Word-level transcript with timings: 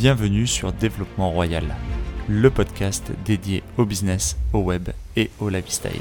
Bienvenue 0.00 0.46
sur 0.46 0.72
Développement 0.72 1.30
Royal, 1.30 1.76
le 2.26 2.48
podcast 2.48 3.12
dédié 3.26 3.62
au 3.76 3.84
business, 3.84 4.38
au 4.54 4.60
web 4.60 4.88
et 5.14 5.28
au 5.38 5.50
lifestyle. 5.50 6.00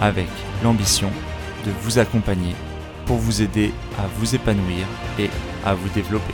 Avec 0.00 0.30
l'ambition 0.64 1.10
de 1.66 1.70
vous 1.82 1.98
accompagner 1.98 2.54
pour 3.04 3.18
vous 3.18 3.42
aider 3.42 3.72
à 3.98 4.06
vous 4.06 4.34
épanouir 4.34 4.86
et 5.18 5.28
à 5.66 5.74
vous 5.74 5.90
développer. 5.90 6.32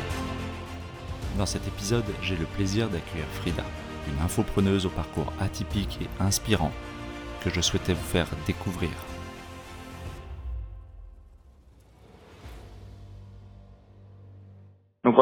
Dans 1.39 1.47
cet 1.47 1.67
épisode, 1.67 2.07
j'ai 2.23 2.37
le 2.37 2.47
plaisir 2.55 2.89
d'accueillir 2.89 3.27
Frida, 3.41 3.65
une 4.07 4.25
infopreneuse 4.25 4.87
au 4.87 4.91
parcours 4.91 5.33
atypique 5.41 5.99
et 6.01 6.23
inspirant 6.23 6.71
que 7.43 7.51
je 7.51 7.61
souhaitais 7.61 7.95
vous 7.95 8.01
faire 8.13 8.29
découvrir. 8.47 8.91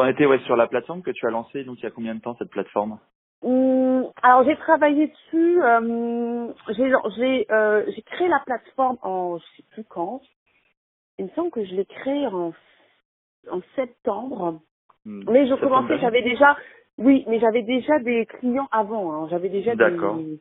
On 0.01 0.07
était 0.07 0.25
ouais, 0.25 0.39
sur 0.39 0.55
la 0.55 0.67
plateforme 0.67 1.01
que 1.01 1.11
tu 1.11 1.25
as 1.27 1.31
lancée, 1.31 1.63
donc 1.63 1.79
il 1.79 1.83
y 1.83 1.87
a 1.87 1.91
combien 1.91 2.15
de 2.15 2.21
temps 2.21 2.35
cette 2.37 2.49
plateforme? 2.49 2.99
Hum, 3.43 4.05
alors 4.21 4.43
j'ai 4.43 4.55
travaillé 4.57 5.07
dessus, 5.07 5.63
euh, 5.63 6.47
j'ai 6.69 6.91
j'ai 7.17 7.45
euh, 7.51 7.83
j'ai 7.95 8.01
créé 8.03 8.27
la 8.27 8.39
plateforme 8.45 8.97
en 9.01 9.37
je 9.39 9.45
sais 9.57 9.63
plus 9.71 9.83
quand. 9.85 10.21
Il 11.19 11.25
me 11.25 11.29
semble 11.31 11.51
que 11.51 11.63
je 11.65 11.75
l'ai 11.75 11.85
créée 11.85 12.27
en 12.27 12.53
en 13.51 13.61
septembre. 13.75 14.59
Hmm, 15.05 15.23
Mais 15.27 15.45
je 15.45 15.51
septembre 15.51 15.69
commençais, 15.69 15.87
dernier. 15.87 16.01
j'avais 16.03 16.21
déjà 16.23 16.57
oui, 16.97 17.25
mais 17.27 17.39
j'avais 17.39 17.63
déjà 17.63 17.99
des 17.99 18.25
clients 18.27 18.67
avant. 18.71 19.13
hein. 19.13 19.27
J'avais 19.31 19.49
déjà 19.49 19.75
D'accord. 19.75 20.17
des 20.17 20.39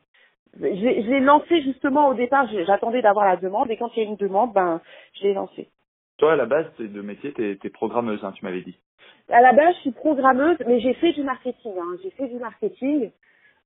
je 0.59 0.65
l'ai 0.67 1.03
je 1.03 1.11
l'ai 1.11 1.21
lancé 1.21 1.63
justement 1.63 2.09
au 2.09 2.15
départ, 2.15 2.49
j'attendais 2.67 3.03
d'avoir 3.03 3.25
la 3.27 3.37
demande 3.37 3.71
et 3.71 3.77
quand 3.77 3.91
il 3.97 4.03
y 4.03 4.07
a 4.07 4.09
une 4.09 4.17
demande, 4.17 4.53
ben 4.53 4.81
je 5.15 5.23
l'ai 5.23 5.35
lancé. 5.35 5.71
Toi 6.20 6.34
à 6.34 6.37
la 6.37 6.45
base 6.45 6.66
de 6.79 7.01
métier, 7.01 7.33
t'es 7.33 7.59
es 7.65 7.70
programmeuse, 7.70 8.23
hein, 8.23 8.33
tu 8.33 8.45
m'avais 8.45 8.60
dit. 8.60 8.79
À 9.30 9.40
la 9.40 9.54
base, 9.54 9.74
je 9.76 9.80
suis 9.80 9.90
programmeuse, 9.93 10.59
mais 10.66 10.79
j'ai 10.80 10.93
fait 10.95 11.12
du 11.15 11.23
marketing. 11.23 11.73
hein. 11.79 11.96
J'ai 12.02 12.10
fait 12.10 12.29
du 12.29 12.37
marketing. 12.37 13.10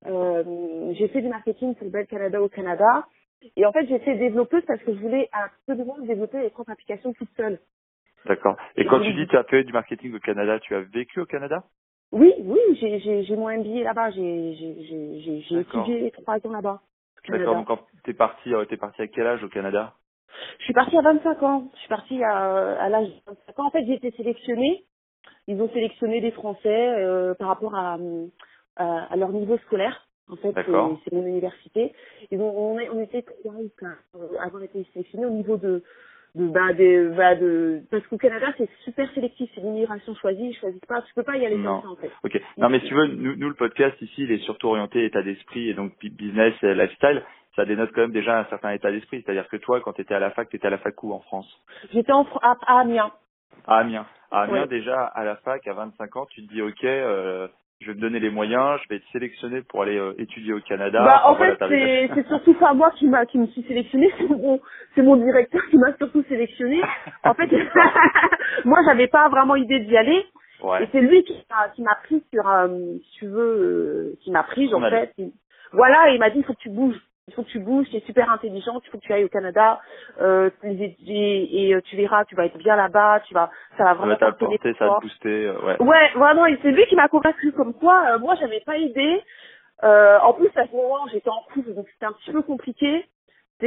Euh, 0.07 0.93
j'ai 0.93 1.09
fait 1.09 1.21
du 1.21 1.29
marketing 1.29 1.75
pour 1.75 1.91
Bell 1.91 2.07
Canada 2.07 2.41
au 2.41 2.49
Canada. 2.49 3.09
Et 3.57 3.67
en 3.67 3.73
fait, 3.73 3.87
j'ai 3.89 3.97
été 3.97 4.15
développeuse 4.15 4.63
parce 4.69 4.81
que 4.83 4.95
je 4.95 5.01
voulais 5.01 5.29
absolument 5.33 5.99
développer 5.99 6.39
mes 6.39 6.51
propres 6.51 6.71
applications 6.71 7.13
toute 7.15 7.29
seule. 7.37 7.59
D'accord. 8.25 8.57
Et 8.77 8.87
quand 8.87 9.01
tu 9.01 9.13
dis 9.15 9.27
tu 9.27 9.37
as 9.37 9.43
fait 9.45 9.65
du 9.65 9.73
marketing 9.73 10.15
au 10.15 10.21
Canada, 10.21 10.61
tu 10.61 10.77
as 10.77 10.81
vécu 10.81 11.21
au 11.21 11.27
Canada? 11.27 11.65
Oui, 12.13 12.33
oui, 12.39 12.61
j'ai, 12.81 13.37
mon 13.37 13.49
MBA 13.49 13.83
là-bas. 13.83 14.11
J'ai, 14.11 14.53
étudié 15.51 16.13
trois 16.13 16.37
ans 16.47 16.53
là-bas. 16.53 16.83
D'accord. 17.29 17.57
Donc 17.57 17.67
quand 17.67 17.81
t'es 18.05 18.15
parti, 18.15 18.55
euh, 18.55 18.65
t'es 18.67 18.77
parti 18.77 19.03
à 19.03 19.09
quel 19.09 19.27
âge 19.27 19.43
au 19.43 19.49
Canada? 19.49 19.95
Je 20.59 20.65
suis 20.65 20.75
partie 20.75 20.97
à 20.99 21.03
25 21.03 21.43
ans. 21.43 21.69
Je 21.75 21.79
suis 21.81 21.89
partie 21.89 22.23
à, 22.23 22.81
à 22.81 22.89
l'âge 22.89 23.09
de 23.09 23.13
25 23.27 23.59
ans. 23.59 23.67
En 23.67 23.71
fait, 23.71 23.85
j'ai 23.87 23.95
été 23.95 24.11
sélectionnée. 24.13 24.85
Ils 25.47 25.61
ont 25.61 25.69
sélectionné 25.71 26.21
des 26.21 26.31
Français 26.31 26.69
euh, 26.99 27.35
par 27.35 27.49
rapport 27.49 27.75
à, 27.75 27.99
à, 28.77 29.13
à 29.13 29.17
leur 29.17 29.31
niveau 29.31 29.59
scolaire. 29.59 30.07
En 30.31 30.37
fait, 30.37 30.53
c'est 31.05 31.13
mon 31.13 31.27
université. 31.27 31.93
Ils 32.31 32.41
ont, 32.41 32.51
on, 32.77 32.79
on 32.79 33.01
était 33.03 33.23
trois 33.23 33.55
ou 33.55 33.71
quatre 33.79 33.99
euh, 34.17 34.39
avoir 34.43 34.63
été 34.63 34.87
sélectionnés 34.95 35.27
au 35.27 35.31
niveau 35.31 35.57
de 35.57 35.83
de 36.35 36.49
bah 36.49 36.73
bah, 37.17 37.37
de 37.37 37.83
parce 37.93 38.05
qu'au 38.09 38.17
Canada 38.19 38.47
c'est 38.59 38.69
super 38.83 39.09
sélectif, 39.13 39.49
c'est 39.55 39.61
l'immigration 39.61 40.17
choisie, 40.17 40.49
ils 40.49 40.57
choisissent 40.57 40.81
pas, 40.89 41.01
tu 41.03 41.15
peux 41.15 41.23
pas 41.23 41.37
y 41.37 41.47
aller 41.47 41.57
Non. 41.57 41.81
comme 41.81 41.83
ça 41.83 41.89
en 41.91 41.97
fait. 41.97 42.11
Ok. 42.25 42.43
Non 42.59 42.71
mais 42.71 42.81
si 42.81 42.87
tu 42.87 42.95
veux, 42.95 43.07
nous, 43.07 43.37
nous, 43.37 43.49
le 43.49 43.55
podcast 43.55 43.95
ici, 44.03 44.23
il 44.25 44.33
est 44.33 44.39
surtout 44.39 44.67
orienté 44.67 45.05
état 45.05 45.23
d'esprit 45.23 45.69
et 45.69 45.75
donc 45.75 45.93
bu- 46.01 46.11
business 46.11 46.53
et 46.65 46.75
lifestyle. 46.75 47.23
Ça 47.57 47.65
dénote 47.65 47.93
quand 47.95 48.01
même 48.03 48.13
déjà 48.13 48.39
un 48.39 48.45
certain 48.47 48.71
état 48.71 48.91
d'esprit. 48.91 49.23
C'est-à-dire 49.25 49.49
que 49.49 49.57
toi, 49.57 49.81
quand 49.81 49.93
tu 49.93 50.01
étais 50.03 50.15
à 50.15 50.19
la 50.19 50.31
fac, 50.31 50.49
tu 50.49 50.57
étais 50.57 50.67
à 50.67 50.71
la 50.71 50.79
fac 50.79 51.01
où 51.03 51.13
en 51.13 51.21
France? 51.21 51.49
J'étais 51.93 52.13
en 52.13 52.27
à, 52.43 52.57
à 52.67 52.81
Amiens. 52.81 53.13
À 53.67 53.79
Amiens. 53.79 54.07
À 54.33 54.43
Amiens, 54.43 54.67
déjà, 54.67 55.05
à 55.05 55.25
la 55.25 55.37
fac, 55.37 55.65
à 55.69 55.73
25 55.75 56.17
ans, 56.17 56.27
tu 56.27 56.45
te 56.47 56.53
dis, 56.53 56.61
OK, 56.63 56.83
euh, 56.85 57.47
je 57.81 57.87
vais 57.89 57.95
me 57.95 58.01
donner 58.01 58.19
les 58.19 58.31
moyens, 58.31 58.81
je 58.83 58.89
vais 58.89 58.97
être 58.97 59.07
sélectionné 59.13 59.63
pour 59.63 59.83
aller 59.83 59.97
euh, 59.97 60.15
étudier 60.19 60.53
au 60.53 60.61
Canada. 60.61 61.05
Bah, 61.05 61.23
en 61.27 61.37
fait, 61.37 61.57
c'est 62.15 62.27
surtout 62.27 62.55
pas 62.55 62.75
moi 62.75 62.91
qui 62.93 63.07
m'a 63.07 63.25
qui 63.27 63.39
me 63.39 63.47
suis 63.49 63.63
sélectionnée, 63.63 64.13
c'est 64.19 64.29
mon 64.29 64.61
c'est 64.97 65.03
mon 65.03 65.17
directeur 65.17 65.61
qui 65.71 65.77
m'a 65.79 65.95
surtout 65.97 66.25
sélectionnée. 66.25 66.83
En 67.25 67.35
fait, 67.35 67.49
moi, 68.65 68.79
j'avais 68.85 69.07
pas 69.09 69.29
vraiment 69.29 69.55
idée 69.57 69.81
d'y 69.81 69.97
aller, 69.97 70.19
et 70.61 70.65
Ouais. 70.65 70.89
c'est 70.93 71.01
lui 71.01 71.23
qui 71.25 71.45
m'a 71.51 71.69
qui 71.71 71.83
m'a 71.83 71.95
pris 72.05 72.23
sur, 72.33 72.49
euh, 72.49 72.69
si 73.03 73.19
tu 73.21 73.27
veux, 73.27 73.41
euh, 73.41 74.17
qui 74.23 74.31
m'a 74.33 74.43
pris 74.43 74.73
en 74.75 74.81
fait. 74.81 75.13
Il- 75.19 75.33
Voilà, 75.73 76.11
et 76.11 76.15
il 76.15 76.21
m'a 76.21 76.31
dit 76.31 76.39
il 76.39 76.45
faut 76.45 76.55
que 76.55 76.61
tu 76.61 76.71
bouges, 76.71 77.01
il 77.27 77.35
faut 77.35 77.43
que 77.43 77.49
tu 77.49 77.59
bouges, 77.59 77.89
tu 77.91 77.97
es 77.97 78.01
super 78.01 78.31
intelligent, 78.31 78.81
il 78.85 78.91
faut 78.91 78.99
que 78.99 79.03
tu 79.07 79.13
ailles 79.13 79.25
au 79.25 79.29
Canada, 79.29 79.81
euh, 80.21 80.51
et, 80.63 80.97
et, 81.69 81.75
euh, 81.75 81.81
tu 81.83 81.97
verras, 81.97 82.25
tu 82.27 82.35
vas 82.35 82.45
être 82.47 82.59
bien 82.59 82.77
là-bas, 82.77 83.21
tu 83.27 83.33
vas, 83.33 83.51
ça 83.79 83.85
va 83.85 83.91
Ça 83.91 83.95
vraiment 83.95 84.13
va 84.13 84.17
t'apporter, 84.17 84.75
ça 84.79 84.87
va 84.89 84.97
te 84.97 85.01
booster. 85.03 85.47
euh, 85.47 85.59
ouais. 85.65 85.83
Ouais, 85.83 86.11
vraiment, 86.15 86.47
et 86.47 86.59
c'est 86.63 86.71
lui 86.71 86.85
qui 86.87 86.97
m'a 86.97 87.09
convaincu 87.09 87.53
comme 87.53 87.73
quoi, 87.75 88.05
euh, 88.11 88.19
moi 88.19 88.35
j'avais 88.39 88.61
pas 88.61 88.77
idée. 88.77 89.23
Euh, 89.83 90.19
en 90.21 90.33
plus 90.35 90.51
à 90.57 90.67
ce 90.67 90.73
moment 90.73 91.07
j'étais 91.13 91.29
en 91.31 91.43
couple, 91.53 91.75
donc 91.75 91.87
c'était 91.93 92.07
un 92.07 92.13
petit 92.13 92.31
peu 92.31 92.43
compliqué, 92.43 93.05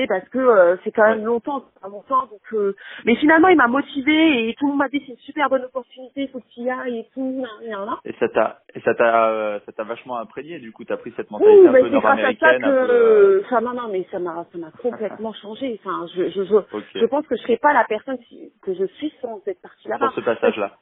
parce 0.07 0.27
que 0.29 0.37
euh, 0.37 0.75
c'est 0.83 0.91
quand 0.91 1.07
même 1.07 1.23
longtemps, 1.25 1.63
longtemps, 1.83 2.25
donc 2.27 2.41
euh, 2.53 2.75
mais 3.05 3.15
finalement 3.15 3.47
il 3.47 3.57
m'a 3.57 3.67
motivé 3.67 4.49
et 4.49 4.53
tout 4.55 4.65
le 4.65 4.71
monde 4.71 4.79
m'a 4.79 4.89
dit 4.89 5.01
c'est 5.05 5.13
une 5.13 5.17
super 5.19 5.49
bonne 5.49 5.63
opportunité, 5.63 6.23
il 6.23 6.29
faut 6.29 6.39
que 6.39 6.47
tu 6.53 6.61
y 6.61 6.69
ailles 6.69 6.99
et 6.99 7.07
tout, 7.13 7.45
nan. 7.61 7.95
Et 8.05 8.13
ça 8.19 8.27
t'a, 8.29 8.59
et 8.75 8.81
ça 8.81 8.93
t'a, 8.95 9.29
euh, 9.29 9.59
ça 9.65 9.71
t'a 9.71 9.83
vachement 9.83 10.17
imprégné. 10.17 10.59
Du 10.59 10.71
coup, 10.71 10.83
t'as 10.83 10.97
pris 10.97 11.13
cette 11.15 11.31
mentalité 11.31 11.61
Ouh, 11.61 11.67
un 11.67 11.71
mais 11.71 11.79
peu 11.81 11.87
ça 11.87 11.93
nord-américaine, 11.93 12.63
un 12.63 12.69
peu. 12.69 12.91
euh, 12.91 13.41
enfin 13.45 13.61
non 13.61 13.73
non 13.73 13.87
mais 13.91 14.05
ça 14.11 14.19
m'a 14.19 14.45
ça 14.51 14.57
m'a 14.57 14.71
complètement 14.71 15.33
changé. 15.41 15.79
Enfin 15.83 16.05
je 16.15 16.29
je 16.29 16.43
je, 16.43 16.55
je 16.99 17.05
pense 17.05 17.25
que 17.27 17.35
je 17.35 17.41
serais 17.41 17.57
pas 17.57 17.73
la 17.73 17.85
personne 17.85 18.17
que 18.61 18.73
je 18.73 18.85
suis 18.85 19.13
sans 19.21 19.41
cette 19.45 19.61
partie 19.61 19.87
là-bas. 19.87 20.09
Sur 20.09 20.21
ce 20.21 20.25
passage-là. 20.25 20.77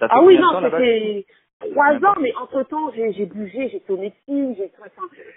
Ah 0.00 0.20
oui, 0.22 0.38
non, 0.38 0.48
c'était 0.62 1.26
trois 1.60 1.94
ans, 1.94 2.16
mais 2.20 2.34
entre 2.36 2.62
temps, 2.64 2.92
j'ai 2.92 3.26
bougé, 3.26 3.68
j'ai 3.70 3.80
fait 3.80 3.92
au 3.92 3.98
Mexique, 3.98 4.72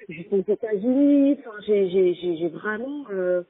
j'étais 0.10 0.36
aux 0.36 0.54
États-Unis, 0.54 1.38
enfin, 1.40 1.58
j'ai 1.62 2.50
vraiment, 2.50 3.06
euh, 3.12 3.44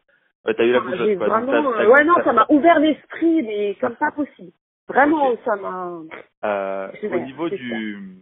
Ouais, 0.46 0.53
t'as 0.53 0.66
eu 0.66 0.72
la 0.72 0.80
bougeotte, 0.80 1.18
quoi. 1.18 1.28
Vraiment, 1.28 1.74
euh, 1.74 1.90
ouais 1.90 2.03
non, 2.06 2.16
ça 2.24 2.34
m'a 2.34 2.46
ouvert 2.50 2.80
l'esprit, 2.80 3.41
mais 3.44 3.75
comme 3.81 3.96
pas 3.96 4.12
possible. 4.12 4.52
Vraiment, 4.88 5.35
ça 5.46 5.56
m'a. 5.57 6.00
Euh, 6.46 6.88
au 7.12 7.19
niveau 7.19 7.50
du, 7.50 8.22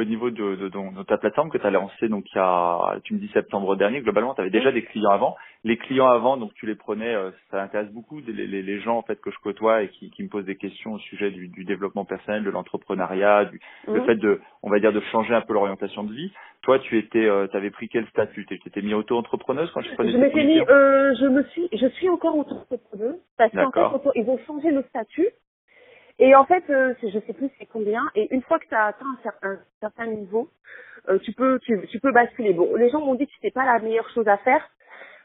au 0.00 0.04
niveau 0.04 0.30
de, 0.30 0.56
de, 0.56 0.68
de- 0.68 0.98
de 0.98 1.02
ta 1.04 1.18
plateforme 1.18 1.50
que 1.50 1.58
tu 1.58 1.66
as 1.66 1.70
lancée 1.70 2.08
donc 2.08 2.24
il 2.32 2.36
y 2.36 2.40
a, 2.40 2.98
tu 3.04 3.14
me 3.14 3.18
dis 3.18 3.28
septembre 3.28 3.76
dernier, 3.76 4.00
globalement 4.00 4.34
tu 4.34 4.40
avais 4.40 4.50
déjà 4.50 4.72
des 4.72 4.82
clients 4.84 5.10
avant. 5.10 5.36
Les 5.64 5.76
clients 5.76 6.06
avant, 6.08 6.36
donc 6.36 6.54
tu 6.54 6.66
les 6.66 6.74
prenais, 6.76 7.14
euh, 7.14 7.30
ça 7.50 7.62
intéresse 7.62 7.90
beaucoup 7.90 8.20
des- 8.20 8.32
les, 8.32 8.46
les, 8.46 8.62
les 8.62 8.80
gens 8.80 8.96
en 8.98 9.02
fait 9.02 9.20
que 9.20 9.30
je 9.30 9.38
côtoie 9.38 9.82
et 9.82 9.88
qui, 9.88 10.10
qui 10.10 10.22
me 10.22 10.28
posent 10.28 10.44
des 10.44 10.56
questions 10.56 10.92
au 10.94 10.98
sujet 10.98 11.30
du, 11.30 11.48
du 11.48 11.64
développement 11.64 12.04
personnel, 12.04 12.44
de 12.44 12.50
l'entrepreneuriat, 12.50 13.46
du 13.46 13.60
le 13.94 14.00
fait 14.06 14.16
de, 14.16 14.40
on 14.62 14.70
va 14.70 14.78
dire, 14.78 14.92
de 14.92 15.00
changer 15.12 15.34
un 15.34 15.40
peu 15.40 15.54
l'orientation 15.54 16.04
de 16.04 16.12
vie. 16.12 16.32
Toi, 16.62 16.78
tu 16.80 16.98
étais, 16.98 17.28
tu 17.50 17.56
avais 17.56 17.70
pris 17.70 17.88
quel 17.88 18.06
statut? 18.08 18.44
Tu 18.46 18.58
t'étais 18.60 18.82
mis 18.82 18.94
auto-entrepreneuse 18.94 19.70
quand 19.72 19.82
tu 19.82 19.90
prenais 19.94 20.12
Je 20.12 20.16
m'étais 20.18 20.44
mis, 20.44 20.58
euh, 20.70 21.14
je 21.20 21.26
me 21.26 21.42
suis, 21.44 21.68
je 21.72 21.86
suis 21.88 22.08
encore 22.08 22.36
auto-entrepreneuse 22.36 23.16
parce 23.38 23.52
qu'en 23.52 23.70
fait, 23.98 24.10
ils 24.16 24.28
ont 24.28 24.38
changé 24.46 24.70
le 24.70 24.82
statut. 24.84 25.28
Et 26.18 26.34
en 26.34 26.44
fait, 26.46 26.64
euh, 26.70 26.94
je 27.02 27.18
sais 27.26 27.32
plus 27.34 27.50
c'est 27.58 27.66
combien. 27.66 28.02
Et 28.14 28.32
une 28.34 28.42
fois 28.42 28.58
que 28.58 28.66
tu 28.68 28.74
as 28.74 28.86
atteint 28.86 29.06
un 29.06 29.22
certain, 29.22 29.50
un 29.52 29.58
certain 29.80 30.06
niveau, 30.06 30.50
euh, 31.08 31.18
tu 31.20 31.32
peux, 31.32 31.58
tu, 31.60 31.86
tu 31.88 32.00
peux 32.00 32.12
basculer. 32.12 32.54
Bon, 32.54 32.74
les 32.76 32.90
gens 32.90 33.00
m'ont 33.00 33.14
dit 33.16 33.26
que 33.26 33.32
c'était 33.34 33.52
pas 33.52 33.66
la 33.66 33.78
meilleure 33.80 34.08
chose 34.10 34.28
à 34.28 34.38
faire 34.38 34.68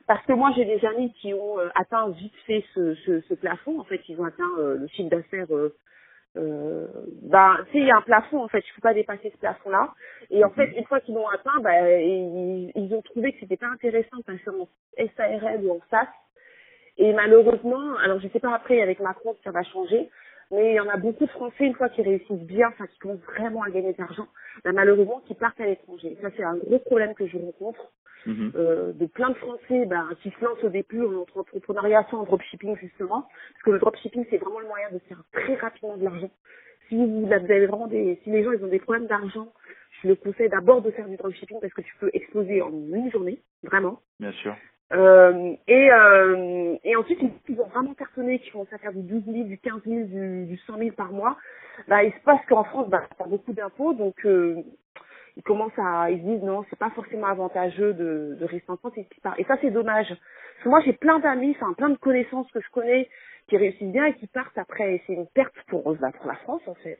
parce 0.07 0.25
que 0.25 0.33
moi 0.33 0.51
j'ai 0.55 0.65
des 0.65 0.85
amis 0.85 1.13
qui 1.21 1.33
ont 1.33 1.59
euh, 1.59 1.69
atteint 1.75 2.09
vite 2.09 2.35
fait 2.47 2.65
ce, 2.75 2.95
ce, 2.95 3.21
ce 3.21 3.33
plafond. 3.35 3.79
En 3.79 3.85
fait, 3.85 4.01
ils 4.09 4.19
ont 4.21 4.25
atteint 4.25 4.51
euh, 4.59 4.77
le 4.79 4.87
chiffre 4.87 5.09
d'affaires. 5.09 5.47
Euh, 6.37 6.87
ben, 7.23 7.57
tu 7.67 7.73
sais, 7.73 7.79
il 7.79 7.87
y 7.87 7.91
a 7.91 7.97
un 7.97 8.01
plafond 8.01 8.43
en 8.43 8.47
fait. 8.49 8.63
Je 8.67 8.75
peux 8.75 8.81
pas 8.81 8.93
dépasser 8.93 9.31
ce 9.31 9.37
plafond-là. 9.39 9.93
Et 10.31 10.43
en 10.45 10.49
Mhm. 10.49 10.55
fait, 10.55 10.67
une 10.77 10.85
fois 10.85 11.01
qu'ils 11.01 11.15
l'ont 11.15 11.27
atteint, 11.29 11.59
ben, 11.61 12.01
ils, 12.01 12.71
ils 12.75 12.93
ont 12.95 13.01
trouvé 13.01 13.33
que 13.33 13.39
c'était 13.41 13.57
pas 13.57 13.67
intéressant 13.67 14.17
de 14.17 14.23
passer 14.23 14.49
en 14.49 14.67
SARL 15.17 15.65
ou 15.65 15.71
en 15.71 15.79
SAS. 15.89 16.07
Et 16.97 17.13
malheureusement, 17.13 17.95
alors 18.03 18.19
je 18.21 18.27
sais 18.29 18.39
pas 18.39 18.53
après 18.55 18.81
avec 18.81 18.99
Macron 18.99 19.33
si 19.35 19.41
ça 19.43 19.51
va 19.51 19.63
changer, 19.63 20.09
mais 20.51 20.71
il 20.71 20.75
y 20.75 20.79
en 20.79 20.89
a 20.89 20.97
beaucoup 20.97 21.25
de 21.25 21.29
Français 21.31 21.65
une 21.65 21.75
fois 21.75 21.89
qu'ils 21.89 22.03
réussissent 22.07 22.45
bien, 22.45 22.67
enfin 22.69 22.87
qui 22.87 22.99
commencent 22.99 23.25
vraiment 23.35 23.63
à 23.63 23.69
gagner 23.69 23.93
de 23.93 23.97
l'argent, 23.99 24.27
ben, 24.63 24.73
malheureusement 24.73 25.21
qui 25.27 25.33
partent 25.33 25.59
à 25.61 25.65
l'étranger. 25.65 26.17
Ça 26.21 26.29
c'est 26.35 26.43
un 26.43 26.57
gros 26.57 26.79
problème 26.79 27.13
que 27.13 27.27
je 27.27 27.37
rencontre 27.37 27.91
Mhm. 28.27 28.51
euh, 28.55 28.93
de 28.93 29.07
plein 29.07 29.29
de 29.29 29.33
Français 29.35 29.85
ben, 29.87 30.07
qui 30.21 30.29
se 30.29 30.45
lancent 30.45 30.63
au 30.63 30.69
début 30.69 31.01
en 31.03 31.21
entre- 31.21 31.39
entrepreneuriat 31.39 32.05
sans 32.11 32.23
dropshipping 32.23 32.75
justement, 32.77 33.21
parce 33.21 33.63
que 33.65 33.71
le 33.71 33.79
dropshipping 33.79 34.25
c'est 34.29 34.37
vraiment 34.37 34.59
le 34.59 34.67
moyen 34.67 34.91
de 34.91 34.99
faire 34.99 35.23
très 35.31 35.55
rapidement 35.55 35.97
de 35.97 36.03
l'argent. 36.03 36.29
Si 36.87 36.95
vous, 36.97 37.25
vous 37.25 37.31
avez 37.33 37.65
vraiment 37.65 37.87
des, 37.87 38.19
si 38.23 38.29
les 38.29 38.43
gens 38.43 38.51
ils 38.51 38.63
ont 38.63 38.67
des 38.67 38.79
problèmes 38.79 39.07
d'argent, 39.07 39.47
je 40.03 40.09
le 40.09 40.15
conseille 40.15 40.49
d'abord 40.49 40.81
de 40.83 40.91
faire 40.91 41.07
du 41.07 41.15
dropshipping 41.15 41.59
parce 41.61 41.73
que 41.73 41.81
tu 41.81 41.95
peux 41.99 42.11
exploser 42.13 42.61
en 42.61 42.69
une 42.71 43.09
journée, 43.11 43.39
vraiment. 43.63 43.99
Bien 44.19 44.31
sûr. 44.33 44.55
Euh, 44.93 45.55
et, 45.67 45.91
euh, 45.91 46.77
et 46.83 46.95
ensuite, 46.95 47.19
ils 47.49 47.59
ont 47.61 47.67
vraiment 47.67 47.93
cartonné, 47.93 48.39
qui 48.39 48.51
commencent 48.51 48.73
à 48.73 48.77
faire 48.77 48.93
du 48.93 49.01
12 49.01 49.23
000, 49.25 49.43
du 49.45 49.57
15 49.57 49.81
000, 49.85 50.05
du, 50.05 50.45
du 50.45 50.57
100 50.57 50.77
000 50.77 50.91
par 50.91 51.11
mois. 51.11 51.37
Bah, 51.87 52.03
il 52.03 52.13
se 52.13 52.19
passe 52.21 52.41
qu'en 52.47 52.63
France, 52.63 52.89
bah, 52.89 53.03
t'as 53.17 53.25
beaucoup 53.25 53.53
d'impôts, 53.53 53.93
donc 53.93 54.15
euh, 54.25 54.61
ils 55.37 55.43
commencent 55.43 55.77
à, 55.77 56.11
ils 56.11 56.19
se 56.19 56.25
disent 56.25 56.43
non, 56.43 56.65
c'est 56.69 56.79
pas 56.79 56.91
forcément 56.91 57.27
avantageux 57.27 57.93
de, 57.93 58.37
de 58.39 58.45
rester 58.45 58.71
en 58.71 58.77
France 58.77 58.93
et 58.97 59.07
partent. 59.23 59.39
Et 59.39 59.45
ça, 59.45 59.57
c'est 59.61 59.71
dommage. 59.71 60.07
Parce 60.09 60.63
que 60.63 60.69
moi, 60.69 60.81
j'ai 60.81 60.93
plein 60.93 61.19
d'amis, 61.19 61.55
enfin 61.59 61.73
plein 61.73 61.89
de 61.89 61.97
connaissances 61.97 62.51
que 62.51 62.61
je 62.61 62.69
connais 62.71 63.09
qui 63.47 63.57
réussissent 63.57 63.91
bien 63.91 64.05
et 64.05 64.13
qui 64.15 64.27
partent 64.27 64.57
après. 64.57 65.01
C'est 65.07 65.13
une 65.13 65.27
perte 65.27 65.55
pour, 65.67 65.83
bah, 65.95 66.11
pour 66.17 66.27
la 66.27 66.35
France, 66.35 66.61
en 66.67 66.75
fait. 66.75 66.99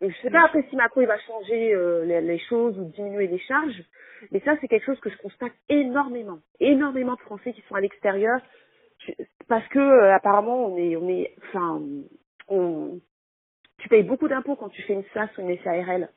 Donc, 0.00 0.10
je 0.10 0.16
sais 0.22 0.30
pas 0.30 0.44
après 0.44 0.62
si 0.68 0.76
Macron 0.76 1.00
il 1.00 1.06
va 1.06 1.18
changer 1.20 1.74
euh, 1.74 2.04
les, 2.04 2.20
les 2.20 2.38
choses 2.38 2.78
ou 2.78 2.84
diminuer 2.90 3.26
les 3.28 3.38
charges, 3.38 3.82
mais 4.30 4.40
ça 4.40 4.56
c'est 4.60 4.68
quelque 4.68 4.84
chose 4.84 5.00
que 5.00 5.10
je 5.10 5.16
constate 5.18 5.52
énormément, 5.68 6.38
énormément 6.60 7.14
de 7.14 7.20
Français 7.20 7.52
qui 7.52 7.62
sont 7.62 7.74
à 7.76 7.80
l'extérieur, 7.80 8.38
parce 9.48 9.66
que 9.68 9.78
euh, 9.78 10.14
apparemment 10.14 10.66
on 10.66 10.76
est, 10.76 10.96
on 10.96 11.08
est, 11.08 11.34
enfin, 11.48 11.80
on, 12.48 13.00
tu 13.78 13.88
payes 13.88 14.02
beaucoup 14.02 14.28
d'impôts 14.28 14.56
quand 14.56 14.68
tu 14.68 14.82
fais 14.82 14.94
une 14.94 15.04
SAS 15.14 15.30
ou 15.38 15.42
une 15.42 15.58
SARL. 15.58 16.08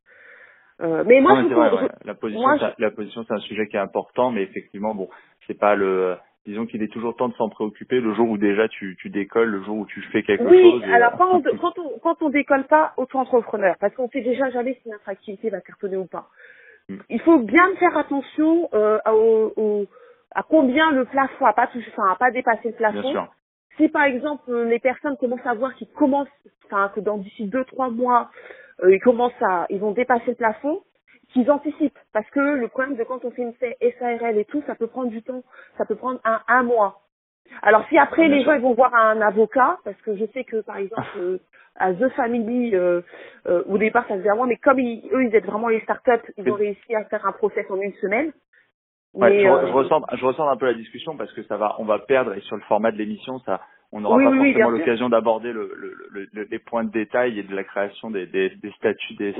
Euh, 0.81 1.03
mais 1.05 1.19
moi, 1.21 1.33
Non, 1.33 1.37
mais 1.37 1.43
je, 1.43 1.49
c'est 1.49 1.55
vrai, 1.55 1.69
je- 1.71 1.75
ouais. 1.83 1.89
La 2.05 2.15
position, 2.15 2.41
moi, 2.41 2.73
la 2.77 2.91
position, 2.91 3.25
c'est 3.27 3.33
un 3.33 3.39
sujet 3.39 3.67
qui 3.67 3.75
est 3.75 3.79
important, 3.79 4.31
mais 4.31 4.43
effectivement, 4.43 4.95
bon, 4.95 5.09
c'est 5.47 5.57
pas 5.59 5.75
le. 5.75 6.17
Disons 6.49 6.65
qu'il 6.65 6.81
est 6.81 6.91
toujours 6.91 7.15
temps 7.15 7.29
de 7.29 7.35
s'en 7.35 7.47
préoccuper 7.47 8.01
le 8.01 8.11
jour 8.15 8.27
où 8.27 8.37
déjà 8.39 8.67
tu, 8.69 8.97
tu 8.99 9.11
décolles, 9.11 9.49
le 9.49 9.61
jour 9.63 9.77
où 9.77 9.85
tu 9.85 10.01
fais 10.11 10.23
quelque 10.23 10.49
Oui, 10.49 10.59
chose. 10.59 10.83
et, 10.83 10.93
alors 10.93 11.13
euh, 11.13 11.17
quand 11.17 11.35
on, 11.35 11.41
quand 11.61 11.77
on 11.77 11.99
quand 11.99 12.21
on 12.23 12.29
décolle 12.29 12.63
pas 12.65 12.93
auto-entrepreneur, 12.97 13.75
parce 13.79 13.93
qu'on 13.93 14.09
sait 14.09 14.21
déjà 14.21 14.49
jamais 14.49 14.73
si 14.81 14.89
notre 14.89 15.07
activité 15.07 15.51
va 15.51 15.61
cartonner 15.61 15.97
ou 15.97 16.07
pas. 16.07 16.27
Mm. 16.89 16.95
Il 17.11 17.21
faut 17.21 17.37
bien 17.37 17.75
faire 17.75 17.95
attention 17.95 18.67
euh, 18.73 18.97
au- 19.05 19.85
à 20.33 20.41
combien 20.41 20.91
le 20.91 21.05
plafond 21.05 21.45
a 21.45 21.53
pas 21.53 21.67
touché, 21.67 21.87
enfin 21.95 22.11
a 22.13 22.15
pas 22.15 22.31
dépassé 22.31 22.69
le 22.69 22.71
bien 22.71 22.91
plafond. 22.91 23.11
sûr. 23.11 23.27
Si 23.77 23.87
par 23.89 24.05
exemple 24.05 24.49
euh, 24.49 24.65
les 24.65 24.79
personnes 24.79 25.17
commencent 25.17 25.45
à 25.45 25.53
voir 25.53 25.75
qu'ils 25.75 25.89
commencent, 25.89 26.27
enfin 26.65 26.91
que 26.95 26.99
dans 26.99 27.17
d'ici 27.17 27.45
deux 27.45 27.63
trois 27.65 27.91
mois, 27.91 28.31
euh, 28.83 28.91
ils 28.95 28.99
commencent 29.01 29.41
à, 29.41 29.67
ils 29.69 29.79
vont 29.79 29.91
dépasser 29.91 30.29
le 30.31 30.35
plafond, 30.35 30.81
qu'ils 31.33 31.49
anticipent, 31.51 31.99
parce 32.13 32.29
que 32.31 32.39
le 32.39 32.67
problème 32.67 32.95
de 32.97 33.03
quand 33.03 33.23
on 33.25 33.31
fait 33.31 33.43
une 33.43 33.53
SARL 33.99 34.37
et 34.37 34.45
tout, 34.45 34.63
ça 34.67 34.75
peut 34.75 34.87
prendre 34.87 35.09
du 35.09 35.21
temps, 35.23 35.43
ça 35.77 35.85
peut 35.85 35.95
prendre 35.95 36.19
un 36.23 36.41
un 36.47 36.63
mois. 36.63 37.01
Alors 37.61 37.85
si 37.89 37.97
après 37.97 38.27
les 38.27 38.41
gens 38.43 38.53
ils 38.53 38.61
vont 38.61 38.73
voir 38.73 38.93
un 38.95 39.21
avocat, 39.21 39.79
parce 39.83 39.99
que 40.01 40.15
je 40.15 40.25
sais 40.33 40.43
que 40.43 40.61
par 40.61 40.77
exemple 40.77 41.07
euh, 41.17 41.39
à 41.75 41.93
The 41.93 42.09
Family, 42.09 42.75
euh, 42.75 43.01
euh, 43.47 43.63
au 43.67 43.77
départ 43.77 44.07
ça 44.07 44.17
faisait 44.17 44.29
à 44.29 44.35
moi, 44.35 44.47
mais 44.47 44.57
comme 44.57 44.79
ils- 44.79 45.07
eux 45.13 45.23
ils 45.25 45.35
aident 45.35 45.45
vraiment 45.45 45.69
les 45.69 45.81
startups, 45.81 46.31
ils 46.37 46.49
ont 46.51 46.55
réussi 46.55 46.95
à 46.95 47.05
faire 47.05 47.25
un 47.25 47.31
process 47.33 47.65
en 47.69 47.79
une 47.81 47.93
semaine. 47.95 48.31
Ouais, 49.13 49.29
Mais, 49.31 49.39
je, 49.41 49.47
euh, 49.47 49.67
je 49.67 49.73
ressens, 49.73 50.01
je 50.13 50.25
ressens 50.25 50.47
un 50.49 50.57
peu 50.57 50.67
la 50.67 50.75
discussion 50.75 51.17
parce 51.17 51.33
que 51.33 51.43
ça 51.43 51.57
va, 51.57 51.75
on 51.79 51.85
va 51.85 51.99
perdre 51.99 52.33
et 52.35 52.41
sur 52.41 52.55
le 52.55 52.61
format 52.63 52.91
de 52.91 52.97
l'émission, 52.97 53.39
ça, 53.39 53.61
on 53.91 54.01
n'aura 54.01 54.18
Oui, 54.18 54.25
pas 54.25 54.31
oui, 54.31 54.38
forcément 54.38 54.69
l'occasion 54.71 55.09
d'aborder 55.09 55.53
le, 55.53 55.74
le, 55.77 55.95
le- 56.12 56.30
le- 56.33 56.47
les 56.51 56.59
points 56.59 56.83
de 56.83 56.91
détail 56.91 57.39
et 57.39 57.44
de 57.44 57.56
la 57.56 57.63
création 57.63 58.12
des, 58.12 58.27
des, 58.27 58.50
des 58.51 58.71
statuts 58.74 59.15
des 59.15 59.33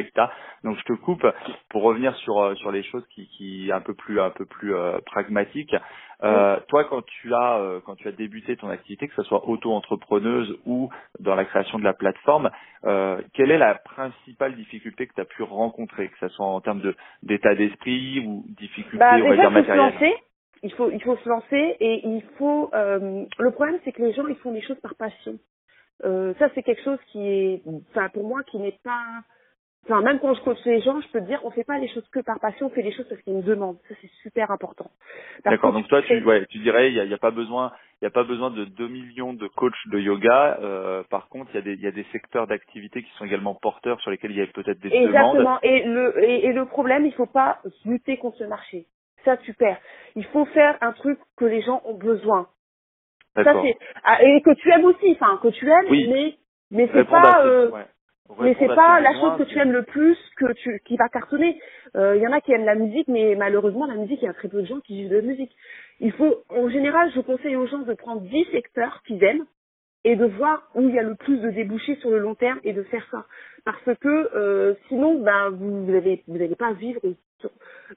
etc. 0.00 0.26
Donc 0.64 0.78
je 0.78 0.84
te 0.84 0.94
coupe 0.94 1.26
pour 1.70 1.82
revenir 1.82 2.14
sur 2.16 2.40
euh, 2.40 2.54
sur 2.56 2.72
les 2.72 2.82
choses 2.84 3.06
qui, 3.14 3.26
qui 3.28 3.70
un 3.72 3.80
peu 3.80 3.94
plus 3.94 4.20
un 4.20 4.30
peu 4.30 4.46
plus 4.46 4.74
euh, 4.74 4.98
pragmatiques. 5.06 5.76
Euh, 6.24 6.58
Toi, 6.68 6.84
quand 6.84 7.02
tu 7.06 7.34
as 7.34 7.58
euh, 7.58 7.80
quand 7.86 7.96
tu 7.96 8.08
as 8.08 8.12
débuté 8.12 8.56
ton 8.56 8.70
activité, 8.70 9.08
que 9.08 9.14
ce 9.16 9.24
soit 9.24 9.46
auto-entrepreneuse 9.48 10.56
ou 10.66 10.90
dans 11.20 11.34
la 11.34 11.44
création 11.44 11.78
de 11.78 11.84
la 11.84 11.92
plateforme, 11.94 12.50
euh, 12.84 13.20
quelle 13.34 13.50
est 13.50 13.58
la 13.58 13.74
principale 13.76 14.56
difficulté 14.56 15.06
que 15.06 15.14
tu 15.14 15.20
as 15.20 15.26
pu 15.26 15.42
rencontrer, 15.42 16.08
que 16.08 16.18
ce 16.20 16.28
soit 16.28 16.46
en 16.46 16.60
termes 16.60 16.80
de 16.80 16.96
d'état 17.22 17.54
d'esprit 17.54 18.24
ou 18.26 18.44
difficulté, 18.58 18.98
Bah, 18.98 19.18
on 19.24 19.28
va 19.28 19.36
dire 19.36 19.50
matérielle? 19.50 19.94
Il 20.64 20.72
faut, 20.74 20.90
il 20.90 21.02
faut 21.02 21.16
se 21.18 21.28
lancer 21.28 21.76
et 21.80 22.06
il 22.08 22.22
faut. 22.38 22.70
euh, 22.74 23.26
le 23.38 23.52
problème, 23.52 23.78
c'est 23.84 23.92
que 23.92 24.02
les 24.02 24.14
gens, 24.14 24.26
ils 24.28 24.36
font 24.38 24.52
des 24.52 24.62
choses 24.62 24.80
par 24.80 24.96
passion. 24.96 25.38
Euh, 26.04 26.34
ça, 26.38 26.48
c'est 26.54 26.62
quelque 26.64 26.82
chose 26.82 26.98
qui 27.12 27.20
est, 27.26 27.62
enfin, 27.90 28.08
pour 28.10 28.24
moi, 28.26 28.42
qui 28.44 28.58
n'est 28.58 28.78
pas. 28.84 29.22
Enfin, 29.84 30.02
même 30.02 30.18
quand 30.20 30.34
je 30.34 30.42
coach 30.42 30.58
les 30.66 30.80
gens, 30.82 31.00
je 31.00 31.08
peux 31.08 31.20
te 31.20 31.26
dire, 31.26 31.40
on 31.44 31.50
fait 31.50 31.64
pas 31.64 31.78
les 31.78 31.88
choses 31.88 32.08
que 32.10 32.20
par 32.20 32.40
passion, 32.40 32.66
on 32.66 32.70
fait 32.70 32.82
les 32.82 32.92
choses 32.92 33.08
parce 33.08 33.20
qu'il 33.22 33.34
y 33.34 33.36
a 33.36 33.40
une 33.40 33.44
demande. 33.46 33.78
Ça, 33.88 33.94
c'est 34.02 34.10
super 34.22 34.50
important. 34.50 34.90
D'accord. 35.44 35.72
Donc 35.74 35.88
toi, 35.88 36.02
tu, 36.02 36.08
fais- 36.08 36.24
ouais, 36.24 36.46
tu 36.46 36.58
dirais, 36.58 36.88
il 36.90 36.94
y 36.94 37.00
a, 37.00 37.04
y 37.04 37.14
a 37.14 37.18
pas 37.18 37.30
besoin, 37.32 37.72
il 38.00 38.06
y 38.06 38.08
a 38.08 38.10
pas 38.10 38.24
besoin 38.24 38.50
de 38.50 38.64
2 38.64 38.88
millions 38.88 39.34
de 39.34 39.46
coachs 39.48 39.74
de 39.92 39.98
yoga. 39.98 40.58
Euh, 40.62 41.04
par 41.10 41.28
contre, 41.28 41.50
il 41.52 41.56
y 41.56 41.58
a 41.58 41.62
des, 41.62 41.74
il 41.74 41.82
y 41.82 41.86
a 41.86 41.92
des 41.92 42.06
secteurs 42.12 42.46
d'activité 42.46 43.02
qui 43.02 43.10
sont 43.18 43.26
également 43.26 43.54
porteurs 43.54 44.00
sur 44.00 44.10
lesquels 44.10 44.32
il 44.32 44.38
y 44.38 44.42
a 44.42 44.46
peut-être 44.48 44.80
des 44.80 44.90
demandes. 44.90 45.08
Exactement. 45.08 45.60
Et 45.62 45.84
le, 45.84 46.24
et, 46.24 46.46
et 46.46 46.52
le 46.54 46.66
problème, 46.66 47.06
il 47.06 47.12
faut 47.14 47.26
pas 47.26 47.60
lutter 47.84 48.16
contre 48.18 48.42
le 48.42 48.48
marché. 48.48 48.86
Ça, 49.24 49.36
tu 49.38 49.54
perds. 49.54 49.78
Il 50.16 50.24
faut 50.26 50.44
faire 50.46 50.76
un 50.80 50.92
truc 50.92 51.18
que 51.36 51.44
les 51.44 51.62
gens 51.62 51.82
ont 51.84 51.94
besoin. 51.94 52.48
Ça, 53.34 53.52
c'est, 53.62 53.76
ah, 54.04 54.22
et 54.22 54.40
que 54.42 54.54
tu 54.54 54.70
aimes 54.70 54.84
aussi, 54.84 55.10
enfin, 55.12 55.40
que 55.42 55.48
tu 55.48 55.68
aimes, 55.68 55.86
Oui. 55.90 56.08
mais, 56.08 56.34
mais 56.70 56.88
c'est 56.94 57.04
pas, 57.08 57.44
euh, 57.44 57.68
ouais. 57.70 57.82
mais 58.40 58.56
c'est 58.60 58.68
pas 58.68 59.00
la 59.00 59.12
chose 59.14 59.38
que 59.38 59.42
tu 59.42 59.58
aimes 59.58 59.72
le 59.72 59.82
plus 59.82 60.16
que 60.36 60.52
tu, 60.52 60.80
qui 60.84 60.96
va 60.96 61.08
cartonner. 61.08 61.60
Euh, 61.96 62.14
Il 62.16 62.22
y 62.22 62.28
en 62.28 62.32
a 62.32 62.40
qui 62.40 62.52
aiment 62.52 62.64
la 62.64 62.76
musique, 62.76 63.08
mais 63.08 63.34
malheureusement, 63.34 63.86
la 63.86 63.96
musique, 63.96 64.22
il 64.22 64.26
y 64.26 64.28
a 64.28 64.34
très 64.34 64.48
peu 64.48 64.62
de 64.62 64.66
gens 64.66 64.78
qui 64.80 64.94
vivent 64.94 65.10
de 65.10 65.16
la 65.16 65.22
musique. 65.22 65.50
Il 65.98 66.12
faut, 66.12 66.44
en 66.48 66.68
général, 66.68 67.10
je 67.12 67.20
conseille 67.20 67.56
aux 67.56 67.66
gens 67.66 67.78
de 67.78 67.94
prendre 67.94 68.20
10 68.20 68.44
secteurs 68.52 69.02
qu'ils 69.04 69.22
aiment 69.24 69.46
et 70.04 70.14
de 70.16 70.26
voir 70.26 70.68
où 70.74 70.82
il 70.88 70.94
y 70.94 70.98
a 70.98 71.02
le 71.02 71.16
plus 71.16 71.38
de 71.38 71.50
débouchés 71.50 71.96
sur 71.96 72.10
le 72.10 72.18
long 72.18 72.34
terme 72.36 72.60
et 72.62 72.72
de 72.72 72.82
faire 72.84 73.06
ça. 73.10 73.24
Parce 73.64 73.98
que 73.98 74.30
euh, 74.36 74.74
sinon, 74.88 75.20
ben, 75.20 75.50
vous 75.50 75.90
n'allez 75.90 76.22
vous 76.28 76.36
allez 76.36 76.54
pas 76.54 76.72
vivre. 76.72 77.00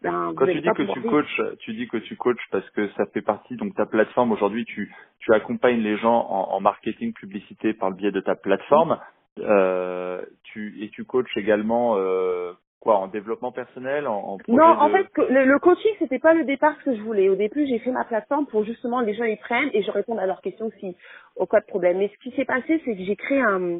Ben, 0.01 0.33
Quand 0.35 0.45
tu 0.45 0.61
dis 0.61 0.69
que 0.69 0.93
tu 0.93 1.01
coaches, 1.01 1.41
tu 1.59 1.73
dis 1.73 1.87
que 1.87 1.97
tu 1.97 2.15
coaches 2.15 2.47
parce 2.51 2.69
que 2.71 2.87
ça 2.89 3.05
fait 3.07 3.21
partie 3.21 3.55
donc 3.55 3.75
ta 3.75 3.85
plateforme 3.85 4.31
aujourd'hui. 4.31 4.65
Tu 4.65 4.93
tu 5.19 5.33
accompagnes 5.33 5.81
les 5.81 5.97
gens 5.97 6.27
en, 6.29 6.55
en 6.55 6.59
marketing 6.59 7.13
publicité 7.13 7.73
par 7.73 7.89
le 7.89 7.95
biais 7.95 8.11
de 8.11 8.21
ta 8.21 8.35
plateforme. 8.35 8.99
Euh, 9.39 10.21
tu 10.43 10.83
et 10.83 10.89
tu 10.89 11.05
coaches 11.05 11.35
également 11.37 11.95
euh, 11.97 12.53
quoi 12.79 12.97
en 12.97 13.07
développement 13.07 13.51
personnel, 13.51 14.07
en, 14.07 14.17
en 14.17 14.37
projet 14.37 14.57
Non, 14.57 14.65
en 14.65 14.89
fait, 14.89 15.07
le, 15.29 15.45
le 15.45 15.59
coaching, 15.59 15.91
c'était 15.99 16.19
pas 16.19 16.33
le 16.33 16.43
départ 16.45 16.75
ce 16.79 16.85
que 16.85 16.95
je 16.95 17.01
voulais. 17.01 17.29
Au 17.29 17.35
début, 17.35 17.65
j'ai 17.67 17.79
fait 17.79 17.91
ma 17.91 18.03
plateforme 18.05 18.47
pour 18.47 18.63
justement 18.63 19.01
les 19.01 19.13
gens 19.13 19.25
ils 19.25 19.37
prennent 19.37 19.69
et 19.73 19.83
je 19.83 19.91
réponds 19.91 20.17
à 20.17 20.25
leurs 20.25 20.41
questions 20.41 20.71
si 20.79 20.95
au 21.35 21.45
cas 21.45 21.59
de 21.59 21.65
problème. 21.65 21.97
Mais 21.97 22.09
ce 22.09 22.17
qui 22.23 22.35
s'est 22.35 22.45
passé, 22.45 22.81
c'est 22.85 22.95
que 22.95 23.03
j'ai 23.03 23.15
créé 23.15 23.41
un, 23.41 23.79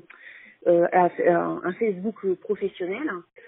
euh, 0.68 0.88
un, 0.94 1.10
un- 1.28 1.62
un 1.64 1.74
Facebook 1.74 2.16
professionnel 2.42 3.02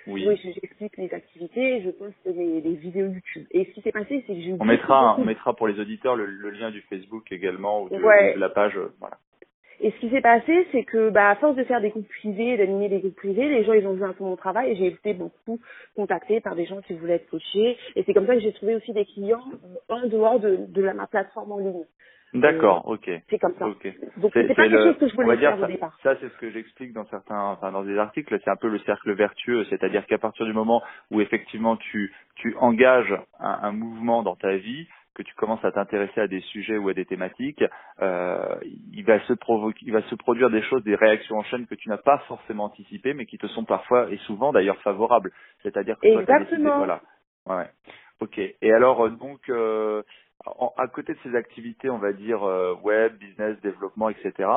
oui. 0.07 0.27
où 0.27 0.31
j'explique 0.36 0.98
les 0.98 1.13
activités, 1.13 1.81
je 1.83 1.89
poste 1.92 2.16
les, 2.25 2.62
les 2.62 2.74
vidéos 2.75 3.07
YouTube. 3.07 3.45
Et 3.51 3.66
ce 3.66 3.69
qui 3.71 3.81
s'est 3.81 3.92
passé, 3.92 4.24
c'est 4.25 4.33
que 4.33 4.39
j'ai 4.42 4.56
On 4.60 4.66
mettra, 4.66 5.10
beaucoup- 5.10 5.21
on 5.21 5.25
mettra 5.25 5.56
pour 5.56 5.68
les 5.68 5.80
auditeurs 5.80 6.16
le, 6.16 6.25
le 6.25 6.50
lien 6.51 6.71
du 6.71 6.81
Facebook 6.81 7.31
également 7.31 7.83
ou 7.83 7.89
de, 7.89 7.95
Ouais. 8.01 8.33
de 8.36 8.39
la 8.39 8.50
page. 8.50 8.77
euh, 8.77 8.94
Voilà. 9.00 9.18
Et 9.81 9.92
ce 9.92 10.00
qui 10.01 10.10
s'est 10.10 10.19
passé, 10.19 10.68
c'est 10.74 10.83
que, 10.83 11.10
bah, 11.10 11.30
à 11.30 11.36
force 11.38 11.56
de 11.56 11.63
faire 11.63 11.80
des 11.80 11.89
groupes 11.89 12.10
privés, 12.10 12.57
d'animer 12.57 12.89
des 12.89 13.00
groupes 13.00 13.16
privés, 13.16 13.48
les 13.48 13.63
gens, 13.63 13.72
ils 13.72 13.88
ont 13.88 13.94
vu 13.94 14.04
un 14.04 14.12
peu 14.12 14.25
mon 14.25 14.36
travail 14.36 14.72
et 14.72 14.75
j'ai 14.75 14.88
été 14.88 15.13
beaucoup 15.13 15.57
contactée 15.95 16.42
par 16.42 16.56
des 16.56 16.65
gens 16.65 16.81
qui 16.81 16.94
voulaient 16.95 17.13
être 17.15 17.30
coachés. 17.30 17.77
Et 17.95 18.04
c'est 18.04 18.13
comme 18.13 18.27
ça 18.27 18.33
que 18.36 18.42
j'ai 18.42 18.51
trouvé 18.51 18.75
aussi 18.75 18.92
des 18.92 19.06
clients 19.06 19.42
euh, 19.89 19.94
en 19.95 20.06
dehors 20.07 20.42
de, 20.42 20.57
de 20.68 20.81
la, 20.81 20.94
ma 20.94 21.07
plateforme 21.07 21.54
en 21.54 21.60
ligne. 21.60 21.86
D'accord, 22.33 22.87
ok. 22.87 23.09
C'est 23.29 23.39
comme 23.39 23.55
ça. 23.57 23.67
Ok. 23.67 23.87
Donc, 24.17 24.31
C'est- 24.33 24.47
pas 24.53 24.67
quelque 24.69 24.83
chose 24.83 24.97
que 24.97 25.07
je 25.07 25.15
voulais 25.15 25.37
dire 25.37 25.49
faire 25.51 25.59
ça, 25.59 25.65
au 25.65 25.71
départ. 25.71 25.99
ça 26.03 26.15
c'est 26.19 26.29
ce 26.29 26.37
que 26.37 26.51
j'explique 26.51 26.93
dans 26.93 27.05
certains, 27.07 27.39
enfin 27.39 27.71
dans 27.71 27.83
des 27.83 27.98
articles, 27.98 28.38
c'est 28.43 28.51
un 28.51 28.55
peu 28.55 28.69
le 28.69 28.79
cercle 28.79 29.12
vertueux, 29.13 29.63
c'est-à-dire 29.65 30.05
qu'à 30.05 30.17
partir 30.19 30.45
du 30.45 30.53
moment 30.53 30.83
où 31.12 31.21
effectivement 31.21 31.75
tu 31.77 32.13
tu 32.36 32.55
engages 32.59 33.13
un, 33.39 33.59
un 33.63 33.71
mouvement 33.71 34.21
dans 34.24 34.36
ta 34.36 34.55
vie, 34.57 34.88
que 35.15 35.24
tu 35.24 35.33
commences 35.36 35.63
à 35.65 35.71
t'intéresser 35.71 36.21
à 36.21 36.27
des 36.27 36.39
sujets 36.39 36.77
ou 36.77 36.88
à 36.88 36.93
des 36.93 37.03
thématiques, 37.05 37.63
euh, 38.01 38.55
il 38.93 39.03
va 39.03 39.19
se 39.21 39.33
provoquer, 39.33 39.79
il 39.86 39.91
va 39.91 40.01
se 40.03 40.15
produire 40.15 40.50
des 40.50 40.62
choses, 40.62 40.83
des 40.83 40.95
réactions 40.95 41.38
en 41.38 41.43
chaîne 41.43 41.65
que 41.67 41.75
tu 41.75 41.89
n'as 41.89 41.98
pas 41.98 42.19
forcément 42.27 42.65
anticipées, 42.65 43.13
mais 43.13 43.25
qui 43.25 43.38
te 43.38 43.48
sont 43.48 43.65
parfois 43.65 44.09
et 44.12 44.17
souvent 44.19 44.53
d'ailleurs 44.53 44.77
favorables. 44.81 45.31
C'est-à-dire 45.63 45.98
que 46.00 46.07
toi, 46.07 46.24
t'as 46.25 46.39
décidé- 46.39 46.55
Exactement. 46.62 46.77
voilà. 46.77 47.01
Ouais. 47.48 47.69
Ok. 48.21 48.38
Et 48.38 48.71
alors 48.71 49.05
euh, 49.07 49.09
donc 49.09 49.50
euh, 49.50 50.03
en- 50.46 50.74
à 50.77 50.88
côté 50.88 51.13
de 51.13 51.17
ces 51.24 51.36
activités, 51.36 51.89
on 51.89 51.98
va 51.98 52.13
dire 52.13 52.43
euh, 52.43 52.74
web, 52.84 53.13
business, 53.17 53.60
développement, 53.62 54.10
etc. 54.10 54.50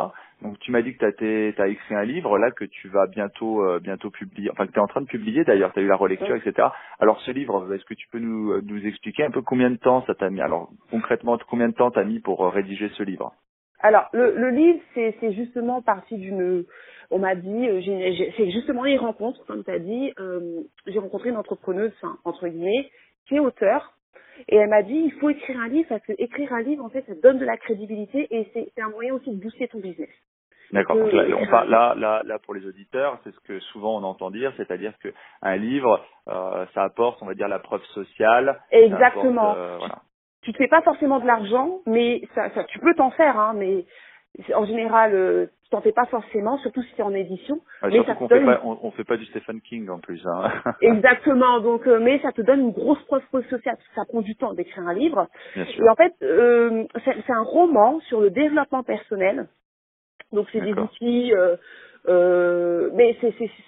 Donc 0.43 0.59
tu 0.61 0.71
m'as 0.71 0.83
dit 0.83 0.97
que 0.97 1.11
tu 1.11 1.61
as 1.63 1.67
écrit 1.69 1.95
un 1.95 2.05
livre 2.05 2.39
là 2.39 2.51
que 2.51 2.65
tu 2.65 2.89
vas 2.89 3.07
bientôt 3.07 3.65
euh, 3.65 3.81
bientôt 3.81 4.11
publier, 4.11 4.51
enfin 4.51 4.67
que 4.67 4.73
tu 4.73 4.79
es 4.79 4.83
en 4.83 4.87
train 4.87 5.01
de 5.01 5.07
publier 5.07 5.45
d'ailleurs, 5.45 5.73
tu 5.73 5.81
as 5.81 5.83
eu 5.83 5.89
la 5.89 5.97
relecture, 5.97 6.37
etc. 6.37 6.69
Alors 7.01 7.21
ce 7.23 7.31
livre, 7.31 7.73
est-ce 7.75 7.85
que 7.85 7.95
tu 7.95 8.09
peux 8.09 8.19
nous, 8.21 8.53
euh, 8.53 8.63
nous 8.65 8.85
expliquer 8.87 9.25
un 9.25 9.31
peu 9.31 9.43
combien 9.43 9.71
de 9.71 9.77
temps 9.77 10.05
ça 10.07 10.15
t'a 10.15 10.31
mis 10.31 10.41
Alors 10.41 10.71
concrètement, 10.91 11.39
combien 11.49 11.69
de 11.69 11.75
temps 11.75 11.91
t'as 11.91 12.05
mis 12.05 12.21
pour 12.21 12.45
euh, 12.45 12.49
rédiger 12.49 12.89
ce 12.91 13.03
livre? 13.03 13.33
Alors, 13.81 14.09
le, 14.13 14.37
le 14.37 14.51
livre, 14.51 14.79
c'est 14.95 15.33
justement 15.33 15.83
parti 15.83 16.17
d'une... 16.17 16.65
On 17.11 17.19
m'a 17.19 17.35
dit, 17.35 17.69
euh, 17.69 17.81
c'est 18.37 18.51
justement 18.53 18.85
les 18.85 18.97
rencontres, 18.97 19.45
comme 19.47 19.65
tu 19.65 19.71
as 19.73 19.81
dit. 19.81 20.13
euh, 20.21 20.63
j'ai 20.87 21.01
rencontré 21.01 21.31
une 21.31 21.37
entrepreneuse, 21.37 21.93
enfin, 22.01 22.17
entre 22.25 22.47
guillemets, 22.49 22.89
qui 23.27 23.35
est 23.35 23.41
auteur. 23.41 23.93
Et 24.49 24.57
elle 24.57 24.69
m'a 24.69 24.83
dit, 24.83 24.95
il 25.07 25.13
faut 25.13 25.31
écrire 25.31 25.59
un 25.61 25.69
livre, 25.69 25.89
parce 25.89 26.05
que 26.05 26.13
écrire 26.19 26.53
un 26.53 26.63
livre, 26.63 26.85
en 26.85 26.89
fait, 26.89 27.05
ça 27.07 27.15
donne 27.23 27.39
de 27.39 27.45
la 27.45 27.57
crédibilité 27.57 28.27
et 28.31 28.49
c'est 28.53 28.83
un 28.83 28.89
moyen 28.91 29.15
aussi 29.15 29.31
de 29.31 29.41
booster 29.41 29.69
ton 29.69 29.79
business. 29.79 30.09
D'accord. 30.73 30.97
Euh, 30.97 31.03
Donc 31.05 31.13
là, 31.13 31.23
on 31.25 31.29
écrire 31.33 31.51
parle- 31.51 31.71
là, 31.71 31.95
là, 31.97 32.23
là, 32.25 32.39
pour 32.39 32.55
les 32.55 32.67
auditeurs, 32.67 33.19
c'est 33.25 33.33
ce 33.33 33.41
que 33.41 33.61
souvent 33.61 33.99
on 34.01 34.03
entend 34.05 34.31
dire, 34.31 34.53
c'est-à-dire 34.57 34.95
que 35.03 35.13
un 35.43 35.57
livre, 35.57 36.05
euh, 36.29 36.65
ça 36.75 36.85
apporte, 36.85 37.23
on 37.23 37.27
va 37.27 37.35
dire, 37.35 37.47
la 37.49 37.59
preuve 37.59 37.85
sociale. 37.95 38.59
Exactement. 38.71 39.51
apporte, 39.53 39.59
euh, 39.59 39.77
voilà. 39.79 39.99
tu 40.43 40.53
te 40.53 40.57
fais 40.59 40.69
pas 40.69 40.81
forcément 40.83 41.21
de 41.21 41.27
l'argent, 41.27 41.81
mais 41.87 42.23
ça, 42.35 42.49
ça, 42.55 42.65
tu 42.65 42.79
peux 42.79 42.95
t'en 42.95 43.11
faire, 43.11 43.39
hein, 43.39 43.53
mais 43.55 43.85
en 44.55 44.65
général, 44.65 45.15
euh, 45.15 45.47
tu 45.65 45.71
t'en 45.71 45.83
fais 45.83 45.93
pas 45.93 46.07
forcément, 46.07 46.59
surtout 46.59 46.83
si 46.83 46.93
c'est 46.97 47.03
en 47.03 47.15
édition. 47.15 47.61
Mais 47.83 48.05
ça 48.05 48.15
te 48.15 48.19
fait 48.19 48.29
donne 48.29 48.47
pas, 48.47 48.61
on, 48.65 48.79
on 48.83 48.91
fait 48.93 49.05
pas 49.05 49.17
du 49.17 49.25
Stephen 49.27 49.61
King 49.61 49.89
en 49.91 49.99
plus. 49.99 50.27
Hein. 50.27 50.51
exactement. 50.81 51.61
Donc, 51.61 51.87
euh, 51.87 51.99
mais 52.01 52.19
ça 52.21 52.33
te 52.33 52.43
donne 52.43 52.61
une 52.61 52.73
grosse 52.73 53.03
preuve 53.05 53.23
sociale. 53.33 53.77
parce 53.77 53.89
que 53.89 53.95
Ça 53.95 54.05
prend 54.09 54.23
du 54.23 54.35
temps 54.37 54.55
d'écrire 54.55 54.87
un 54.87 54.95
livre. 54.95 55.29
Bien 55.55 55.67
sûr. 55.67 55.85
Et 55.85 55.89
en 55.89 55.95
fait, 55.95 56.15
euh, 56.23 56.85
c'est 57.05 57.33
un 57.33 57.43
roman 57.43 58.01
sur 58.01 58.21
le 58.21 58.31
développement 58.31 58.83
personnel 58.83 59.49
Donc 60.33 60.49
c'est 60.53 60.61
des 60.61 60.73
outils, 60.73 61.35
euh, 61.35 61.57
euh, 62.09 62.91
mais 62.95 63.17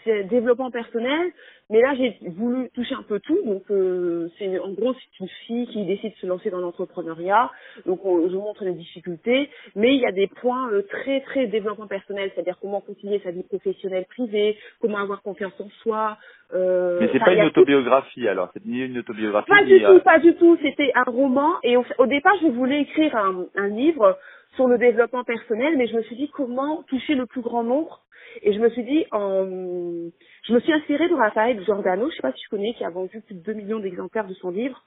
c'est 0.07 0.25
développement 0.25 0.71
personnel. 0.71 1.31
Mais 1.71 1.81
là 1.81 1.95
j'ai 1.97 2.19
voulu 2.29 2.69
toucher 2.75 2.95
un 2.95 3.03
peu 3.03 3.21
tout. 3.21 3.39
Donc 3.45 3.63
euh, 3.71 4.29
c'est 4.39 4.59
en 4.59 4.73
gros 4.73 4.93
c'est 4.95 5.21
une 5.25 5.29
fille 5.47 5.67
qui 5.69 5.85
décide 5.87 6.13
de 6.13 6.17
se 6.19 6.27
lancer 6.27 6.51
dans 6.51 6.61
l'entrepreneuriat. 6.61 7.51
Donc 7.87 8.05
on- 8.05 8.29
je 8.29 8.37
montre 8.37 8.65
les 8.65 8.75
difficultés, 8.75 9.49
mais 9.75 9.95
il 9.95 10.01
y 10.01 10.07
a 10.07 10.13
des 10.13 10.27
points 10.27 10.71
euh, 10.71 10.83
très 10.83 11.23
très 11.23 11.47
développement 11.47 11.87
personnel, 11.87 12.31
c'est-à-dire 12.35 12.59
comment 12.61 12.81
concilier 12.83 13.21
sa 13.25 13.31
vie 13.31 13.43
professionnelle 13.45 14.05
privée, 14.07 14.59
comment 14.81 14.99
avoir 14.99 15.23
confiance 15.23 15.59
en 15.59 15.69
soi. 15.83 16.19
Euh, 16.53 16.99
Mais 17.01 17.09
c'est 17.13 17.19
pas 17.19 17.33
une 17.33 17.41
tout- 17.51 17.61
autobiographie 17.61 18.29
alors, 18.29 18.51
c'est 18.53 18.65
ni 18.67 18.81
une 18.81 18.99
autobiographie 18.99 19.49
pas 19.49 19.63
ni 19.63 19.79
du 19.79 19.85
euh, 19.85 19.95
tout, 19.99 20.05
pas 20.05 20.19
du 20.19 20.35
tout. 20.35 20.59
C'était 20.63 20.93
un 20.95 21.11
roman 21.11 21.55
et 21.63 21.77
au, 21.79 21.85
au 21.99 22.07
départ, 22.07 22.35
je 22.43 22.49
voulais 22.49 22.83
écrire 22.83 23.17
un, 23.17 23.47
un 23.57 23.69
livre 23.69 24.19
sur 24.57 24.69
le 24.69 24.79
développement 24.79 25.25
personnel, 25.25 25.77
mais 25.77 25.87
je 25.87 25.97
me 25.97 26.03
suis 26.03 26.17
dit 26.17 26.31
comment 26.31 26.83
toucher 26.85 27.15
le 27.15 27.27
plus 27.27 27.43
grand 27.43 27.63
nombre. 27.63 28.01
Et 28.43 28.53
je 28.53 28.59
me 28.59 28.69
suis 28.71 28.83
dit, 28.83 29.07
en... 29.13 29.45
je 29.47 30.53
me 30.53 30.61
suis 30.61 30.73
inspirée 30.73 31.09
de 31.09 31.15
Raphaël 31.15 31.63
Giordano, 31.65 32.11
je 32.11 32.17
sais 32.17 32.23
pas 32.23 32.33
si 32.33 32.41
tu 32.41 32.49
connais, 32.49 32.75
qui 32.75 32.85
a 32.85 32.91
vendu 32.91 33.21
plus 33.21 33.35
de 33.35 33.43
2 33.43 33.53
millions 33.53 33.79
d'exemplaires 33.79 34.27
de 34.27 34.35
son 34.35 34.51
livre. 34.51 34.83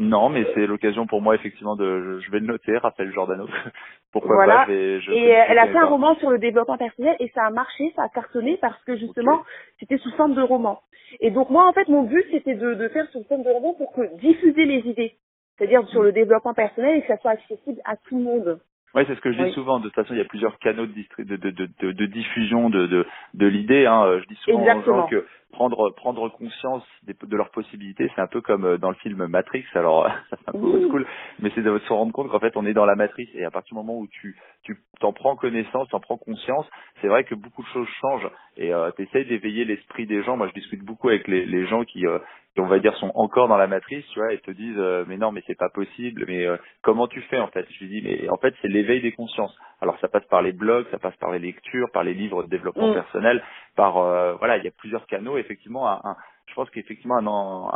Non, 0.00 0.28
mais 0.28 0.46
c'est 0.54 0.66
l'occasion 0.66 1.06
pour 1.08 1.20
moi 1.20 1.34
effectivement 1.34 1.74
de 1.74 2.20
je, 2.20 2.30
vais 2.30 2.38
le 2.38 2.46
noter, 2.46 2.76
Raphaël 2.76 3.12
Giordano. 3.12 3.48
Pourquoi 4.12 4.36
Voilà. 4.36 4.58
pas 4.58 4.66
vais, 4.66 5.00
je 5.00 5.10
Et 5.10 5.36
euh, 5.36 5.44
elle 5.48 5.58
a 5.58 5.66
fait 5.66 5.76
un 5.76 5.86
roman 5.86 6.14
sur 6.16 6.30
le 6.30 6.38
développement 6.38 6.78
personnel 6.78 7.16
et 7.18 7.28
ça 7.34 7.44
a 7.44 7.50
marché, 7.50 7.92
ça 7.96 8.04
a 8.04 8.08
cartonné 8.08 8.58
parce 8.60 8.80
que 8.84 8.96
justement, 8.96 9.42
c'était 9.80 9.98
sous 9.98 10.12
forme 10.12 10.34
de 10.34 10.40
roman. 10.40 10.80
Et 11.20 11.32
donc 11.32 11.50
moi, 11.50 11.66
en 11.66 11.72
fait, 11.72 11.88
mon 11.88 12.04
but, 12.04 12.24
c'était 12.30 12.54
de, 12.54 12.74
de 12.74 12.88
faire 12.88 13.08
sous 13.10 13.24
forme 13.24 13.42
de 13.42 13.50
roman 13.50 13.74
pour 13.74 13.92
que 13.92 14.16
diffuser 14.20 14.66
les 14.66 14.88
idées. 14.88 15.14
C'est-à-dire 15.56 15.86
sur 15.88 16.04
le 16.04 16.12
développement 16.12 16.54
personnel 16.54 16.98
et 16.98 17.00
que 17.02 17.08
ça 17.08 17.16
soit 17.18 17.32
accessible 17.32 17.80
à 17.84 17.96
tout 17.96 18.18
le 18.18 18.24
monde. 18.24 18.60
Ouais, 18.94 19.04
c'est 19.06 19.14
ce 19.14 19.20
que 19.20 19.32
je 19.32 19.38
dis 19.38 19.44
Oui. 19.44 19.52
souvent. 19.52 19.78
De 19.78 19.84
toute 19.84 19.94
façon, 19.94 20.14
il 20.14 20.18
y 20.18 20.22
a 20.22 20.24
plusieurs 20.24 20.58
canaux 20.58 20.86
de, 20.86 20.92
distri- 20.92 21.24
de, 21.24 21.36
de, 21.36 21.50
de, 21.50 21.68
de, 21.80 21.92
de 21.92 22.06
diffusion 22.06 22.70
de, 22.70 22.86
de, 22.86 23.06
de 23.34 23.46
l'idée. 23.46 23.86
Hein. 23.86 24.18
Je 24.20 24.26
dis 24.26 24.40
souvent 24.42 24.60
Exactement. 24.62 24.96
aux 24.96 25.00
gens 25.02 25.06
que 25.08 25.26
prendre 25.52 25.90
prendre 25.94 26.28
conscience 26.30 26.84
des- 27.04 27.14
de 27.22 27.36
leurs 27.36 27.50
possibilités, 27.50 28.10
c'est 28.14 28.20
un 28.20 28.26
peu 28.26 28.40
comme 28.40 28.64
euh, 28.64 28.78
dans 28.78 28.90
le 28.90 28.94
film 28.96 29.26
Matrix. 29.26 29.64
Alors 29.74 30.06
ça 30.30 30.36
c'est 30.38 30.48
un 30.48 30.52
peu 30.52 30.58
Oui. 30.58 30.82
school, 30.88 31.06
mais 31.40 31.50
c'est 31.54 31.62
de 31.62 31.78
se 31.78 31.92
rendre 31.92 32.12
compte 32.12 32.30
qu'en 32.30 32.40
fait 32.40 32.56
on 32.56 32.66
est 32.66 32.74
dans 32.74 32.86
la 32.86 32.96
matrice 32.96 33.28
et 33.34 33.44
à 33.44 33.50
partir 33.50 33.74
du 33.74 33.76
moment 33.76 33.98
où 33.98 34.06
tu 34.08 34.36
tu 34.62 34.76
t'en 35.00 35.12
prends 35.12 35.36
connaissance, 35.36 35.88
t'en 35.90 36.00
prends 36.00 36.18
conscience, 36.18 36.68
c'est 37.00 37.08
vrai 37.08 37.24
que 37.24 37.34
beaucoup 37.34 37.62
de 37.62 37.68
choses 37.68 37.88
changent 38.00 38.28
et 38.56 38.74
euh, 38.74 38.90
t'essayes 38.92 39.24
d'éveiller 39.26 39.64
l'esprit 39.64 40.06
des 40.06 40.22
gens. 40.22 40.36
Moi, 40.36 40.48
je 40.48 40.52
discute 40.54 40.82
beaucoup 40.84 41.08
avec 41.08 41.28
les, 41.28 41.46
les 41.46 41.66
gens 41.66 41.84
qui 41.84 42.06
euh, 42.06 42.18
qui 42.47 42.47
on 42.60 42.66
va 42.66 42.78
dire 42.80 42.94
sont 42.96 43.12
encore 43.14 43.48
dans 43.48 43.56
la 43.58 43.66
matrice, 43.68 44.06
tu 44.08 44.20
vois, 44.20 44.32
et 44.32 44.38
te 44.38 44.50
disent 44.50 44.78
euh, 44.78 45.04
mais 45.08 45.16
non 45.18 45.32
mais 45.32 45.42
c'est 45.46 45.58
pas 45.58 45.70
possible, 45.70 46.24
mais 46.28 46.46
euh, 46.46 46.56
comment 46.82 47.08
tu 47.08 47.20
fais 47.22 47.40
en 47.40 47.48
fait? 47.48 47.66
Je 47.70 47.84
lui 47.84 47.88
dis 48.00 48.02
mais 48.06 48.28
en 48.30 48.36
fait 48.38 48.54
c'est 48.62 48.68
l'éveil 48.68 49.00
des 49.02 49.12
consciences. 49.12 49.56
Alors 49.80 49.98
ça 50.00 50.08
passe 50.08 50.24
par 50.26 50.42
les 50.42 50.52
blogs, 50.52 50.86
ça 50.90 50.98
passe 50.98 51.16
par 51.16 51.32
les 51.32 51.38
lectures, 51.40 51.90
par 51.92 52.04
les 52.04 52.14
livres 52.14 52.42
de 52.44 52.48
développement 52.48 52.88
Mm. 52.90 52.94
personnel, 52.94 53.42
par 53.76 53.98
euh, 53.98 54.34
voilà 54.36 54.58
il 54.58 54.64
y 54.64 54.68
a 54.68 54.72
plusieurs 54.72 55.06
canaux. 55.06 55.38
Effectivement, 55.38 55.88
un, 55.88 56.00
un- 56.04 56.16
je 56.46 56.54
pense 56.54 56.70
qu'effectivement 56.70 57.16
un, 57.18 57.26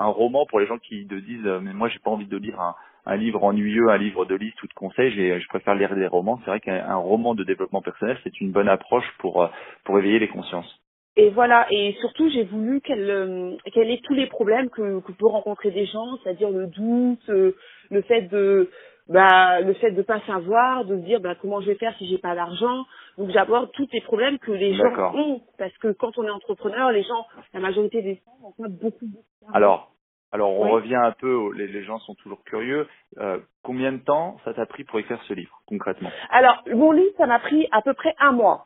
un 0.02 0.08
roman 0.08 0.46
pour 0.46 0.60
les 0.60 0.66
gens 0.66 0.78
qui 0.78 1.06
te 1.06 1.14
disent 1.14 1.46
euh, 1.46 1.60
mais 1.60 1.72
moi 1.74 1.88
j'ai 1.88 1.98
pas 2.00 2.10
envie 2.10 2.26
de 2.26 2.36
lire 2.38 2.60
un, 2.60 2.74
un 3.06 3.16
livre 3.16 3.44
ennuyeux, 3.44 3.90
un 3.90 3.98
livre 3.98 4.24
de 4.26 4.34
liste 4.36 4.62
ou 4.62 4.68
de 4.68 4.74
conseils, 4.74 5.12
j'ai- 5.12 5.40
je 5.40 5.48
préfère 5.48 5.74
lire 5.74 5.94
des 5.94 6.06
romans. 6.08 6.38
C'est 6.44 6.50
vrai 6.50 6.60
qu'un 6.60 6.84
un 6.88 6.96
roman 6.96 7.34
de 7.34 7.44
développement 7.44 7.82
personnel 7.82 8.18
c'est 8.24 8.40
une 8.40 8.52
bonne 8.52 8.68
approche 8.68 9.10
pour 9.18 9.42
euh, 9.42 9.48
pour 9.84 9.98
éveiller 9.98 10.18
les 10.20 10.28
consciences. 10.28 10.81
Et 11.16 11.28
voilà, 11.28 11.66
et 11.70 11.94
surtout 12.00 12.30
j'ai 12.30 12.44
voulu 12.44 12.80
qu'elle 12.80 13.10
euh, 13.10 13.56
qu'elle 13.74 13.90
ait 13.90 14.00
tous 14.02 14.14
les 14.14 14.28
problèmes 14.28 14.70
que, 14.70 15.00
que 15.00 15.12
peut 15.12 15.26
rencontrer 15.26 15.70
des 15.70 15.84
gens, 15.84 16.16
c'est-à-dire 16.22 16.48
le 16.48 16.66
doute, 16.68 17.28
euh, 17.28 17.54
le 17.90 18.00
fait 18.02 18.22
de 18.22 18.70
bah 19.08 19.60
le 19.60 19.74
fait 19.74 19.90
de 19.90 20.00
pas 20.00 20.20
savoir, 20.20 20.86
de 20.86 20.96
se 20.96 21.02
dire 21.02 21.20
bah 21.20 21.34
comment 21.34 21.60
je 21.60 21.66
vais 21.66 21.74
faire 21.74 21.94
si 21.98 22.08
j'ai 22.08 22.16
pas 22.16 22.34
d'argent. 22.34 22.86
Donc 23.18 23.30
j'aborde 23.30 23.70
tous 23.72 23.86
les 23.92 24.00
problèmes 24.00 24.38
que 24.38 24.52
les 24.52 24.74
gens 24.74 24.84
D'accord. 24.84 25.14
ont 25.14 25.42
parce 25.58 25.76
que 25.78 25.92
quand 25.92 26.16
on 26.16 26.24
est 26.24 26.30
entrepreneur, 26.30 26.90
les 26.92 27.02
gens, 27.02 27.26
la 27.52 27.60
majorité 27.60 28.00
des 28.00 28.14
gens 28.14 28.32
n'ont 28.40 28.52
pas 28.52 28.70
beaucoup 28.70 29.04
d'argent. 29.04 29.52
Alors 29.52 29.92
alors 30.32 30.50
on 30.58 30.70
revient 30.70 30.96
un 30.96 31.12
peu, 31.12 31.52
les, 31.54 31.66
les 31.66 31.84
gens 31.84 31.98
sont 31.98 32.14
toujours 32.14 32.42
curieux. 32.44 32.88
Euh, 33.18 33.38
combien 33.62 33.92
de 33.92 33.98
temps 33.98 34.38
ça 34.46 34.54
t'a 34.54 34.64
pris 34.64 34.84
pour 34.84 34.98
écrire 34.98 35.22
ce 35.28 35.34
livre 35.34 35.60
concrètement? 35.66 36.10
Alors 36.30 36.62
mon 36.72 36.92
livre, 36.92 37.12
ça 37.18 37.26
m'a 37.26 37.38
pris 37.38 37.68
à 37.70 37.82
peu 37.82 37.92
près 37.92 38.14
un 38.18 38.32
mois. 38.32 38.64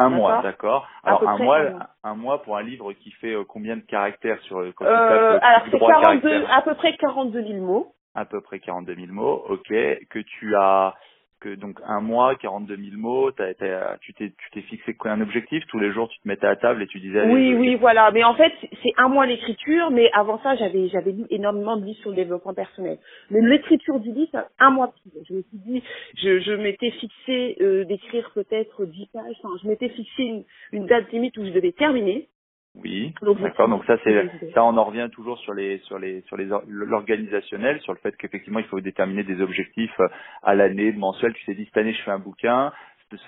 Un 0.00 0.08
mois, 0.08 0.42
d'accord. 0.42 0.88
Alors 1.04 1.28
un 1.28 1.36
mois, 1.38 1.60
un 2.04 2.14
mois. 2.14 2.42
pour 2.42 2.56
un 2.56 2.62
livre 2.62 2.92
qui 2.92 3.10
fait 3.12 3.34
euh, 3.34 3.44
combien 3.44 3.76
de 3.76 3.82
caractères 3.82 4.40
sur 4.42 4.58
euh, 4.60 4.72
quand 4.74 4.84
Euh, 4.86 4.88
euh, 4.88 5.38
alors 5.42 5.62
c'est 5.70 5.78
droit 5.78 5.90
42, 6.00 6.28
caractères 6.28 6.56
à 6.56 6.62
peu 6.62 6.74
près 6.74 6.96
42 6.96 7.42
000 7.42 7.60
mots. 7.60 7.94
à 8.14 8.24
peu 8.24 8.40
près 8.40 8.58
42 8.60 8.94
000 8.94 9.06
mots, 9.12 9.44
ok, 9.48 9.68
que 9.68 10.18
tu 10.18 10.56
as 10.56 10.94
que 11.40 11.54
donc 11.54 11.78
un 11.86 12.00
mois, 12.00 12.34
42 12.36 12.76
000 12.76 12.96
mots, 12.96 13.30
t'as, 13.32 13.54
t'as- 13.54 13.96
tu 14.00 14.12
t'es 14.14 14.30
tu 14.30 14.50
t'es 14.52 14.60
fixé 14.62 14.94
quoi 14.94 15.10
un 15.12 15.20
objectif 15.20 15.64
tous 15.68 15.78
les 15.78 15.90
jours, 15.92 16.08
tu 16.08 16.18
te 16.20 16.28
mettais 16.28 16.46
à 16.46 16.56
table 16.56 16.82
et 16.82 16.86
tu 16.86 17.00
disais 17.00 17.22
Oui, 17.26 17.54
oui, 17.54 17.74
voilà. 17.76 18.10
Mais 18.12 18.22
en 18.24 18.34
fait, 18.34 18.52
c'est 18.82 18.92
un 18.98 19.08
mois 19.08 19.26
l'écriture, 19.26 19.90
mais 19.90 20.10
avant 20.12 20.38
ça, 20.42 20.54
j'avais 20.56 20.88
j'avais 20.88 21.12
lu 21.12 21.24
énormément 21.30 21.76
de 21.76 21.84
livres 21.84 22.00
sur 22.00 22.10
le 22.10 22.16
développement 22.16 22.54
personnel. 22.54 22.98
Mais 23.30 23.40
l'écriture 23.40 23.98
du 24.00 24.12
livre, 24.12 24.28
c'est 24.32 24.38
un 24.64 24.70
mois 24.70 24.92
plus. 24.92 25.10
Je 25.28 25.34
me 25.34 25.42
suis 25.42 25.58
dit, 25.58 25.82
je, 26.16 26.40
je 26.40 26.52
m'étais 26.52 26.90
fixé 26.92 27.56
euh, 27.60 27.84
d'écrire 27.84 28.30
peut-être 28.34 28.84
10 28.84 29.06
pages. 29.12 29.34
Enfin, 29.42 29.54
je 29.62 29.68
m'étais 29.68 29.88
fixé 29.88 30.22
une, 30.22 30.44
une 30.72 30.86
date 30.86 31.10
limite 31.12 31.36
où 31.38 31.44
je 31.44 31.50
devais 31.50 31.72
terminer. 31.72 32.28
Oui, 32.76 33.12
je 33.20 33.42
d'accord. 33.42 33.68
Donc 33.68 33.84
ça 33.84 33.96
c'est 34.04 34.12
je 34.12 34.52
ça 34.54 34.64
on 34.64 34.76
en 34.76 34.84
revient 34.84 35.08
toujours 35.12 35.38
sur 35.38 35.54
les 35.54 35.78
sur 35.80 35.98
les 35.98 36.20
sur 36.22 36.36
les 36.36 36.50
or- 36.52 36.62
l'organisationnel, 36.68 37.80
sur 37.80 37.92
le 37.92 37.98
fait 37.98 38.16
qu'effectivement 38.16 38.60
il 38.60 38.66
faut 38.66 38.80
déterminer 38.80 39.24
des 39.24 39.40
objectifs 39.40 39.98
euh, 40.00 40.08
à 40.42 40.54
l'année, 40.54 40.92
mensuel. 40.92 41.34
Tu 41.34 41.44
t'es 41.46 41.54
dit 41.54 41.64
cette 41.66 41.76
année 41.78 41.92
je 41.92 42.02
fais 42.02 42.12
un 42.12 42.20
bouquin, 42.20 42.72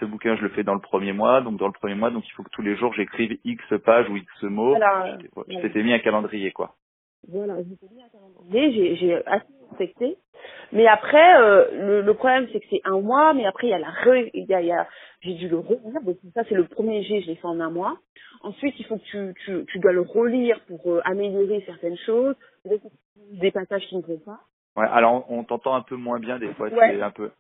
ce- 0.00 0.04
bouquin 0.04 0.36
je 0.36 0.42
le 0.42 0.50
fais 0.50 0.62
dans 0.62 0.74
le 0.74 0.80
premier 0.80 1.12
mois, 1.12 1.40
donc 1.40 1.58
dans 1.58 1.66
le 1.66 1.72
premier 1.72 1.96
mois 1.96 2.10
donc 2.10 2.26
il 2.28 2.32
faut 2.32 2.44
que 2.44 2.50
tous 2.50 2.62
les 2.62 2.76
jours 2.76 2.92
j'écrive 2.94 3.36
X 3.44 3.62
pages 3.84 4.08
ou 4.08 4.16
X 4.16 4.42
mots. 4.44 4.76
Voilà. 4.76 5.18
Je 5.20 5.26
je 5.54 5.58
t'étais 5.60 5.82
mis 5.82 5.92
un 5.92 5.98
calendrier 5.98 6.52
quoi. 6.52 6.76
Voilà, 7.28 7.56
j'ai 7.62 7.70
mis 7.94 8.02
un 8.02 8.08
calendrier, 8.08 8.96
j'ai 8.96 9.14
assez 9.26 9.46
respecté. 9.70 10.18
Mais 10.72 10.86
après, 10.86 11.36
euh, 11.40 11.66
le, 11.72 12.00
le 12.02 12.14
problème 12.14 12.48
c'est 12.52 12.60
que 12.60 12.66
c'est 12.70 12.80
un 12.84 13.00
mois, 13.00 13.34
mais 13.34 13.44
après 13.46 13.66
il 13.68 13.70
y 13.70 13.74
a 13.74 13.78
la 13.78 13.90
re, 13.90 14.28
il 14.34 14.46
y 14.46 14.54
a, 14.54 14.62
y 14.62 14.72
a- 14.72 14.88
j'ai 15.20 15.34
dû 15.34 15.48
le 15.48 15.58
relire, 15.58 16.00
donc 16.02 16.16
ça 16.34 16.42
c'est 16.48 16.54
le 16.54 16.64
premier 16.64 17.02
G, 17.02 17.20
je 17.20 17.26
l'ai 17.28 17.36
fait 17.36 17.46
en 17.46 17.60
un 17.60 17.70
mois. 17.70 17.96
Ensuite, 18.42 18.74
il 18.80 18.86
faut 18.86 18.96
que 18.96 19.04
tu, 19.04 19.34
tu, 19.44 19.64
tu 19.66 19.78
dois 19.78 19.92
le 19.92 20.00
relire 20.00 20.58
pour 20.66 20.80
euh, 20.90 21.00
améliorer 21.04 21.62
certaines 21.66 21.96
choses, 21.98 22.34
des 23.16 23.50
passages 23.52 23.86
qui 23.86 23.96
ne 23.96 24.02
vont 24.02 24.18
pas. 24.18 24.40
Ouais, 24.76 24.88
alors 24.90 25.30
on, 25.30 25.44
t'entend 25.44 25.74
un 25.74 25.82
peu 25.82 25.96
moins 25.96 26.18
bien 26.18 26.38
des 26.38 26.52
fois, 26.54 26.68
Ouais. 26.68 26.94
c'est 26.96 27.02
un 27.02 27.10
peu. 27.10 27.30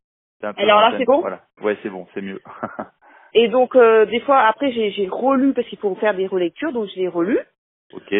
un 0.42 0.52
peu 0.52 0.62
Alors 0.62 0.80
là, 0.82 0.94
c'est 0.98 1.04
bon? 1.06 1.20
Voilà. 1.20 1.40
Ouais, 1.62 1.76
c'est 1.82 1.90
bon, 1.90 2.06
c'est 2.14 2.20
mieux. 2.22 2.40
Et 3.34 3.48
donc 3.48 3.74
euh, 3.76 4.04
des 4.06 4.20
fois 4.20 4.40
après 4.40 4.70
j'ai 4.72 4.90
j'ai 4.90 5.08
relu 5.08 5.54
parce 5.54 5.66
qu'il 5.68 5.78
faut 5.78 5.94
faire 5.94 6.14
des 6.14 6.26
relectures, 6.26 6.72
donc 6.72 6.88
je 6.90 6.96
l'ai 7.00 7.08
relu. 7.08 7.38
ok. 7.94 8.14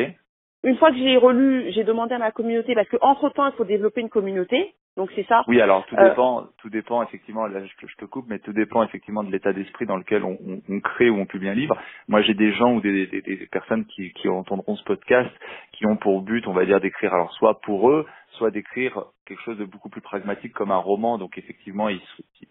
Une 0.64 0.76
fois 0.78 0.90
que 0.90 0.96
je 0.96 1.02
l'ai 1.02 1.18
relu, 1.18 1.70
j'ai 1.72 1.84
demandé 1.84 2.14
à 2.14 2.18
ma 2.18 2.30
communauté 2.30 2.74
parce 2.74 2.88
que 2.88 2.96
entre 3.02 3.28
temps 3.30 3.46
il 3.46 3.52
faut 3.56 3.64
développer 3.66 4.00
une 4.00 4.08
communauté, 4.08 4.74
donc 4.96 5.10
c'est 5.14 5.26
ça. 5.26 5.42
Oui, 5.48 5.60
alors 5.60 5.86
tout 5.86 5.96
Euh, 5.98 6.08
dépend, 6.10 6.46
tout 6.58 6.68
dépend 6.70 7.02
effectivement. 7.02 7.46
Là, 7.46 7.64
je, 7.64 7.74
te- 7.76 7.90
je 7.90 7.96
te 7.96 8.04
coupe, 8.04 8.26
mais 8.28 8.38
tout 8.38 8.52
dépend 8.52 8.82
effectivement 8.82 9.22
de 9.24 9.30
l'état 9.32 9.52
d'esprit 9.52 9.86
dans 9.86 9.96
lequel 9.96 10.22
on, 10.24 10.38
on- 10.46 10.60
on 10.68 10.80
crée 10.80 11.08
ou 11.10 11.16
on 11.18 11.26
publie 11.26 11.48
un 11.48 11.54
livre. 11.54 11.76
Moi, 12.08 12.20
j'ai 12.22 12.34
des 12.34 12.52
gens 12.52 12.74
ou 12.74 12.80
des, 12.80 13.06
des- 13.06 13.22
des 13.22 13.46
personnes 13.46 13.84
qui, 13.86 14.12
qui 14.12 14.28
entendront 14.28 14.76
ce 14.76 14.84
podcast 14.84 15.30
qui 15.72 15.86
ont 15.86 15.96
pour 15.96 16.22
but, 16.22 16.46
on 16.46 16.52
va 16.52 16.64
dire, 16.66 16.80
d'écrire 16.80 17.14
alors 17.14 17.32
soit 17.32 17.60
pour 17.60 17.90
eux, 17.90 18.06
soit 18.32 18.50
d'écrire 18.50 19.04
quelque 19.26 19.42
chose 19.42 19.58
de 19.58 19.64
beaucoup 19.64 19.88
plus 19.88 20.00
pragmatique 20.02 20.52
comme 20.52 20.70
un 20.70 20.76
roman. 20.76 21.16
Donc 21.18 21.38
effectivement, 21.38 21.88
ils, 21.88 22.00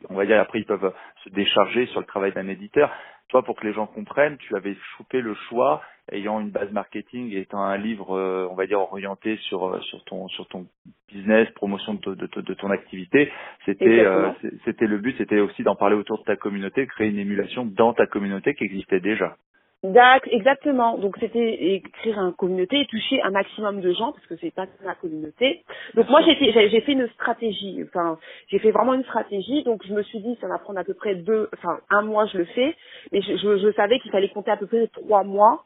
on 0.10 0.16
va 0.16 0.26
dire 0.26 0.40
après 0.40 0.60
ils 0.60 0.66
peuvent 0.66 0.94
se 1.24 1.30
décharger 1.30 1.86
sur 1.88 2.00
le 2.00 2.06
travail 2.06 2.32
d'un 2.34 2.48
éditeur. 2.48 2.92
Toi, 3.32 3.44
pour 3.44 3.58
que 3.58 3.68
les 3.68 3.74
gens 3.74 3.88
comprennent, 3.88 4.38
tu 4.40 4.56
avais 4.56 4.76
chopé 4.98 5.22
le 5.22 5.36
choix 5.50 5.82
ayant 6.14 6.42
une 6.42 6.52
base 6.52 6.72
marketing 6.72 7.32
et 7.34 7.40
étant 7.42 7.64
un 7.64 7.78
livre, 7.78 8.18
euh, 8.18 8.48
on 8.52 8.56
va 8.56 8.68
dire 8.68 8.80
orienté 8.82 9.38
sur 9.50 9.68
euh, 9.68 9.82
sur 9.82 10.04
ton 10.06 10.28
sur 10.30 10.48
ton 10.50 10.68
business, 11.14 11.50
promotion 11.52 11.96
de, 11.96 12.00
to- 12.02 12.16
de, 12.16 12.28
to- 12.28 12.44
de 12.44 12.56
ton 12.56 12.72
activité. 12.72 13.32
C'était 13.66 14.06
euh, 14.06 14.32
c'était 14.66 14.88
le 14.88 15.00
but, 15.00 15.18
c'était 15.18 15.40
aussi 15.42 15.64
d'en 15.64 15.76
parler 15.76 15.98
autour 15.98 16.20
de 16.20 16.26
ta 16.26 16.38
communauté, 16.38 16.82
de 16.86 16.92
créer 16.92 17.10
une 17.10 17.20
émulation 17.20 17.66
dans 17.66 17.94
ta 17.94 18.08
communauté 18.08 18.56
qui 18.56 18.66
existait 18.66 19.02
déjà. 19.02 19.38
D'ac- 19.86 20.28
exactement. 20.34 20.98
Donc 20.98 21.16
c'était 21.22 21.76
écrire 21.76 22.20
un 22.20 22.34
communauté 22.34 22.82
et 22.82 22.88
toucher 22.88 23.22
un 23.24 23.32
maximum 23.32 23.82
de 23.82 23.94
gens 23.94 24.12
parce 24.12 24.28
que 24.28 24.36
c'est 24.42 24.52
pas 24.54 24.68
ma 24.84 24.96
communauté. 24.98 25.64
Donc 25.96 26.10
moi 26.10 26.22
j'ai 26.24 26.36
j'ai 26.70 26.82
fait 26.82 26.92
une 26.94 27.08
stratégie. 27.12 27.82
Enfin 27.88 28.20
j'ai 28.50 28.60
fait 28.60 28.72
vraiment 28.72 28.94
une 28.96 29.06
stratégie. 29.06 29.64
Donc 29.64 29.82
je 29.88 29.94
me 29.94 30.04
suis 30.04 30.20
dit 30.20 30.38
ça 30.42 30.50
va 30.50 30.60
prendre 30.60 30.80
à 30.82 30.84
peu 30.84 30.96
près 30.96 31.16
deux, 31.16 31.50
enfin 31.58 31.80
un 31.92 32.02
mois 32.04 32.26
je 32.28 32.40
le 32.40 32.46
fais, 32.46 32.76
mais 33.14 33.22
je 33.22 33.74
savais 33.78 34.00
qu'il 34.02 34.12
fallait 34.12 34.30
compter 34.32 34.52
à 34.52 34.58
peu 34.58 34.68
près 34.68 34.88
trois 34.90 35.24
mois 35.24 35.64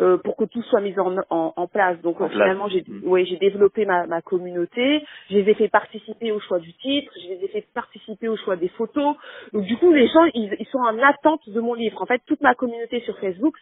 euh, 0.00 0.18
pour 0.18 0.36
que 0.36 0.44
tout 0.44 0.62
soit 0.64 0.80
mis 0.80 0.98
en, 0.98 1.16
en, 1.30 1.54
en 1.56 1.66
place. 1.68 2.00
Donc 2.02 2.20
En 2.20 2.26
euh, 2.26 2.28
finalement 2.30 2.68
j'ai 2.68 2.84
Mm. 2.86 3.08
ouais, 3.08 3.24
j'ai 3.24 3.36
développé 3.38 3.86
ma, 3.86 4.06
ma 4.06 4.22
communauté, 4.22 5.04
je 5.30 5.38
les 5.38 5.50
ai 5.50 5.54
fait 5.54 5.68
participer 5.68 6.32
au 6.32 6.40
choix 6.40 6.58
du 6.60 6.72
titre, 6.74 7.12
je 7.22 7.28
les 7.28 7.44
ai 7.44 7.48
fait 7.48 7.66
participer 7.74 8.28
au 8.28 8.36
choix 8.36 8.56
des 8.56 8.68
photos. 8.68 9.16
Donc 9.52 9.64
du 9.64 9.76
coup 9.78 9.92
les 9.92 10.08
gens 10.08 10.24
ils, 10.34 10.54
ils 10.58 10.66
sont 10.66 10.78
en 10.78 10.98
attente 11.00 11.48
de 11.48 11.60
mon 11.60 11.74
livre. 11.74 12.00
En 12.02 12.06
fait 12.06 12.22
toute 12.26 12.40
ma 12.42 12.54
communauté 12.54 13.00
sur 13.02 13.18
Facebook 13.18 13.54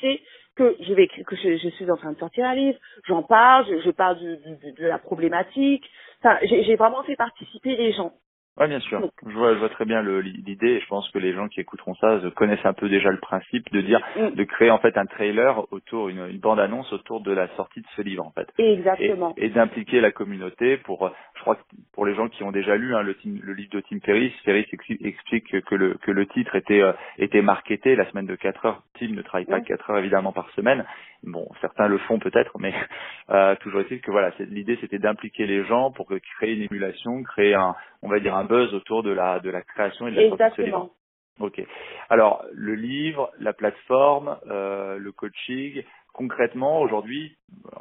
c'est 0.00 0.20
que 0.56 0.76
je 0.80 0.94
vais 0.94 1.08
que 1.08 1.36
je, 1.36 1.56
je 1.56 1.68
suis 1.70 1.90
en 1.90 1.96
train 1.96 2.12
de 2.12 2.18
sortir 2.18 2.44
un 2.46 2.54
livre, 2.54 2.78
j'en 3.06 3.22
parle, 3.22 3.66
je, 3.68 3.80
je 3.80 3.90
parle 3.90 4.18
du- 4.18 4.36
du- 4.36 4.72
de 4.72 4.86
la 4.86 4.98
problématique. 4.98 5.84
Enfin 6.22 6.38
j'ai 6.44 6.76
vraiment 6.76 7.02
fait 7.04 7.16
participer 7.16 7.76
les 7.76 7.92
gens. 7.92 8.12
Oui, 8.58 8.68
bien 8.68 8.80
sûr. 8.80 9.00
Je 9.26 9.32
vois, 9.32 9.54
je 9.54 9.58
vois 9.58 9.68
très 9.70 9.84
bien 9.86 10.02
l'idée 10.02 10.72
et 10.72 10.80
je 10.80 10.86
pense 10.86 11.08
que 11.10 11.18
les 11.18 11.32
gens 11.32 11.48
qui 11.48 11.60
écouteront 11.60 11.94
ça 11.94 12.20
connaissent 12.36 12.64
un 12.66 12.72
peu 12.74 12.88
déjà 12.90 13.10
le 13.10 13.16
principe 13.18 13.70
de 13.72 13.80
dire, 13.80 14.00
Mm. 14.16 14.30
de 14.34 14.44
créer 14.44 14.70
en 14.70 14.78
fait 14.78 14.98
un 14.98 15.06
trailer 15.06 15.64
autour, 15.72 16.08
une, 16.10 16.26
une 16.28 16.38
bande-annonce 16.40 16.92
autour 16.92 17.20
de 17.22 17.32
la 17.32 17.48
sortie 17.56 17.80
de 17.80 17.86
ce 17.96 18.02
livre 18.02 18.26
en 18.26 18.32
fait. 18.32 18.48
Exactement. 18.58 19.32
Et, 19.38 19.46
et 19.46 19.48
d'impliquer 19.48 20.00
la 20.00 20.10
communauté 20.10 20.76
pour, 20.78 21.10
je 21.36 21.40
crois 21.40 21.54
que 21.56 21.62
pour 21.94 22.04
les 22.04 22.14
gens 22.14 22.28
qui 22.28 22.42
ont 22.42 22.50
déjà 22.52 22.76
lu 22.76 22.94
hein, 22.94 23.02
le, 23.02 23.16
le 23.24 23.52
livre 23.54 23.70
de 23.70 23.80
Tim 23.80 24.00
Ferriss, 24.04 24.32
Ferriss 24.44 24.66
ex- 24.72 25.00
explique 25.04 25.60
que 25.62 25.74
le, 25.74 25.94
que 26.02 26.10
le 26.10 26.26
titre 26.26 26.54
était, 26.56 26.82
euh, 26.82 26.92
était 27.18 27.42
marketé 27.42 27.96
la 27.96 28.10
semaine 28.10 28.26
de 28.26 28.34
4 28.36 28.66
heures. 28.66 28.82
Tim 28.98 29.08
ne 29.14 29.22
travaille 29.22 29.46
pas 29.46 29.60
Mm. 29.60 29.64
4 29.64 29.90
heures 29.90 29.98
évidemment 29.98 30.32
par 30.32 30.50
semaine. 30.50 30.84
Bon, 31.22 31.46
certains 31.60 31.86
le 31.86 31.98
font 31.98 32.18
peut-être, 32.18 32.58
mais 32.58 32.72
euh, 33.30 33.54
toujours 33.56 33.80
est-il 33.80 34.00
que 34.00 34.10
voilà, 34.10 34.32
c'est- 34.38 34.46
l'idée 34.46 34.78
c'était 34.80 34.98
d'impliquer 34.98 35.46
les 35.46 35.64
gens 35.64 35.90
pour 35.90 36.08
créer 36.38 36.54
une 36.54 36.62
émulation, 36.62 37.22
créer 37.22 37.54
un, 37.54 37.74
on 38.02 38.08
va 38.08 38.20
dire 38.20 38.34
un 38.34 38.44
buzz 38.44 38.72
autour 38.74 39.02
de 39.02 39.10
la 39.10 39.40
de 39.40 39.50
la 39.50 39.62
création 39.62 40.06
et 40.08 40.12
de 40.12 40.16
la 40.16 40.28
sortie 40.28 40.44
de 40.44 40.50
ce 40.56 40.62
livre. 40.62 40.76
Exactement. 40.76 40.90
Ok. 41.40 41.62
Alors 42.10 42.44
le 42.52 42.74
livre, 42.74 43.30
la 43.38 43.52
plateforme, 43.52 44.38
euh, 44.50 44.98
le 44.98 45.12
coaching. 45.12 45.82
Concrètement, 46.20 46.82
aujourd'hui, 46.82 47.34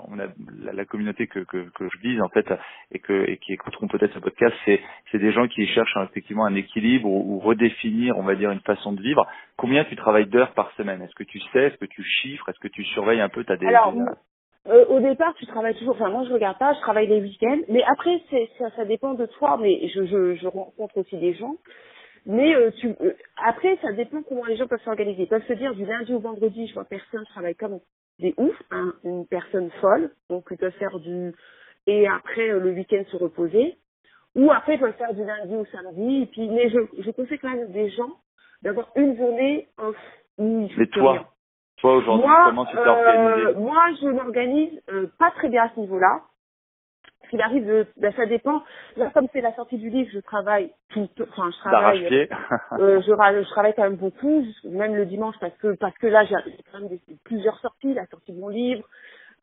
on 0.08 0.18
a 0.18 0.28
la, 0.64 0.72
la 0.72 0.86
communauté 0.86 1.28
que, 1.28 1.40
que, 1.40 1.70
que 1.78 1.90
je 1.94 2.00
vise 2.00 2.22
en 2.22 2.30
fait 2.30 2.46
et 2.94 3.00
que 3.00 3.30
et 3.30 3.36
qui 3.36 3.52
écouteront 3.52 3.90
peut-être 3.90 4.14
ce 4.14 4.20
podcast, 4.20 4.56
c'est 4.64 4.80
c'est 5.12 5.20
des 5.20 5.34
gens 5.34 5.46
qui 5.50 5.68
cherchent 5.68 5.98
hein, 5.98 6.08
effectivement 6.10 6.46
un 6.46 6.56
équilibre 6.56 7.10
ou, 7.10 7.36
ou 7.36 7.40
redéfinir, 7.40 8.18
on 8.18 8.24
va 8.24 8.36
dire, 8.36 8.50
une 8.52 8.62
façon 8.62 8.94
de 8.94 9.02
vivre. 9.02 9.28
Combien 9.58 9.84
tu 9.84 9.98
travailles 9.98 10.28
d'heures 10.28 10.54
par 10.54 10.72
semaine? 10.78 11.02
Est-ce 11.02 11.16
que 11.16 11.26
tu 11.26 11.42
sais 11.52 11.64
Est-ce 11.68 11.76
que 11.76 11.86
tu 11.86 12.02
chiffres? 12.02 12.48
Est-ce 12.48 12.60
que 12.60 12.70
tu 12.70 12.86
surveilles 12.86 13.20
un 13.20 13.28
peu 13.28 13.44
ta 13.44 13.58
des, 13.58 13.66
Alors, 13.68 13.92
des- 13.92 14.00
Euh, 14.68 14.86
au 14.88 15.02
départ, 15.02 15.34
tu 15.36 15.46
travailles 15.46 15.76
toujours. 15.78 15.96
Enfin, 15.96 16.10
moi, 16.10 16.24
je 16.26 16.32
regarde 16.32 16.58
pas. 16.60 16.74
Je 16.76 16.80
travaille 16.80 17.08
les 17.08 17.20
week-ends. 17.20 17.60
Mais 17.68 17.84
après, 17.84 18.22
c'est 18.30 18.50
ça, 18.58 18.70
ça 18.78 18.86
dépend 18.86 19.16
de 19.16 19.26
toi. 19.26 19.58
Mais 19.62 19.86
je, 19.94 20.06
je, 20.06 20.36
je 20.36 20.48
rencontre 20.48 20.96
aussi 20.98 21.18
des 21.18 21.34
gens. 21.34 21.56
Mais 22.26 22.56
euh, 22.56 22.72
tu, 22.80 22.88
euh, 23.02 23.14
après, 23.44 23.78
ça 23.82 23.92
dépend 23.94 24.22
comment 24.24 24.46
les 24.46 24.56
gens 24.58 24.68
peuvent 24.68 24.84
s'organiser. 24.84 25.24
Ils 25.24 25.28
peuvent 25.28 25.46
se 25.48 25.54
dire 25.54 25.74
du 25.76 25.86
lundi 25.86 26.14
au 26.14 26.20
vendredi, 26.20 26.68
je 26.68 26.74
vois 26.74 26.86
personne, 26.86 27.24
je 27.26 27.32
travaille 27.32 27.56
comme 27.56 27.80
des 28.20 28.34
oufs, 28.38 28.62
hein, 28.72 28.94
une 29.04 29.26
personne 29.26 29.70
folle. 29.82 30.12
Donc, 30.30 30.46
ils 30.52 30.58
peuvent 30.58 30.72
faire 30.74 31.00
du 31.00 31.34
et 31.88 32.08
après 32.08 32.50
euh, 32.50 32.60
le 32.60 32.72
week-end 32.72 33.04
se 33.12 33.18
reposer. 33.18 33.78
Ou 34.36 34.52
après, 34.52 34.76
ils 34.76 34.80
peuvent 34.80 34.96
faire 34.98 35.14
du 35.14 35.26
lundi 35.26 35.56
au 35.56 35.66
samedi. 35.66 36.24
Et 36.24 36.26
puis, 36.28 36.50
mais 36.50 36.70
je, 36.70 36.80
je 37.00 37.12
conseille 37.12 37.40
quand 37.40 37.50
même 37.50 37.72
des 37.72 37.90
gens 37.90 38.12
d'avoir 38.62 38.92
une 38.96 39.18
journée 39.18 39.68
off 39.78 39.96
où 40.38 40.68
ils 40.70 40.78
Mais 40.78 40.88
toi, 40.88 41.12
rien. 41.14 41.26
toi 41.78 41.96
aujourd'hui, 41.96 42.30
comment 42.46 42.66
tu 42.66 42.74
t'es 42.74 42.80
euh, 42.80 42.90
organisé 42.90 43.60
moi, 43.60 43.86
je 44.02 44.08
m'organise 44.08 44.82
euh, 44.90 45.08
pas 45.18 45.32
très 45.32 45.50
bien 45.50 45.64
à 45.64 45.70
ce 45.74 45.80
niveau-là. 45.80 46.22
Ce 47.30 47.32
qu'il 47.32 47.42
arrive, 47.44 47.68
de, 47.68 47.86
ben, 47.98 48.12
ça 48.14 48.26
dépend. 48.26 48.64
Là, 48.98 49.12
comme 49.14 49.28
c'est 49.32 49.42
la 49.42 49.54
sortie 49.54 49.78
du 49.78 49.92
livre, 49.92 50.10
je 50.12 50.20
travaille 50.20 50.72
tout, 50.90 51.08
enfin, 51.22 51.52
je 51.52 51.58
travaille, 51.60 52.02
D'arrache-pied 52.02 52.30
euh, 52.80 53.02
je, 53.02 53.44
je 53.44 53.50
travaille 53.52 53.76
quand 53.76 53.84
même 53.84 53.98
beaucoup, 53.98 54.44
même 54.66 54.96
le 54.96 55.06
dimanche, 55.06 55.36
parce 55.40 55.56
que 55.60 55.76
parce 55.76 55.96
que 56.00 56.08
là, 56.08 56.26
j'ai 56.26 56.36
quand 56.72 56.80
même 56.80 56.90
des- 56.90 57.02
plusieurs 57.24 57.60
sorties, 57.60 57.94
la 57.94 58.08
sortie 58.08 58.34
de 58.34 58.40
mon 58.40 58.50
livre, 58.50 58.84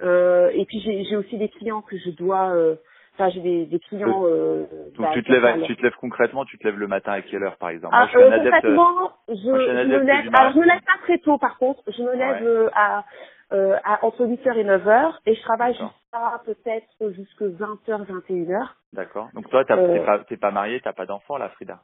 euh, 0.03 0.51
et 0.55 0.65
puis 0.67 0.81
j'ai 0.81 1.17
aussi 1.17 1.39
des 1.39 1.49
clients 1.49 1.83
que 1.83 1.97
je 1.97 2.11
dois, 2.11 2.51
euh, 2.57 2.75
enfin, 3.15 3.29
j'ai 3.31 3.41
des, 3.41 3.67
des 3.67 3.79
clients. 3.79 4.23
Euh, 4.27 4.67
Donc 4.97 5.03
bah, 5.07 5.11
tu 5.15 5.23
te 5.23 5.33
lèves, 5.33 5.45
à- 5.47 5.59
tu 5.61 5.77
te 5.77 5.83
lèves 5.83 5.97
concrètement, 6.01 6.45
tu 6.45 6.59
te 6.59 6.65
lèves 6.67 6.79
le 6.79 6.89
matin 6.89 7.13
à 7.13 7.23
quelle 7.23 7.45
heure 7.45 7.57
par 7.59 7.71
exemple? 7.71 7.95
Ah, 7.97 8.01
Moi, 8.01 8.09
je 8.09 8.13
suis 8.13 8.23
euh, 8.25 8.33
adepte. 8.33 8.51
concrètement, 8.51 9.13
je, 9.29 9.49
moi, 9.49 9.59
je 9.59 9.63
suis 9.63 9.71
un 9.71 9.83
je 9.85 9.89
me 9.89 9.99
lève. 10.05 10.31
Alors, 10.35 10.53
je 10.53 10.59
me 10.59 10.65
lève 10.67 10.83
pas 10.87 10.99
très 11.05 11.19
tôt, 11.19 11.39
par 11.39 11.59
contre. 11.59 11.83
Je 11.89 12.03
me 12.03 12.13
lève 12.15 12.43
Ouais. 12.43 12.43
euh, 12.43 12.71
à, 12.75 13.05
euh, 13.53 13.77
à 13.85 14.05
entre 14.05 14.25
8h 14.27 14.57
et 14.57 14.65
9h 14.65 15.19
et 15.27 15.35
je 15.35 15.43
travaille 15.43 15.75
jusqu'à 15.75 16.41
peut-être 16.45 17.13
jusque 17.13 17.43
20h, 17.43 18.05
21h. 18.07 18.69
D'accord. 18.93 19.29
Donc 19.35 19.49
toi, 19.51 19.65
t'as- 19.65 19.77
Euh. 19.79 19.93
t'es 19.93 20.05
pas, 20.05 20.19
t'es 20.25 20.37
pas 20.37 20.51
marié, 20.51 20.81
t'as 20.81 20.93
pas 20.93 21.07
d'enfant 21.07 21.37
là, 21.39 21.49
Frida? 21.51 21.81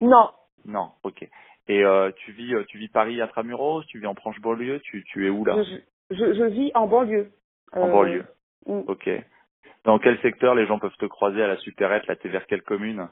Non, 0.00 0.30
Non. 0.66 0.90
Ok. 1.02 1.28
Et 1.68 1.84
euh, 1.84 2.10
tu 2.16 2.32
vis, 2.32 2.54
euh, 2.54 2.64
tu 2.68 2.78
vis 2.78 2.88
Paris 2.88 3.20
intramuros, 3.20 3.84
tu 3.86 3.98
vis 4.00 4.06
en 4.06 4.14
proche 4.14 4.40
banlieue, 4.40 4.80
tu, 4.80 5.04
tu 5.04 5.26
es 5.26 5.30
où 5.30 5.44
là? 5.44 5.56
Je, 5.62 5.76
je, 6.16 6.32
je 6.34 6.44
vis 6.44 6.70
en 6.74 6.86
banlieue. 6.86 7.30
En 7.72 7.86
Euh, 7.88 7.92
banlieue. 7.92 8.26
mm. 8.66 8.80
Ok. 8.86 9.08
Dans 9.84 9.98
quel 9.98 10.18
secteur 10.20 10.54
les 10.54 10.66
gens 10.66 10.78
peuvent 10.78 10.96
te 10.98 11.06
croiser 11.06 11.42
à 11.42 11.46
la 11.48 11.56
supérette 11.58 12.06
Là, 12.06 12.16
t'es 12.16 12.28
vers 12.28 12.46
quelle 12.46 12.62
commune? 12.62 13.08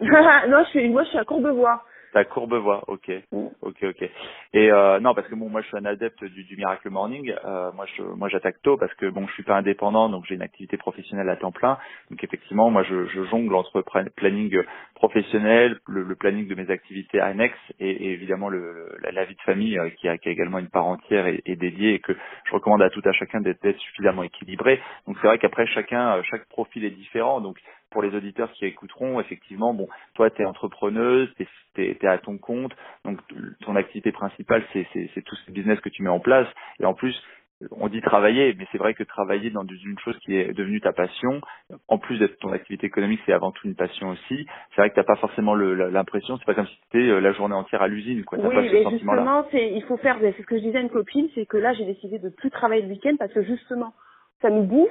Non, 0.00 0.64
je 0.64 0.68
suis, 0.70 0.88
moi, 0.90 1.02
je 1.04 1.08
suis 1.10 1.18
à 1.18 1.24
Courbevoie. 1.24 1.82
T'as 2.12 2.24
Courbevoie. 2.24 2.84
Ok. 2.88 3.10
Mm. 3.32 3.46
Ok, 3.62 3.76
ok. 3.82 4.10
Et 4.54 4.72
euh, 4.72 5.00
non, 5.00 5.14
parce 5.14 5.28
que 5.28 5.34
bon, 5.34 5.48
moi, 5.48 5.60
je 5.62 5.68
suis 5.68 5.76
un 5.76 5.84
adepte 5.84 6.24
du, 6.24 6.44
du 6.44 6.56
miracle 6.56 6.90
morning. 6.90 7.34
Euh, 7.44 7.70
moi, 7.72 7.86
je, 7.96 8.02
moi, 8.02 8.28
j'attaque 8.28 8.62
tôt 8.62 8.76
parce 8.76 8.94
que 8.94 9.06
bon, 9.06 9.26
je 9.26 9.32
suis 9.34 9.42
pas 9.42 9.56
indépendant, 9.56 10.08
donc 10.08 10.24
j'ai 10.26 10.34
une 10.36 10.42
activité 10.42 10.76
professionnelle 10.76 11.28
à 11.28 11.36
temps 11.36 11.52
plein. 11.52 11.78
Donc 12.10 12.22
effectivement, 12.24 12.70
moi, 12.70 12.82
je, 12.84 13.06
je 13.06 13.24
jongle 13.24 13.54
entre 13.54 13.82
planning 14.16 14.58
professionnel, 14.94 15.78
le, 15.86 16.02
le 16.02 16.14
planning 16.16 16.48
de 16.48 16.54
mes 16.54 16.70
activités 16.70 17.20
annexes 17.20 17.56
et, 17.80 17.90
et 17.90 18.12
évidemment 18.12 18.48
le, 18.48 18.96
la, 19.02 19.12
la 19.12 19.24
vie 19.24 19.34
de 19.34 19.40
famille 19.42 19.78
euh, 19.78 19.90
qui, 19.90 20.08
a, 20.08 20.18
qui 20.18 20.28
a 20.28 20.32
également 20.32 20.58
une 20.58 20.68
part 20.68 20.86
entière 20.86 21.26
et, 21.26 21.42
et 21.46 21.56
dédiée 21.56 21.94
et 21.94 21.98
que 22.00 22.12
je 22.46 22.52
recommande 22.52 22.82
à 22.82 22.90
tout 22.90 23.02
à 23.04 23.12
chacun 23.12 23.40
d'être 23.40 23.62
d'être 23.62 23.78
suffisamment 23.78 24.22
équilibré. 24.22 24.80
Donc 25.06 25.16
c'est 25.20 25.26
vrai 25.28 25.38
qu'après 25.38 25.66
chacun, 25.66 26.16
euh, 26.16 26.22
chaque 26.24 26.46
profil 26.48 26.84
est 26.84 26.90
différent. 26.90 27.40
Donc 27.40 27.58
pour 27.90 28.02
les 28.02 28.14
auditeurs 28.14 28.50
qui 28.52 28.66
écouteront, 28.66 29.20
effectivement, 29.20 29.74
bon, 29.74 29.88
toi, 30.14 30.30
tu 30.30 30.42
es 30.42 30.44
entrepreneuse, 30.44 31.28
tu 31.74 31.82
es, 31.82 32.06
à 32.06 32.18
ton 32.18 32.38
compte, 32.38 32.72
donc 33.04 33.18
ton 33.64 33.76
activité 33.76 34.12
principale, 34.12 34.62
c'est 34.72 34.86
c'est- 34.92 35.10
c'est 35.14 35.22
tout 35.22 35.36
ce 35.36 35.50
business 35.50 35.80
que 35.80 35.88
tu 35.88 36.02
mets 36.02 36.10
en 36.10 36.20
place. 36.20 36.48
Et 36.80 36.84
en 36.84 36.94
plus, 36.94 37.14
on 37.72 37.88
dit 37.88 38.00
travailler, 38.00 38.54
mais 38.56 38.66
c'est 38.70 38.78
vrai 38.78 38.94
que 38.94 39.02
travailler 39.02 39.50
dans 39.50 39.64
une 39.66 39.98
chose 39.98 40.16
qui 40.20 40.36
est 40.36 40.52
devenue 40.52 40.80
ta 40.80 40.92
passion, 40.92 41.40
en 41.88 41.98
plus 41.98 42.18
d'être 42.18 42.38
ton 42.38 42.52
activité 42.52 42.86
économique, 42.86 43.20
c'est 43.26 43.32
avant 43.32 43.50
tout 43.50 43.66
une 43.66 43.74
passion 43.74 44.10
aussi. 44.10 44.46
C'est 44.70 44.80
vrai 44.80 44.90
que 44.90 44.94
t'as 44.94 45.02
pas 45.02 45.16
forcément 45.16 45.54
l'impression, 45.56 46.36
c'est 46.38 46.44
pas 46.44 46.54
comme 46.54 46.68
si 46.68 46.78
tu 46.92 47.02
étais 47.02 47.20
la 47.20 47.32
journée 47.32 47.54
entière 47.56 47.82
à 47.82 47.88
l'usine, 47.88 48.24
quoi. 48.24 48.38
Oui, 48.38 48.54
pas 48.54 48.62
ce 48.62 48.72
mais 48.72 48.82
sentiment-là. 48.84 49.22
justement, 49.22 49.48
c'est, 49.50 49.72
il 49.72 49.82
faut 49.84 49.96
faire, 49.96 50.18
c'est 50.20 50.32
ce 50.40 50.46
que 50.46 50.56
je 50.56 50.62
disais 50.62 50.78
à 50.78 50.82
une 50.82 50.90
copine, 50.90 51.28
c'est 51.34 51.46
que 51.46 51.56
là, 51.56 51.72
j'ai 51.72 51.84
décidé 51.84 52.18
de 52.20 52.28
plus 52.28 52.50
travailler 52.50 52.82
le 52.82 52.88
week-end 52.88 53.16
parce 53.18 53.32
que 53.32 53.42
justement, 53.42 53.92
ça 54.40 54.50
nous 54.50 54.62
bouffe. 54.62 54.90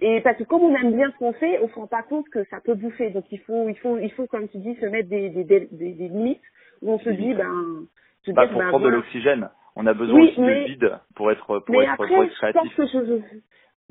Et 0.00 0.20
parce 0.22 0.36
que 0.38 0.44
comme 0.44 0.62
on 0.62 0.74
aime 0.74 0.94
bien 0.96 1.10
ce 1.12 1.18
qu'on 1.18 1.32
fait, 1.34 1.58
on 1.62 1.68
se 1.68 1.74
rend 1.74 1.86
pas 1.86 2.02
compte 2.02 2.28
que 2.30 2.44
ça 2.44 2.60
peut 2.64 2.74
bouffer. 2.74 3.10
Donc 3.10 3.24
il 3.30 3.40
faut, 3.40 3.68
il 3.68 3.76
faut, 3.78 3.98
il 3.98 4.12
faut, 4.12 4.26
comme 4.26 4.48
tu 4.48 4.58
dis, 4.58 4.74
se 4.76 4.86
mettre 4.86 5.08
des, 5.08 5.30
des, 5.30 5.44
des, 5.44 5.68
limites 6.08 6.42
où 6.82 6.92
on 6.92 6.98
se 6.98 7.10
dit, 7.10 7.34
ben, 7.34 7.86
se 8.24 8.32
Bah, 8.32 8.44
dire, 8.46 8.52
pour 8.52 8.60
ben, 8.60 8.68
prendre 8.70 8.84
de 8.86 8.90
l'oxygène, 8.90 9.50
on 9.76 9.86
a 9.86 9.94
besoin 9.94 10.20
Oui, 10.20 10.30
aussi 10.30 10.40
mais- 10.40 10.64
de 10.64 10.68
vide 10.68 10.98
pour 11.16 11.30
être 11.30 11.60
pour 11.60 11.74
Mais 11.76 11.84
être, 11.84 11.92
après, 11.94 12.08
pour 12.14 12.24
être 12.24 12.30
je 12.34 12.52
pense 12.52 12.52
créatif. 12.68 12.76
que 12.76 12.86
je, 12.86 13.06
je- 13.06 13.38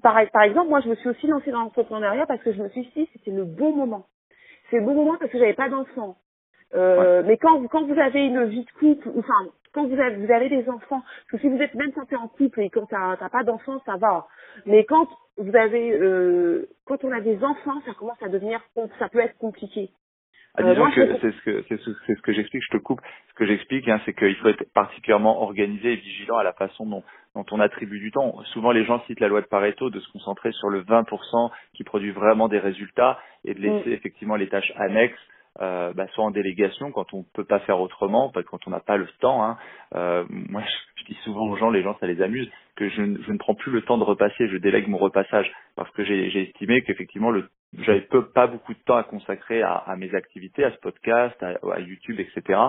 par, 0.03 0.17
par 0.31 0.43
exemple, 0.43 0.69
moi, 0.69 0.81
je 0.81 0.89
me 0.89 0.95
suis 0.95 1.09
aussi 1.09 1.27
lancée 1.27 1.51
dans 1.51 1.61
l'entrepreneuriat 1.61 2.25
parce 2.27 2.41
que 2.43 2.53
je 2.53 2.61
me 2.63 2.69
suis 2.69 2.89
dit, 2.95 3.09
c'était 3.13 3.31
le 3.31 3.45
bon 3.45 3.75
moment. 3.75 4.05
C'est 4.69 4.79
le 4.79 4.85
bon 4.85 4.95
moment 4.95 5.17
parce 5.19 5.31
que 5.31 5.39
j'avais 5.39 5.53
pas 5.53 5.69
d'enfants. 5.69 6.17
Euh, 6.75 7.23
Mais 7.25 7.37
quand, 7.37 7.59
vous- 7.59 7.67
quand 7.67 7.83
vous 7.85 7.99
avez 7.99 8.25
une 8.27 8.45
vie 8.45 8.65
de 8.65 8.71
couple, 8.79 9.07
ou, 9.09 9.19
enfin, 9.19 9.51
quand 9.73 9.87
vous 9.87 9.99
avez, 9.99 10.17
vous 10.17 10.31
avez 10.31 10.49
des 10.49 10.69
enfants, 10.69 11.01
parce 11.01 11.31
que 11.31 11.37
si 11.39 11.49
vous 11.49 11.61
êtes 11.61 11.73
même 11.75 11.93
santé 11.93 12.15
en 12.15 12.27
couple 12.27 12.61
et 12.61 12.69
quand 12.69 12.85
t'as 12.87 13.17
t'as 13.17 13.29
pas 13.29 13.43
d'enfants, 13.43 13.81
ça 13.85 13.97
va. 13.97 14.27
Mais 14.67 14.85
quand 14.85 15.07
vous 15.39 15.55
avez, 15.55 15.91
euh, 15.93 16.67
quand 16.85 17.03
on 17.03 17.11
a 17.11 17.21
des 17.21 17.43
enfants, 17.43 17.81
ça 17.85 17.93
commence 17.93 18.21
à 18.21 18.29
devenir, 18.29 18.61
ça 18.99 19.09
peut 19.09 19.19
être 19.19 19.37
compliqué. 19.37 19.89
Ah, 20.55 20.61
Euh, 20.61 20.71
disons 20.71 20.85
moi, 20.85 20.91
que 20.91 21.19
c'est 21.21 21.31
ce 21.31 21.41
que 21.43 21.63
c'est 21.69 21.79
ce, 21.79 21.91
c'est 22.05 22.15
ce 22.15 22.21
que 22.21 22.33
j'explique, 22.33 22.63
je 22.63 22.77
te 22.77 22.81
coupe. 22.81 23.01
Ce 23.29 23.33
que 23.35 23.45
j'explique, 23.45 23.87
hein, 23.87 24.01
c'est 24.05 24.13
qu'il 24.13 24.35
faut 24.37 24.49
être 24.49 24.65
particulièrement 24.73 25.41
organisé 25.43 25.93
et 25.93 25.95
vigilant 25.95 26.37
à 26.37 26.43
la 26.43 26.53
façon 26.53 26.85
dont, 26.85 27.03
dont 27.35 27.45
on 27.51 27.59
attribue 27.59 27.99
du 27.99 28.11
temps. 28.11 28.43
Souvent, 28.45 28.71
les 28.71 28.83
gens 28.83 29.01
citent 29.05 29.19
la 29.19 29.27
loi 29.27 29.41
de 29.41 29.45
Pareto 29.45 29.89
de 29.89 29.99
se 29.99 30.11
concentrer 30.11 30.51
sur 30.53 30.69
le 30.69 30.81
20% 30.81 31.51
qui 31.75 31.83
produit 31.83 32.11
vraiment 32.11 32.49
des 32.49 32.59
résultats 32.59 33.19
et 33.45 33.53
de 33.53 33.59
laisser 33.61 33.91
effectivement 33.91 34.35
les 34.35 34.49
tâches 34.49 34.73
annexes. 34.75 35.19
Euh, 35.61 35.93
bah, 35.93 36.07
soit 36.13 36.23
en 36.23 36.31
délégation 36.31 36.91
quand 36.91 37.13
on 37.13 37.23
peut 37.33 37.43
pas 37.43 37.59
faire 37.61 37.79
autrement, 37.79 38.31
quand 38.47 38.67
on 38.67 38.71
n'a 38.71 38.79
pas 38.79 38.97
le 38.97 39.07
temps. 39.19 39.43
Hein. 39.43 39.57
Euh, 39.95 40.25
moi, 40.29 40.61
je, 40.97 41.05
dis 41.05 41.17
souvent 41.23 41.47
aux 41.47 41.57
gens, 41.57 41.71
les 41.71 41.81
gens 41.81 41.97
ça 41.99 42.07
les 42.07 42.21
amuse, 42.21 42.49
que 42.75 42.87
je, 42.89 42.95
je 42.95 43.31
ne 43.31 43.37
prends 43.37 43.55
plus 43.55 43.71
le 43.71 43.81
temps 43.81 43.97
de 43.97 44.03
repasser, 44.03 44.47
je 44.47 44.57
délègue 44.57 44.87
mon 44.87 44.97
repassage 44.97 45.51
parce 45.75 45.89
que 45.91 46.03
j'ai 46.03 46.41
estimé 46.43 46.81
qu'effectivement 46.83 47.31
le 47.31 47.49
j'avais 47.77 48.01
peu, 48.01 48.25
pas 48.25 48.47
beaucoup 48.47 48.73
de 48.73 48.79
temps 48.79 48.97
à 48.97 49.03
consacrer 49.03 49.61
à, 49.61 49.95
mes 49.97 50.13
activités, 50.15 50.63
à 50.63 50.71
ce 50.71 50.77
podcast, 50.77 51.35
à, 51.43 51.79
YouTube, 51.79 52.19
etc. 52.19 52.59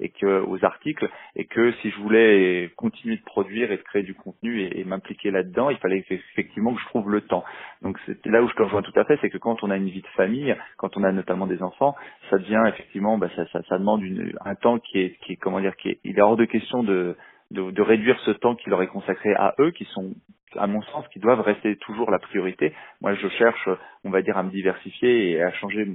et 0.00 0.08
que 0.08 0.42
aux 0.42 0.64
articles, 0.64 1.08
et 1.34 1.44
que 1.44 1.72
si 1.82 1.90
je 1.90 2.00
voulais 2.00 2.70
continuer 2.76 3.16
de 3.16 3.22
produire 3.22 3.70
et 3.70 3.76
de 3.76 3.82
créer 3.82 4.02
du 4.02 4.14
contenu 4.14 4.62
et, 4.62 4.80
et 4.80 4.84
m'impliquer 4.84 5.30
là-dedans, 5.30 5.68
il 5.70 5.76
fallait 5.76 6.04
effectivement 6.08 6.74
que 6.74 6.80
je 6.80 6.86
trouve 6.86 7.10
le 7.10 7.20
temps. 7.20 7.44
Donc 7.82 7.98
c'est 8.06 8.24
là 8.26 8.42
où 8.42 8.48
je 8.48 8.54
te 8.54 8.62
rejoins 8.62 8.82
tout 8.82 8.98
à 8.98 9.04
fait, 9.04 9.18
c'est 9.20 9.30
que 9.30 9.38
quand 9.38 9.62
on 9.62 9.70
a 9.70 9.76
une 9.76 9.90
vie 9.90 10.02
de 10.02 10.06
famille, 10.16 10.56
quand 10.78 10.96
on 10.96 11.04
a 11.04 11.12
notamment 11.12 11.46
des 11.46 11.62
enfants, 11.62 11.94
ça 12.30 12.38
devient 12.38 12.62
effectivement, 12.68 13.18
bah, 13.18 13.28
ça, 13.36 13.46
ça, 13.48 13.62
ça 13.68 13.78
demande 13.78 14.02
une, 14.02 14.32
un 14.44 14.54
temps 14.54 14.78
qui 14.78 15.00
est, 15.00 15.18
qui 15.20 15.32
est, 15.32 15.36
comment 15.36 15.60
dire, 15.60 15.76
qui 15.76 15.90
est, 15.90 15.98
il 16.04 16.18
est 16.18 16.22
hors 16.22 16.36
de 16.36 16.46
question 16.46 16.82
de, 16.82 17.16
de, 17.50 17.70
de 17.70 17.82
réduire 17.82 18.18
ce 18.20 18.30
temps 18.30 18.54
qui 18.54 18.70
leur 18.70 18.82
est 18.82 18.88
consacré 18.88 19.34
à 19.34 19.54
eux, 19.58 19.70
qui 19.70 19.84
sont, 19.86 20.14
à 20.58 20.66
mon 20.66 20.82
sens, 20.82 21.06
qui 21.08 21.18
doivent 21.18 21.40
rester 21.40 21.76
toujours 21.76 22.10
la 22.10 22.18
priorité. 22.18 22.72
Moi, 23.00 23.14
je 23.14 23.28
cherche, 23.28 23.68
on 24.04 24.10
va 24.10 24.22
dire, 24.22 24.36
à 24.36 24.42
me 24.42 24.50
diversifier 24.50 25.30
et 25.30 25.42
à 25.42 25.52
changer 25.52 25.86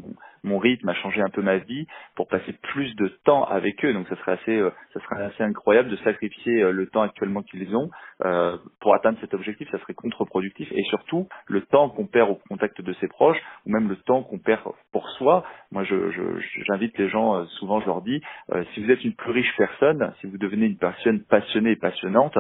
mon, 0.44 0.58
rythme, 0.58 0.90
à 0.90 0.94
changer 0.96 1.22
un 1.22 1.30
peu 1.30 1.42
ma 1.42 1.58
vie 1.58 1.88
pour 2.16 2.28
passer 2.28 2.54
plus 2.54 2.96
de 2.96 3.08
temps 3.24 3.44
avec 3.46 3.84
eux. 3.86 3.94
Donc 3.94 4.08
ça 4.08 4.16
serait 4.18 4.34
assez, 4.34 4.58
euh, 4.58 4.72
ça 4.94 5.00
serait 5.02 5.24
assez 5.24 5.44
incroyable 5.44 5.90
de 5.90 5.96
sacrifier 5.98 6.62
euh, 6.62 6.72
le 6.72 6.88
temps 6.88 7.02
actuellement 7.02 7.42
qu'ils 7.42 7.76
ont 7.76 7.90
euh, 8.26 8.58
pour 8.80 8.96
atteindre 8.96 9.18
cet 9.22 9.34
objectif. 9.34 9.70
Ça 9.72 9.80
serait 9.80 9.94
contre-productif 9.94 10.72
et 10.72 10.84
surtout 10.84 11.28
le 11.48 11.62
temps 11.62 11.90
qu'on 11.90 12.08
perd 12.08 12.30
au 12.30 12.40
contact 12.50 12.82
de 12.82 12.94
ses 12.94 13.08
proches 13.08 13.40
ou 13.66 13.72
même 13.72 13.88
le 13.88 13.96
temps 13.96 14.24
qu'on 14.24 14.40
perd 14.40 14.62
pour 14.92 15.08
soi. 15.12 15.44
Moi, 15.72 15.84
j'invite 16.68 16.98
les 16.98 17.08
gens. 17.08 17.46
souvent, 17.60 17.80
je 17.80 17.86
leur 17.86 18.02
dis 18.02 18.22
si 18.74 18.84
vous 18.84 18.92
êtes 18.92 19.04
une 19.06 19.14
plus 19.14 19.32
riche 19.32 19.54
personne, 19.58 20.14
si 20.20 20.28
vous 20.28 20.38
devenez 20.38 20.66
une 20.66 20.78
personne 20.78 21.24
passionnée 21.24 21.72
et 21.72 21.76
passionnante, 21.78 22.38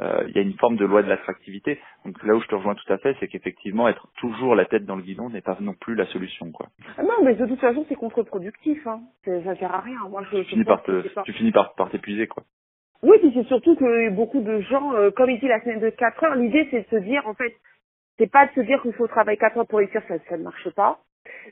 il 0.00 0.32
y 0.34 0.38
a 0.38 0.42
une 0.42 0.56
forme 0.58 0.76
de 0.76 0.84
loi 0.84 1.02
de 1.02 1.08
l'attractivité. 1.08 1.61
Donc 2.04 2.22
là 2.22 2.34
où 2.34 2.40
je 2.40 2.46
te 2.46 2.54
rejoins 2.54 2.74
tout 2.74 2.92
à 2.92 2.98
fait, 2.98 3.16
c'est 3.20 3.28
qu'effectivement 3.28 3.88
être 3.88 4.08
toujours 4.18 4.54
la 4.54 4.64
tête 4.64 4.84
dans 4.84 4.96
le 4.96 5.02
guidon 5.02 5.30
n'est 5.30 5.40
pas 5.40 5.56
non 5.60 5.74
plus 5.74 5.94
la 5.94 6.06
solution, 6.06 6.50
quoi. 6.50 6.66
Ah 6.98 7.02
non, 7.02 7.24
mais 7.24 7.34
de 7.34 7.46
toute 7.46 7.60
façon, 7.60 7.84
c'est 7.88 7.94
contre-productif. 7.94 8.86
Hein. 8.86 9.00
Ça 9.24 9.56
sert 9.56 9.74
à 9.74 9.80
rien. 9.80 9.98
Moi, 10.08 10.22
je, 10.30 10.38
tu, 10.38 10.44
finis 10.44 10.64
par 10.64 10.82
tu 10.82 11.32
finis 11.32 11.52
par, 11.52 11.74
par 11.74 11.90
t'épuiser, 11.90 12.26
quoi. 12.26 12.42
Oui, 13.02 13.18
puis 13.18 13.32
c'est 13.34 13.46
surtout 13.48 13.74
que 13.74 14.10
beaucoup 14.10 14.40
de 14.40 14.60
gens, 14.60 14.94
euh, 14.94 15.10
comme 15.10 15.30
ici 15.30 15.48
la 15.48 15.60
semaine 15.62 15.80
de 15.80 15.90
4 15.90 16.24
heures, 16.24 16.34
l'idée 16.36 16.68
c'est 16.70 16.82
de 16.82 16.98
se 16.98 17.04
dire, 17.04 17.26
en 17.26 17.34
fait, 17.34 17.52
c'est 18.18 18.30
pas 18.30 18.46
de 18.46 18.52
se 18.52 18.60
dire 18.60 18.80
qu'il 18.82 18.92
faut 18.92 19.08
travailler 19.08 19.38
4 19.38 19.58
heures 19.58 19.66
pour 19.66 19.80
réussir, 19.80 20.02
ça, 20.06 20.14
ça 20.28 20.36
ne 20.36 20.44
marche 20.44 20.70
pas. 20.70 21.00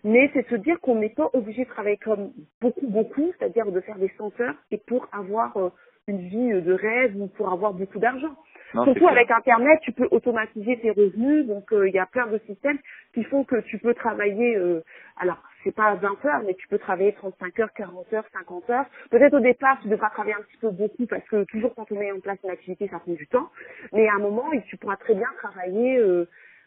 Mais 0.05 0.31
c'est 0.33 0.43
de 0.43 0.49
se 0.49 0.55
dire 0.63 0.79
qu'on 0.81 0.97
n'est 0.97 1.15
pas 1.15 1.29
obligé 1.33 1.65
de 1.65 1.69
travailler 1.69 1.97
comme 1.97 2.33
beaucoup, 2.61 2.87
beaucoup, 2.87 3.33
c'est-à-dire 3.39 3.71
de 3.71 3.81
faire 3.81 3.99
des 3.99 4.13
100 4.17 4.41
heures 4.41 4.55
et 4.71 4.79
pour 4.79 5.09
avoir 5.13 5.57
euh, 5.57 5.71
une 6.07 6.29
vie 6.29 6.63
de 6.63 6.73
rêve 6.73 7.17
ou 7.17 7.27
pour 7.27 7.53
avoir 7.53 7.73
beaucoup 7.73 7.99
d'argent. 7.99 8.37
Surtout 8.73 9.09
avec 9.09 9.31
Internet, 9.31 9.81
tu 9.83 9.93
peux 9.93 10.09
automatiser 10.11 10.79
tes 10.81 10.91
revenus, 10.91 11.47
donc 11.47 11.73
euh, 11.73 11.89
il 11.89 11.95
y 11.95 11.99
a 11.99 12.07
plein 12.07 12.27
de 12.27 12.39
systèmes 12.47 12.79
qui 13.15 13.25
font 13.25 13.45
que 13.45 13.57
tu 13.63 13.79
peux 13.79 13.95
travailler, 13.95 14.57
euh, 14.57 14.83
alors 15.17 15.43
c'est 15.65 15.75
pas 15.75 15.95
20 15.95 16.25
heures, 16.25 16.43
mais 16.47 16.55
tu 16.55 16.69
peux 16.69 16.79
travailler 16.79 17.13
35 17.13 17.61
heures, 17.61 17.73
40 17.75 18.13
heures, 18.13 18.25
50 18.33 18.71
heures. 18.71 18.87
Peut-être 19.11 19.35
au 19.35 19.41
départ, 19.41 19.79
tu 19.83 19.89
devras 19.89 20.11
travailler 20.11 20.35
un 20.35 20.43
petit 20.43 20.57
peu 20.59 20.71
beaucoup 20.71 21.07
parce 21.07 21.27
que 21.29 21.45
toujours 21.45 21.75
quand 21.75 21.91
on 21.91 21.99
met 21.99 22.13
en 22.13 22.21
place 22.21 22.39
une 22.45 22.51
activité, 22.51 22.89
ça 22.89 22.99
prend 22.99 23.13
du 23.13 23.27
temps. 23.27 23.51
Mais 23.93 24.09
à 24.09 24.15
un 24.15 24.21
moment, 24.21 24.47
tu 24.69 24.77
pourras 24.77 24.97
très 24.97 25.15
bien 25.15 25.29
travailler 25.39 25.99
euh, 25.99 26.27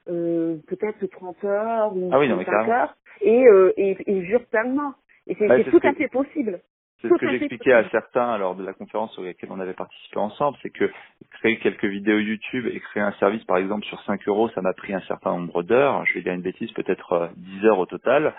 euh 0.09 0.57
peut-être 0.67 1.05
30 1.05 1.43
heures 1.45 1.95
ou 1.95 2.09
ah 2.11 2.19
oui, 2.19 2.27
35 2.27 2.69
heures 2.69 2.95
et, 3.21 3.47
euh, 3.47 3.73
et, 3.77 3.97
et 4.05 4.25
jure 4.25 4.45
pleinement. 4.45 4.93
Et 5.27 5.35
c'est 5.35 5.63
tout 5.69 5.79
à 5.83 5.93
fait 5.93 6.09
possible. 6.09 6.59
C'est 7.03 7.09
ce 7.09 7.15
que 7.15 7.29
j'expliquais 7.29 7.73
à 7.73 7.89
certains 7.89 8.37
lors 8.37 8.55
de 8.55 8.63
la 8.63 8.71
conférence 8.71 9.11
sur 9.11 9.23
laquelle 9.23 9.49
on 9.51 9.59
avait 9.59 9.73
participé 9.73 10.17
ensemble, 10.17 10.57
c'est 10.63 10.69
que 10.69 10.89
créer 11.31 11.59
quelques 11.59 11.83
vidéos 11.83 12.17
YouTube 12.17 12.65
et 12.71 12.79
créer 12.79 13.03
un 13.03 13.11
service 13.13 13.43
par 13.43 13.57
exemple 13.57 13.85
sur 13.85 14.01
5 14.03 14.25
euros, 14.29 14.49
ça 14.55 14.61
m'a 14.61 14.71
pris 14.71 14.93
un 14.93 15.01
certain 15.01 15.31
nombre 15.31 15.63
d'heures. 15.63 16.05
Je 16.05 16.13
vais 16.13 16.21
dire 16.21 16.33
une 16.33 16.41
bêtise, 16.41 16.71
peut-être 16.71 17.29
10 17.35 17.65
euh, 17.65 17.67
heures 17.67 17.79
au 17.79 17.85
total. 17.85 18.33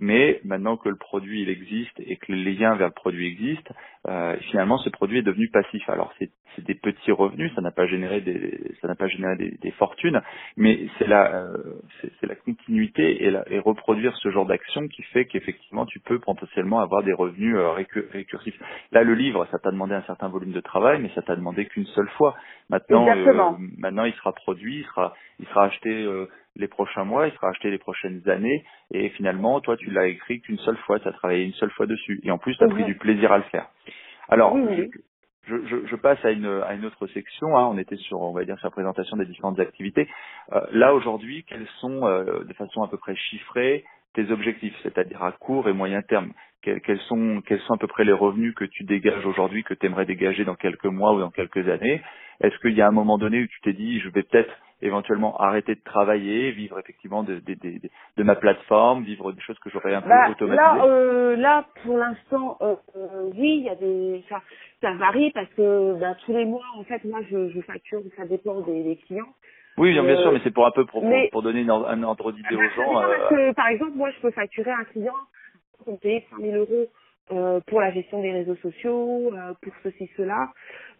Mais 0.00 0.40
maintenant 0.44 0.76
que 0.76 0.88
le 0.88 0.96
produit 0.96 1.42
il 1.42 1.48
existe 1.48 1.98
et 2.00 2.16
que 2.16 2.32
les 2.32 2.54
liens 2.54 2.74
vers 2.74 2.88
le 2.88 2.94
produit 2.94 3.26
existent, 3.26 3.74
euh, 4.08 4.36
finalement 4.50 4.78
ce 4.78 4.90
produit 4.90 5.18
est 5.18 5.22
devenu 5.22 5.48
passif. 5.50 5.88
Alors 5.88 6.12
c'est 6.18 6.30
des 6.62 6.74
petits 6.74 7.12
revenus, 7.12 7.52
ça 7.54 7.60
n'a 7.60 7.70
pas 7.70 7.86
généré 7.86 8.20
des 8.20 8.74
ça 8.80 8.88
n'a 8.88 8.94
pas 8.94 9.08
généré 9.08 9.36
des, 9.36 9.50
des, 9.60 9.70
fortunes, 9.72 10.20
mais 10.56 10.86
c'est 10.98 11.06
la 11.06 11.34
euh, 11.34 11.80
c'est 12.20 12.26
la 12.26 12.34
continuité 12.34 13.24
et, 13.24 13.30
la, 13.30 13.44
et, 13.50 13.58
reproduire 13.58 14.16
ce 14.16 14.30
genre 14.30 14.46
d'action 14.46 14.86
qui 14.88 15.02
fait 15.02 15.26
qu'effectivement 15.26 15.86
tu 15.86 16.00
peux 16.00 16.18
potentiellement 16.18 16.80
avoir 16.80 17.02
des 17.02 17.12
revenus 17.12 17.56
euh, 17.56 17.70
récursifs. 17.70 18.58
Là 18.92 19.02
le 19.02 19.14
livre 19.14 19.46
ça 19.50 19.58
t'a 19.58 19.70
demandé 19.70 19.94
un 19.94 20.02
certain 20.02 20.28
volume 20.28 20.52
de 20.52 20.60
travail, 20.60 21.00
mais 21.00 21.10
ça 21.14 21.22
t'a 21.22 21.36
demandé 21.36 21.66
qu'une 21.66 21.86
seule 21.86 22.08
fois. 22.10 22.36
Maintenant 22.68 23.08
euh, 23.08 23.52
maintenant 23.78 24.04
il 24.04 24.14
sera 24.14 24.32
produit, 24.32 24.78
il 24.80 24.84
sera 24.86 25.14
il 25.40 25.46
sera 25.46 25.64
acheté 25.64 25.90
euh, 25.90 26.28
les 26.56 26.68
prochains 26.68 27.04
mois, 27.04 27.26
il 27.26 27.32
sera 27.34 27.48
acheté 27.48 27.70
les 27.70 27.78
prochaines 27.78 28.22
années, 28.28 28.64
et 28.92 29.08
finalement, 29.10 29.60
toi, 29.60 29.76
tu 29.76 29.90
l'as 29.90 30.06
écrit 30.06 30.40
qu'une 30.40 30.58
seule 30.58 30.76
fois, 30.78 31.00
tu 31.00 31.08
as 31.08 31.12
travaillé 31.12 31.44
une 31.44 31.52
seule 31.54 31.70
fois 31.70 31.86
dessus, 31.86 32.20
et 32.22 32.30
en 32.30 32.38
plus, 32.38 32.56
tu 32.56 32.64
as 32.64 32.68
pris 32.68 32.84
du 32.84 32.96
plaisir 32.96 33.32
à 33.32 33.38
le 33.38 33.44
faire. 33.44 33.68
Alors, 34.28 34.56
Je, 35.46 35.56
je, 35.66 35.86
je, 35.86 35.96
passe 35.96 36.24
à 36.24 36.30
une, 36.30 36.46
à 36.46 36.72
une 36.72 36.86
autre 36.86 37.06
section. 37.08 37.54
Hein. 37.58 37.68
On 37.70 37.76
était 37.76 37.96
sur, 37.96 38.18
on 38.22 38.32
va 38.32 38.46
dire, 38.46 38.56
sur 38.60 38.68
la 38.68 38.70
présentation 38.70 39.18
des 39.18 39.26
différentes 39.26 39.60
activités. 39.60 40.08
Euh, 40.54 40.60
là 40.72 40.94
aujourd'hui, 40.94 41.44
quels 41.46 41.66
sont, 41.80 42.06
euh, 42.06 42.44
de 42.44 42.52
façon 42.54 42.82
à 42.82 42.88
peu 42.88 42.96
près 42.96 43.14
chiffrée, 43.14 43.84
tes 44.14 44.30
objectifs, 44.30 44.74
c'est-à-dire 44.82 45.22
à 45.22 45.32
court 45.32 45.68
et 45.68 45.74
moyen 45.74 46.00
terme? 46.00 46.32
Quels, 46.62 46.80
quels, 46.80 47.00
sont, 47.00 47.42
quels 47.46 47.60
sont 47.60 47.74
à 47.74 47.76
peu 47.76 47.86
près 47.88 48.04
les 48.04 48.14
revenus 48.14 48.54
que 48.54 48.64
tu 48.64 48.84
dégages 48.84 49.26
aujourd'hui, 49.26 49.64
que 49.64 49.74
tu 49.74 49.84
aimerais 49.84 50.06
dégager 50.06 50.46
dans 50.46 50.54
quelques 50.54 50.86
mois 50.86 51.12
ou 51.12 51.20
dans 51.20 51.30
quelques 51.30 51.68
années? 51.68 52.00
Est-ce 52.40 52.56
qu'il 52.60 52.72
y 52.72 52.80
a 52.80 52.88
un 52.88 52.92
moment 52.92 53.18
donné 53.18 53.42
où 53.42 53.46
tu 53.46 53.60
t'es 53.60 53.74
dit, 53.74 54.00
je 54.00 54.08
vais 54.08 54.22
peut-être 54.22 54.54
éventuellement 54.82 55.36
arrêter 55.38 55.74
de 55.74 55.80
travailler, 55.84 56.50
vivre 56.52 56.78
effectivement 56.78 57.22
de, 57.22 57.36
de, 57.36 57.54
de, 57.54 57.80
de 58.16 58.22
ma 58.22 58.34
plateforme, 58.34 59.04
vivre 59.04 59.32
des 59.32 59.40
choses 59.40 59.58
que 59.58 59.70
j'aurais 59.70 59.94
un 59.94 60.02
peu 60.02 60.08
bah, 60.08 60.30
automatisées 60.30 60.78
Là, 60.78 60.84
euh, 60.84 61.36
là, 61.36 61.64
pour 61.82 61.96
l'instant, 61.96 62.58
euh, 62.60 62.74
euh, 62.96 63.30
oui, 63.36 63.58
il 63.58 63.64
y 63.64 63.68
a 63.68 63.74
des, 63.74 64.24
ça, 64.28 64.40
ça 64.80 64.92
varie 64.94 65.30
parce 65.32 65.48
que 65.56 65.98
bah, 65.98 66.14
tous 66.24 66.32
les 66.32 66.44
mois, 66.44 66.64
en 66.76 66.84
fait, 66.84 67.04
moi, 67.04 67.20
je, 67.30 67.50
je 67.50 67.60
facture, 67.62 68.00
ça 68.16 68.26
dépend 68.26 68.60
des, 68.60 68.82
des 68.82 68.96
clients. 68.96 69.32
Oui, 69.76 69.92
bien, 69.92 70.04
bien 70.04 70.16
sûr, 70.18 70.32
mais 70.32 70.40
c'est 70.44 70.52
pour 70.52 70.66
un 70.66 70.70
peu 70.70 70.84
pour, 70.84 71.04
pour, 71.32 71.42
donner 71.42 71.66
un 71.68 72.02
ordre 72.04 72.30
d'idée 72.30 72.54
aux 72.54 72.70
gens. 72.76 72.94
Parce 72.94 73.28
que, 73.30 73.52
par 73.54 73.68
exemple, 73.68 73.96
moi, 73.96 74.10
je 74.10 74.20
peux 74.20 74.30
facturer 74.30 74.70
un 74.70 74.84
client 74.84 75.16
pour 75.84 75.98
payer 75.98 76.24
5 76.30 76.40
000 76.40 76.56
euros 76.56 76.88
euh, 77.32 77.60
pour 77.66 77.80
la 77.80 77.90
gestion 77.92 78.20
des 78.20 78.32
réseaux 78.32 78.56
sociaux, 78.56 79.32
euh, 79.34 79.52
pour 79.62 79.72
ceci, 79.82 80.10
cela. 80.16 80.48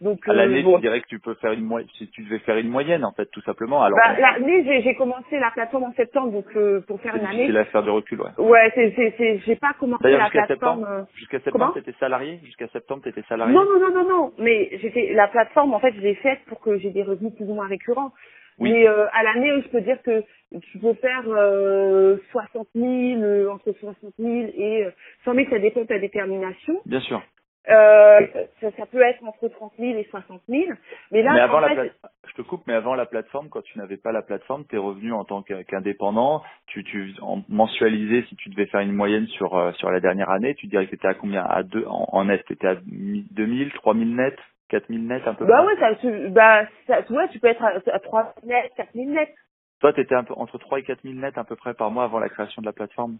Donc, 0.00 0.26
à 0.26 0.32
l'année, 0.32 0.64
euh, 0.64 0.74
tu 0.76 0.80
dirais 0.80 1.00
que 1.00 1.06
tu 1.06 1.18
peux 1.18 1.34
faire 1.34 1.52
une 1.52 1.64
moyenne, 1.64 1.88
si 1.94 2.08
tu 2.10 2.22
devais 2.22 2.38
faire 2.40 2.56
une 2.56 2.68
moyenne, 2.68 3.04
en 3.04 3.12
fait, 3.12 3.26
tout 3.26 3.42
simplement. 3.42 3.82
Alors, 3.82 3.98
bah, 4.02 4.18
l'année, 4.18 4.64
j'ai, 4.64 4.82
j'ai 4.82 4.94
commencé 4.94 5.38
la 5.38 5.50
plateforme 5.50 5.84
en 5.84 5.92
septembre, 5.92 6.32
donc 6.32 6.46
euh, 6.56 6.80
pour 6.86 7.00
faire 7.00 7.14
une 7.16 7.26
année. 7.26 7.46
C'est 7.46 7.58
à 7.58 7.64
faire 7.66 7.82
de 7.82 7.90
recul, 7.90 8.20
ouais. 8.20 8.30
Ouais, 8.38 8.72
c'est, 8.74 8.92
c'est, 8.96 9.14
c'est, 9.18 9.38
j'ai 9.46 9.56
pas 9.56 9.74
commencé 9.78 10.10
la 10.10 10.24
jusqu'à 10.24 10.46
plateforme. 10.46 10.80
Septembre, 10.80 11.06
jusqu'à 11.14 11.40
septembre, 11.40 11.74
t'étais 11.74 11.94
salarié? 12.00 12.40
Jusqu'à 12.44 12.68
septembre, 12.68 13.02
t'étais 13.02 13.22
salarié? 13.28 13.54
Non, 13.54 13.64
non, 13.64 13.78
non, 13.80 13.94
non, 13.94 14.08
non. 14.08 14.32
Mais 14.38 14.70
j'étais 14.80 15.12
la 15.12 15.28
plateforme, 15.28 15.74
en 15.74 15.80
fait, 15.80 15.92
je 15.94 16.00
l'ai 16.00 16.14
faite 16.16 16.40
pour 16.46 16.60
que 16.60 16.78
j'ai 16.78 16.90
des 16.90 17.02
revenus 17.02 17.34
plus 17.34 17.44
ou 17.48 17.54
moins 17.54 17.68
récurrents. 17.68 18.12
Oui. 18.58 18.72
Mais 18.72 18.88
euh, 18.88 19.06
à 19.12 19.22
l'année, 19.22 19.62
je 19.62 19.68
peux 19.68 19.80
dire 19.80 20.00
que 20.02 20.22
tu 20.60 20.78
peux 20.78 20.94
faire 20.94 21.24
euh, 21.26 22.16
60 22.30 22.68
000, 22.74 23.22
euh, 23.22 23.50
entre 23.50 23.72
60 23.72 24.14
000 24.18 24.30
et 24.54 24.86
100 25.24 25.30
euh, 25.32 25.34
000, 25.34 25.50
ça 25.50 25.58
dépend 25.58 25.80
de 25.80 25.86
ta 25.86 25.98
détermination. 25.98 26.80
Bien 26.86 27.00
sûr. 27.00 27.22
Euh, 27.66 28.20
ça, 28.60 28.70
ça, 28.76 28.84
peut 28.84 29.00
être 29.00 29.24
entre 29.24 29.48
30 29.48 29.72
000 29.78 29.98
et 29.98 30.06
60 30.10 30.42
000. 30.50 30.64
Mais 31.10 31.22
là, 31.22 31.32
mais 31.32 31.40
avant 31.40 31.60
la 31.60 31.74
fait... 31.74 31.92
je 32.28 32.34
te 32.34 32.42
coupe, 32.42 32.62
mais 32.66 32.74
avant 32.74 32.94
la 32.94 33.06
plateforme, 33.06 33.48
quand 33.48 33.62
tu 33.62 33.78
n'avais 33.78 33.96
pas 33.96 34.12
la 34.12 34.20
plateforme, 34.20 34.66
tes 34.66 34.76
revenus 34.76 35.14
en 35.14 35.24
tant 35.24 35.42
qu'indépendant, 35.42 36.42
tu, 36.66 36.84
tu 36.84 37.14
en 37.22 37.42
mensualisé, 37.48 38.22
si 38.28 38.36
tu 38.36 38.50
devais 38.50 38.66
faire 38.66 38.80
une 38.80 38.92
moyenne 38.92 39.26
sur 39.28 39.74
sur 39.76 39.90
la 39.90 40.00
dernière 40.00 40.28
année, 40.28 40.54
tu 40.56 40.66
dirais 40.66 40.84
que 40.84 40.90
tu 40.90 40.96
étais 40.96 41.08
à 41.08 41.14
combien? 41.14 41.42
À 41.42 41.62
deux 41.62 41.86
en, 41.86 42.06
en 42.12 42.24
net, 42.26 42.44
tu 42.46 42.52
étais 42.52 42.66
à 42.66 42.76
2000, 42.84 43.72
3000 43.72 44.14
net? 44.14 44.36
4000 44.74 45.06
net 45.06 45.22
un 45.26 45.34
peu 45.34 45.44
Bah 45.44 45.64
ouais, 45.64 45.76
ça, 45.78 45.94
tu, 45.96 46.28
bah, 46.30 46.64
ça, 46.86 47.00
ouais, 47.10 47.28
tu 47.28 47.38
peux 47.38 47.46
être 47.48 47.62
à, 47.62 47.74
à 47.92 47.98
3 48.00 48.34
net, 48.42 48.72
4000 48.76 49.12
net. 49.12 49.32
Toi, 49.80 49.92
tu 49.92 50.00
étais 50.00 50.14
un 50.14 50.24
peu, 50.24 50.34
entre 50.36 50.58
3 50.58 50.80
et 50.80 50.82
4000 50.82 51.20
net 51.20 51.38
à 51.38 51.44
peu 51.44 51.54
près 51.54 51.74
par 51.74 51.90
mois 51.90 52.04
avant 52.04 52.18
la 52.18 52.28
création 52.28 52.60
de 52.60 52.66
la 52.66 52.72
plateforme? 52.72 53.18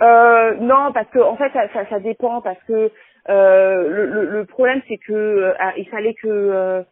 Euh, 0.00 0.54
Non, 0.56 0.92
parce 0.92 1.08
que 1.10 1.18
en 1.18 1.36
fait, 1.36 1.52
ça, 1.52 1.68
ça, 1.74 1.86
ça 1.88 2.00
dépend, 2.00 2.40
parce 2.40 2.62
que 2.64 2.90
euh, 3.28 3.88
le, 3.88 4.06
le, 4.06 4.24
le, 4.30 4.44
problème, 4.46 4.80
c'est 4.88 4.98
que 4.98 5.12
euh, 5.12 5.54
il 5.76 5.88
fallait 5.90 6.14
que... 6.14 6.28
Euh, 6.28 6.82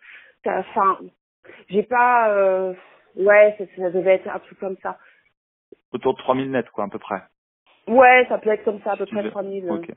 enfin, 0.46 0.98
j'ai 1.68 1.82
pas... 1.82 2.30
Euh, 2.30 2.74
ouais, 3.16 3.56
ça, 3.58 3.64
ça 3.76 3.90
devait 3.90 4.16
être 4.16 4.28
un 4.28 4.38
truc 4.40 4.58
comme 4.60 4.76
ça. 4.82 4.98
Autour 5.92 6.14
de 6.14 6.18
3000 6.18 6.50
net, 6.50 6.68
quoi, 6.70 6.84
à 6.84 6.88
peu 6.88 6.98
près 6.98 7.22
Ouais, 7.88 8.26
ça 8.28 8.38
peut 8.38 8.50
être 8.50 8.64
comme 8.64 8.80
ça, 8.82 8.92
à 8.92 8.96
peu 8.96 9.06
près 9.06 9.28
3000. 9.30 9.70
Ok. 9.70 9.90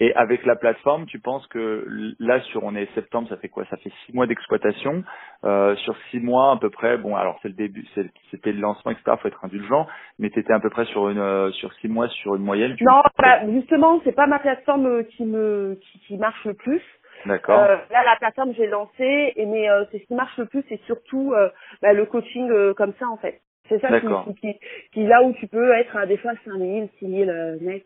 Et 0.00 0.14
avec 0.14 0.44
la 0.44 0.56
plateforme, 0.56 1.06
tu 1.06 1.20
penses 1.20 1.46
que 1.48 1.86
là, 2.18 2.40
sur 2.40 2.64
on 2.64 2.74
est 2.74 2.92
septembre, 2.94 3.28
ça 3.28 3.36
fait 3.36 3.48
quoi? 3.48 3.64
Ça 3.70 3.76
fait 3.76 3.92
six 4.04 4.14
mois 4.14 4.26
d'exploitation. 4.26 5.04
Euh, 5.44 5.76
sur 5.76 5.96
six 6.10 6.20
mois 6.20 6.52
à 6.52 6.56
peu 6.56 6.70
près, 6.70 6.98
bon, 6.98 7.14
alors 7.16 7.38
c'est 7.42 7.48
le 7.48 7.54
début, 7.54 7.86
c'était 8.30 8.52
le 8.52 8.60
lancement, 8.60 8.90
etc. 8.90 9.16
Faut 9.20 9.28
être 9.28 9.44
indulgent, 9.44 9.86
mais 10.18 10.30
tu 10.30 10.40
étais 10.40 10.52
à 10.52 10.60
peu 10.60 10.70
près 10.70 10.84
sur 10.86 11.08
une 11.08 11.18
euh, 11.18 11.50
sur 11.52 11.72
six 11.74 11.88
mois 11.88 12.08
sur 12.08 12.34
une 12.34 12.42
moyenne. 12.42 12.76
Non, 12.80 13.02
bah, 13.18 13.40
justement, 13.50 14.00
c'est 14.04 14.14
pas 14.14 14.26
ma 14.26 14.38
plateforme 14.38 14.86
euh, 14.86 15.02
qui 15.04 15.24
me 15.24 15.78
qui, 15.80 16.00
qui 16.00 16.16
marche 16.16 16.44
le 16.44 16.54
plus. 16.54 16.82
D'accord. 17.26 17.58
Euh, 17.58 17.76
là, 17.90 18.02
la 18.04 18.16
plateforme, 18.16 18.52
j'ai 18.54 18.66
lancé, 18.66 19.32
et 19.36 19.46
mais 19.46 19.70
euh, 19.70 19.84
c'est 19.92 19.98
ce 19.98 20.06
qui 20.06 20.14
marche 20.14 20.36
le 20.38 20.46
plus, 20.46 20.64
c'est 20.68 20.80
surtout 20.86 21.32
euh, 21.32 21.48
bah, 21.82 21.92
le 21.92 22.04
coaching 22.06 22.74
comme 22.74 22.92
ça, 22.98 23.06
en 23.08 23.16
fait. 23.16 23.40
C'est 23.68 23.80
ça 23.80 23.98
qui, 23.98 24.06
qui, 24.40 24.58
qui, 24.92 25.06
là 25.06 25.22
où 25.22 25.32
tu 25.34 25.46
peux 25.46 25.72
être 25.72 25.96
à 25.96 26.04
des 26.04 26.18
fois 26.18 26.32
5 26.44 26.58
000, 26.58 26.88
6 26.98 27.24
000 27.24 27.30
net. 27.62 27.82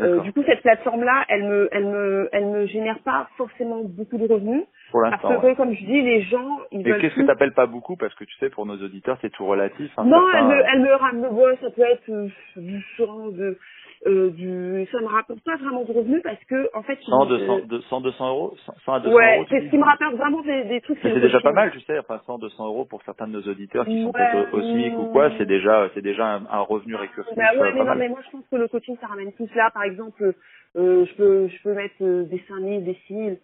Euh, 0.00 0.20
du 0.20 0.32
coup, 0.32 0.42
cette 0.46 0.62
plateforme-là, 0.62 1.24
elle 1.28 1.44
me, 1.44 1.68
elle 1.72 1.86
me, 1.86 2.28
elle 2.32 2.46
me 2.46 2.66
génère 2.66 2.98
pas 3.00 3.28
forcément 3.36 3.82
beaucoup 3.82 4.18
de 4.18 4.26
revenus. 4.26 4.64
Pour 4.90 5.02
l'instant. 5.02 5.28
Parce 5.28 5.42
que, 5.42 5.56
comme 5.56 5.72
je 5.72 5.84
dis, 5.84 6.02
les 6.02 6.22
gens, 6.22 6.58
ils 6.70 6.86
Et 6.86 6.98
qu'est-ce 6.98 7.14
que 7.14 7.26
t'appelles 7.26 7.54
pas 7.54 7.66
beaucoup? 7.66 7.96
Parce 7.96 8.14
que 8.14 8.24
tu 8.24 8.34
sais, 8.36 8.50
pour 8.50 8.66
nos 8.66 8.76
auditeurs, 8.76 9.18
c'est 9.20 9.30
tout 9.30 9.46
relatif. 9.46 9.90
Hein, 9.96 10.04
non, 10.04 10.22
elle 10.34 10.44
me, 10.44 10.62
elle 10.72 10.80
me 10.80 10.94
ramène, 10.94 11.32
ouais, 11.32 11.56
ça 11.60 11.70
peut 11.70 11.82
être 11.82 12.10
euh, 12.10 12.28
du 12.56 12.84
100, 12.96 13.28
de, 13.28 13.58
euh, 14.06 14.30
du, 14.30 14.86
ça 14.92 15.00
me 15.00 15.06
rapporte 15.06 15.40
pas 15.44 15.56
vraiment 15.56 15.84
de 15.84 15.92
revenus 15.92 16.22
parce 16.22 16.42
que 16.44 16.68
en 16.74 16.82
fait, 16.82 16.98
100, 17.02 17.24
euh, 17.32 17.38
200, 17.38 17.58
200, 17.66 18.00
200 18.02 18.28
euros 18.28 18.54
100 18.84 18.92
à 18.92 19.00
200 19.00 19.14
ouais, 19.16 19.36
euros 19.36 19.46
c'est 19.48 19.60
ce 19.64 19.70
qui 19.70 19.78
me 19.78 19.84
rapporte 19.84 20.14
vraiment 20.16 20.42
des, 20.42 20.64
des 20.64 20.80
trucs. 20.82 21.02
Mais 21.02 21.12
c'est 21.14 21.20
déjà 21.20 21.40
pas 21.40 21.52
mal, 21.52 21.70
tu 21.70 21.80
sais, 21.80 21.98
enfin 21.98 22.20
100, 22.26 22.38
200 22.38 22.66
euros 22.66 22.84
pour 22.84 23.02
certains 23.04 23.26
de 23.26 23.32
nos 23.32 23.42
auditeurs 23.42 23.84
qui 23.86 24.02
sont 24.02 24.10
Ouais, 24.10 24.12
peut-être 24.32 24.54
au, 24.54 24.58
au 24.58 24.62
SMIC 24.62 24.98
ou 24.98 25.04
quoi, 25.06 25.30
c'est 25.38 25.46
déjà, 25.46 25.88
c'est 25.94 26.02
déjà 26.02 26.26
un, 26.34 26.46
un 26.50 26.60
revenu 26.60 26.94
Bah 26.94 27.00
récurrent 27.00 27.30
ouais, 27.36 27.42
euh, 27.42 27.64
mais 27.64 27.72
pas 27.72 27.78
non, 27.78 27.84
mal. 27.84 27.98
mais 27.98 28.08
moi 28.08 28.20
je 28.26 28.30
pense 28.30 28.44
que 28.50 28.56
le 28.56 28.68
coaching 28.68 28.96
ça 29.00 29.06
ramène 29.06 29.32
plus 29.32 29.48
là. 29.54 29.70
Par 29.72 29.84
exemple, 29.84 30.34
euh, 30.76 31.06
je 31.06 31.14
peux, 31.14 31.48
je 31.48 31.62
peux 31.62 31.74
mettre 31.74 31.94
euh, 32.02 32.24
des 32.24 32.42
5000, 32.48 32.84
des 32.84 32.94
6000. 33.06 33.38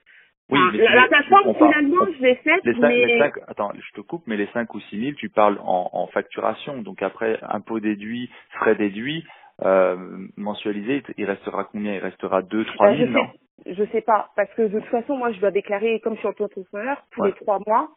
Oui, 0.51 0.59
Enfin, 0.61 0.77
mais 0.77 0.85
la, 0.95 1.09
plateforme 1.09 1.55
finalement, 1.55 2.07
je 2.19 2.23
l'ai 2.23 2.35
faite, 2.37 2.61
Les 2.65 2.75
5, 2.75 2.81
mais 2.83 3.07
les 3.07 3.19
cinq, 3.19 3.35
attends, 3.49 3.73
je 3.75 3.93
te 3.93 4.01
coupe, 4.03 4.25
mais 4.27 4.37
les 4.37 4.49
5 4.49 4.75
ou 4.75 4.81
6 4.81 5.01
000, 5.01 5.13
tu 5.17 5.31
parles 5.31 5.59
en, 5.63 5.89
en 5.93 6.07
facturation. 6.09 6.83
Donc 6.83 7.03
après, 7.03 7.39
impôt 7.43 7.81
déduit, 7.81 8.29
frais 8.51 8.75
déduits, 8.75 9.25
euh, 9.65 9.97
mensualisé, 10.37 11.03
il 11.17 11.25
restera 11.27 11.65
combien? 11.65 11.95
Il 11.95 12.01
restera 12.01 12.43
2, 12.43 12.65
3 12.65 12.89
euh, 12.89 12.97
000, 12.97 13.07
je 13.07 13.13
non 13.13 13.27
sais, 13.65 13.75
je 13.75 13.85
sais 13.93 14.01
pas, 14.03 14.31
parce 14.37 14.53
que 14.55 14.63
de 14.63 14.81
toute 14.81 14.89
façon, 14.91 15.17
moi 15.17 15.33
je 15.33 15.41
dois 15.41 15.51
déclarer, 15.51 16.01
comme 16.01 16.15
je 16.15 16.21
suis 16.21 16.29
auto-entrepreneur, 16.29 17.03
tous 17.13 17.23
Ouais. 17.23 17.29
les 17.29 17.35
trois 17.35 17.61
mois. 17.67 17.91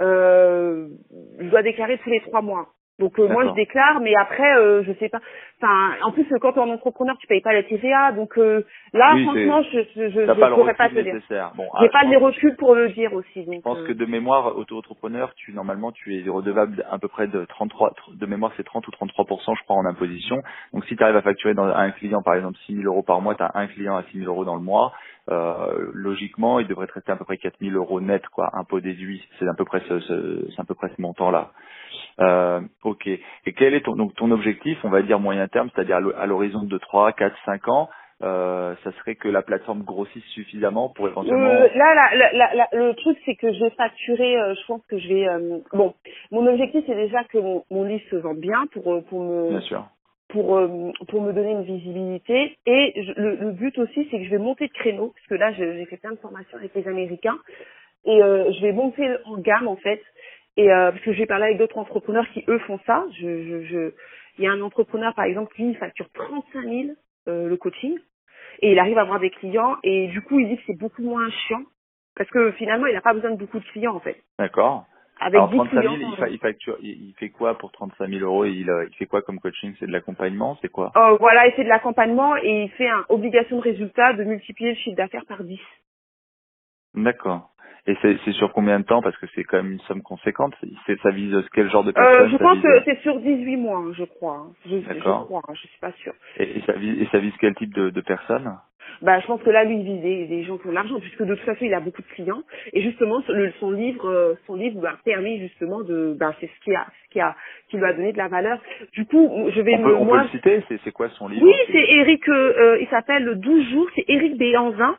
Euh, 0.00 0.88
je 1.38 1.48
dois 1.48 1.62
déclarer 1.62 1.98
tous 1.98 2.10
les 2.10 2.20
trois 2.22 2.42
mois. 2.42 2.68
Donc 2.98 3.18
euh, 3.18 3.26
moi 3.26 3.46
je 3.48 3.54
déclare, 3.54 4.00
mais 4.00 4.14
après 4.14 4.56
euh, 4.56 4.82
je 4.84 4.92
sais 4.94 5.08
pas. 5.08 5.20
Enfin, 5.60 5.92
en 6.02 6.12
plus 6.12 6.26
quand 6.40 6.52
tu 6.52 6.58
es 6.58 6.62
en 6.62 6.68
entrepreneur, 6.68 7.16
tu 7.18 7.26
payes 7.26 7.40
pas 7.40 7.52
la 7.52 7.62
TVA, 7.62 8.12
donc 8.12 8.36
euh, 8.38 8.64
là 8.92 9.12
Oui, 9.14 9.24
franchement 9.24 9.62
je 9.62 9.78
je 9.96 10.10
je, 10.10 10.20
je 10.26 10.40
pas 10.40 10.50
pourrais 10.50 10.74
pas 10.74 10.88
te 10.88 10.94
recul 10.94 11.04
dire. 11.04 11.14
nécessaire. 11.14 11.52
Bon, 11.56 11.64
J'ai 11.80 11.88
ah, 11.88 12.00
pas 12.00 12.04
les 12.04 12.16
reculs 12.16 12.56
pour 12.56 12.74
le 12.74 12.90
dire 12.90 13.12
aussi. 13.14 13.44
Donc 13.44 13.54
Je 13.56 13.60
pense 13.62 13.78
euh, 13.78 13.88
que 13.88 13.92
de 13.92 14.04
mémoire, 14.04 14.56
auto-entrepreneur, 14.56 15.32
tu 15.34 15.52
normalement 15.52 15.90
tu 15.90 16.16
es 16.16 16.28
redevable 16.28 16.84
à 16.90 16.98
peu 16.98 17.08
près 17.08 17.26
de 17.28 17.44
33, 17.46 17.94
de 18.14 18.26
mémoire 18.26 18.52
c'est 18.56 18.64
30 18.64 18.86
ou 18.86 18.90
33 18.90 19.26
je 19.56 19.62
crois 19.64 19.76
en 19.76 19.86
imposition. 19.86 20.42
Donc 20.74 20.84
si 20.84 20.94
tu 20.96 21.02
arrives 21.02 21.16
à 21.16 21.22
facturer 21.22 21.54
dans, 21.54 21.64
à 21.64 21.80
un 21.80 21.90
client 21.92 22.22
par 22.22 22.34
exemple 22.34 22.58
6 22.66 22.76
000 22.76 22.86
euros 22.86 23.02
par 23.02 23.20
mois, 23.22 23.34
tu 23.34 23.42
as 23.42 23.52
un 23.54 23.66
client 23.68 23.96
à 23.96 24.02
6 24.04 24.18
000 24.18 24.30
euros 24.30 24.44
dans 24.44 24.56
le 24.56 24.62
mois, 24.62 24.92
euh, 25.30 25.90
logiquement 25.94 26.58
il 26.60 26.66
devrait 26.66 26.86
te 26.86 26.94
rester 26.94 27.12
à 27.12 27.16
peu 27.16 27.24
près 27.24 27.38
4 27.38 27.56
000 27.60 27.74
euros 27.76 28.00
net 28.00 28.26
quoi, 28.28 28.50
impôt 28.54 28.80
déduit. 28.80 29.26
C'est 29.38 29.48
à 29.48 29.54
peu 29.54 29.64
près 29.64 29.80
ce, 29.88 30.00
ce- 30.00 30.46
c'est 30.50 30.60
à 30.60 30.64
peu 30.64 30.74
près 30.74 30.88
ce 30.96 31.00
montant 31.00 31.30
là. 31.30 31.50
Euh, 32.20 32.60
ok. 32.84 33.06
Et 33.06 33.52
quel 33.56 33.74
est 33.74 33.82
ton 33.82 33.96
donc 33.96 34.14
ton 34.14 34.30
objectif, 34.30 34.78
on 34.84 34.90
va 34.90 35.02
dire 35.02 35.20
moyen 35.20 35.48
terme, 35.48 35.70
c'est-à-dire 35.74 35.96
à 35.96 36.00
l'ho- 36.00 36.14
à 36.16 36.26
l'horizon 36.26 36.62
de 36.64 36.78
3, 36.78 37.12
4, 37.12 37.36
5 37.44 37.68
ans, 37.68 37.88
euh, 38.22 38.74
ça 38.84 38.92
serait 38.92 39.16
que 39.16 39.28
la 39.28 39.42
plateforme 39.42 39.82
grossisse 39.82 40.24
suffisamment 40.26 40.88
pour 40.90 41.08
éventuellement. 41.08 41.48
Euh, 41.48 41.68
là, 41.74 41.94
là, 42.14 42.32
là, 42.32 42.54
là, 42.54 42.68
le 42.72 42.94
truc, 42.94 43.18
c'est 43.24 43.34
que 43.34 43.52
je 43.52 43.60
vais 43.64 43.70
facturer, 43.70 44.36
euh, 44.36 44.54
je 44.54 44.66
pense 44.66 44.84
que 44.86 44.98
je 44.98 45.08
vais... 45.08 45.28
euh, 45.28 45.58
bon, 45.72 45.94
mon 46.30 46.46
objectif, 46.46 46.84
c'est 46.86 46.94
déjà 46.94 47.24
que 47.24 47.38
mon, 47.38 47.64
mon 47.70 47.84
livre 47.84 48.04
se 48.10 48.16
vende 48.16 48.38
bien 48.38 48.66
pour, 48.72 48.92
euh, 48.92 49.00
pour, 49.08 49.24
Bien 49.24 49.56
me, 49.56 49.60
sûr. 49.62 49.84
Pour, 50.32 50.56
euh, 50.56 50.90
pour 51.08 51.22
me 51.22 51.32
donner 51.32 51.52
une 51.52 51.62
visibilité. 51.62 52.56
Et 52.66 52.92
le, 53.16 53.36
le 53.36 53.52
but 53.52 53.78
aussi, 53.78 54.08
c'est 54.10 54.18
que 54.18 54.24
je 54.24 54.30
vais 54.30 54.38
monter 54.38 54.66
de 54.66 54.72
créneau, 54.72 55.12
parce 55.14 55.26
que 55.28 55.34
là, 55.34 55.52
j'ai 55.52 55.84
fait 55.86 55.98
plein 55.98 56.12
de 56.12 56.18
formations 56.18 56.58
avec 56.58 56.74
les 56.74 56.88
Américains, 56.88 57.38
et 58.04 58.22
euh, 58.22 58.50
je 58.52 58.60
vais 58.62 58.72
monter 58.72 59.08
en 59.26 59.38
gamme, 59.38 59.68
en 59.68 59.76
fait. 59.76 60.02
Et 60.56 60.70
euh, 60.70 60.90
parce 60.90 61.02
que 61.04 61.12
j'ai 61.12 61.26
parlé 61.26 61.44
avec 61.44 61.58
d'autres 61.58 61.78
entrepreneurs 61.78 62.26
qui, 62.32 62.44
eux, 62.48 62.58
font 62.60 62.80
ça. 62.86 63.04
Je, 63.20 63.44
je, 63.44 63.62
je... 63.64 63.92
Il 64.38 64.44
y 64.44 64.46
a 64.46 64.52
un 64.52 64.60
entrepreneur, 64.60 65.14
par 65.14 65.26
exemple, 65.26 65.54
il 65.58 65.76
facture 65.76 66.08
35 66.14 66.62
000 66.62 66.74
euh, 67.28 67.48
le 67.48 67.56
coaching 67.56 67.96
et 68.60 68.72
il 68.72 68.78
arrive 68.78 68.98
à 68.98 69.02
avoir 69.02 69.20
des 69.20 69.30
clients 69.30 69.76
et 69.82 70.08
du 70.08 70.22
coup 70.22 70.40
il 70.40 70.48
dit 70.48 70.56
que 70.56 70.62
c'est 70.66 70.78
beaucoup 70.78 71.02
moins 71.02 71.30
chiant 71.30 71.62
parce 72.16 72.28
que 72.30 72.52
finalement 72.52 72.86
il 72.86 72.94
n'a 72.94 73.00
pas 73.00 73.12
besoin 73.12 73.30
de 73.30 73.36
beaucoup 73.36 73.58
de 73.58 73.64
clients 73.66 73.94
en 73.94 74.00
fait. 74.00 74.16
D'accord. 74.38 74.86
Avec 75.24 75.34
Alors 75.34 75.50
10 75.50 75.56
35 75.56 75.80
clients. 75.80 75.96
000, 75.98 76.10
il, 76.10 76.16
fa- 76.16 76.28
il 76.28 76.38
facture, 76.38 76.76
il, 76.82 77.08
il 77.08 77.14
fait 77.14 77.30
quoi 77.30 77.56
pour 77.56 77.70
35 77.70 78.08
000 78.08 78.24
euros 78.24 78.44
il, 78.44 78.68
euh, 78.68 78.86
il 78.90 78.94
fait 78.96 79.06
quoi 79.06 79.22
comme 79.22 79.38
coaching? 79.38 79.72
C'est 79.78 79.86
de 79.86 79.92
l'accompagnement 79.92 80.58
C'est 80.60 80.68
quoi? 80.68 80.90
Euh, 80.96 81.16
voilà, 81.18 81.46
il 81.46 81.52
fait 81.52 81.62
de 81.64 81.68
l'accompagnement 81.68 82.36
et 82.36 82.64
il 82.64 82.70
fait 82.70 82.88
un 82.88 83.04
obligation 83.08 83.56
de 83.56 83.62
résultat 83.62 84.14
de 84.14 84.24
multiplier 84.24 84.70
le 84.70 84.76
chiffre 84.76 84.96
d'affaires 84.96 85.24
par 85.26 85.44
10. 85.44 85.60
D'accord. 86.94 87.51
Et 87.86 87.96
c'est 88.02 88.32
sur 88.32 88.52
combien 88.52 88.78
de 88.78 88.84
temps? 88.84 89.02
Parce 89.02 89.16
que 89.18 89.26
c'est 89.34 89.42
quand 89.42 89.56
même 89.56 89.72
une 89.72 89.80
somme 89.80 90.02
conséquente. 90.02 90.54
Ça 91.02 91.10
vise 91.10 91.36
quel 91.52 91.68
genre 91.70 91.82
de 91.82 91.90
Euh, 91.90 91.92
personne 91.94 92.28
je 92.30 92.36
pense 92.36 92.52
vise- 92.54 92.62
que 92.62 92.82
c'est 92.84 93.00
sur 93.00 93.18
18 93.20 93.56
mois, 93.56 93.82
je 93.92 94.04
crois. 94.04 94.46
Je, 94.66 94.76
je 94.78 95.00
crois, 95.00 95.42
hein, 95.48 95.52
je 95.54 95.60
suis 95.66 95.78
pas 95.80 95.92
sûre. 95.92 96.14
et, 96.38 96.58
et 96.58 96.62
ça 96.62 96.74
vise 96.74 97.00
et 97.02 97.06
ça 97.06 97.18
vise 97.18 97.32
quel 97.40 97.54
type 97.56 97.74
de, 97.74 97.90
de 97.90 98.00
personnes 98.00 98.56
Bah, 99.00 99.18
je 99.18 99.26
pense 99.26 99.42
que 99.42 99.50
là, 99.50 99.64
lui, 99.64 99.78
il 99.80 99.82
vise 99.84 100.00
des, 100.00 100.26
des 100.26 100.44
gens 100.44 100.58
qui 100.58 100.66
ont 100.68 100.70
de 100.70 100.74
l'argent, 100.76 101.00
puisque 101.00 101.22
de 101.24 101.34
toute 101.34 101.44
façon, 101.44 101.64
il 101.64 101.74
a 101.74 101.80
beaucoup 101.80 102.02
de 102.02 102.06
clients. 102.08 102.42
Et 102.72 102.82
justement, 102.82 103.20
le- 103.28 103.50
son 103.58 103.72
livre, 103.72 104.08
euh, 104.08 104.34
son 104.46 104.54
livre 104.54 104.80
lui 104.80 104.86
a 104.86 104.96
permis 105.04 105.40
justement 105.40 105.80
de, 105.82 106.14
bah, 106.16 106.34
c'est 106.40 106.46
ce 106.48 106.60
qui 106.64 106.72
a, 106.76 106.86
ce 107.06 107.10
qui 107.12 107.20
a, 107.20 107.34
qui 107.68 107.78
lui 107.78 107.84
a 107.84 107.92
donné 107.94 108.12
de 108.12 108.18
la 108.18 108.28
valeur. 108.28 108.60
Du 108.92 109.06
coup, 109.06 109.28
je 109.52 109.60
vais 109.60 109.74
On 109.74 109.78
me, 109.78 109.84
peut, 109.84 109.94
on 109.94 109.98
peut 110.00 110.04
moi, 110.06 110.22
le 110.22 110.28
citer 110.28 110.62
C'est 110.68 110.78
c'est 110.84 110.92
quoi 110.92 111.08
son 111.08 111.26
livre? 111.26 111.44
Oui, 111.44 111.52
c'est 111.72 111.92
Eric, 111.94 112.28
euh, 112.28 112.32
euh, 112.58 112.78
il 112.80 112.86
s'appelle 112.88 113.34
12 113.40 113.70
jours, 113.70 113.88
c'est 113.96 114.04
Eric 114.06 114.36
Béanzin. 114.38 114.96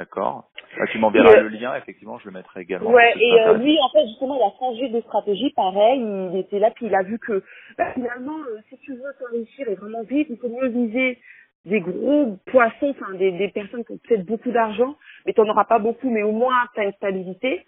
D'accord. 0.00 0.48
Ah, 0.80 0.86
tu 0.90 0.98
m'enverras 0.98 1.36
euh, 1.36 1.42
le 1.42 1.48
lien. 1.50 1.74
Effectivement, 1.76 2.18
je 2.18 2.24
le 2.24 2.32
mettrai 2.32 2.62
également. 2.62 2.90
Ouais, 2.90 3.12
et 3.20 3.40
euh, 3.42 3.58
lui, 3.58 3.78
en 3.82 3.90
fait, 3.90 4.06
justement, 4.08 4.34
il 4.34 4.42
a 4.42 4.58
changé 4.58 4.88
de 4.88 4.98
stratégie, 5.02 5.50
pareil, 5.50 6.00
il 6.00 6.38
était 6.38 6.58
là, 6.58 6.70
puis 6.70 6.86
il 6.86 6.94
a 6.94 7.02
vu 7.02 7.18
que, 7.18 7.44
bah, 7.76 7.92
finalement, 7.92 8.38
euh, 8.48 8.56
si 8.70 8.78
tu 8.78 8.94
veux 8.94 9.12
t'enrichir 9.20 9.68
et 9.68 9.74
vraiment 9.74 10.02
vite, 10.04 10.28
il 10.30 10.38
faut 10.38 10.48
mieux 10.48 10.68
viser 10.68 11.18
des 11.66 11.80
gros 11.80 12.38
poissons, 12.46 12.94
enfin, 12.98 13.12
des, 13.18 13.32
des 13.32 13.48
personnes 13.48 13.84
qui 13.84 13.92
ont 13.92 13.98
peut-être 14.08 14.24
beaucoup 14.24 14.50
d'argent, 14.50 14.96
mais 15.26 15.34
tu 15.34 15.42
n'en 15.42 15.50
auras 15.50 15.66
pas 15.66 15.78
beaucoup, 15.78 16.08
mais 16.08 16.22
au 16.22 16.32
moins, 16.32 16.56
tu 16.72 16.80
as 16.80 16.84
une 16.84 16.92
stabilité, 16.92 17.66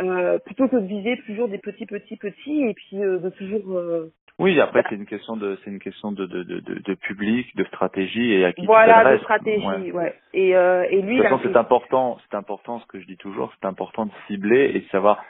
euh, 0.00 0.40
plutôt 0.40 0.66
que 0.66 0.74
de 0.74 0.86
viser 0.86 1.20
toujours 1.24 1.46
des 1.46 1.58
petits, 1.58 1.86
petits, 1.86 2.16
petits, 2.16 2.62
et 2.64 2.74
puis 2.74 2.96
euh, 2.96 3.18
de 3.18 3.30
toujours... 3.30 4.10
Oui, 4.40 4.58
après 4.60 4.82
c'est 4.88 4.94
une 4.94 5.06
question 5.06 5.36
de 5.36 5.58
c'est 5.62 5.70
une 5.70 5.78
question 5.78 6.12
de 6.12 6.24
de, 6.26 6.42
de, 6.42 6.60
de, 6.60 6.94
public, 6.94 7.54
de 7.56 7.64
stratégie 7.64 8.32
et 8.32 8.44
à 8.46 8.52
qui 8.52 8.62
tu 8.62 8.66
voilà, 8.66 9.12
de 9.12 9.18
stratégie, 9.18 9.66
Ouais. 9.66 9.92
ouais. 9.92 10.14
Et, 10.32 10.56
euh, 10.56 10.84
et 10.90 11.02
lui, 11.02 11.16
De 11.18 11.22
toute 11.22 11.30
façon, 11.30 11.40
c'est 11.44 11.56
important, 11.56 12.18
c'est 12.30 12.36
important 12.36 12.80
ce 12.80 12.86
que 12.86 12.98
je 13.00 13.06
dis 13.06 13.16
toujours, 13.18 13.52
c'est 13.60 13.66
important 13.66 14.06
de 14.06 14.12
cibler 14.26 14.72
et 14.74 14.80
de 14.80 14.88
savoir 14.88 15.22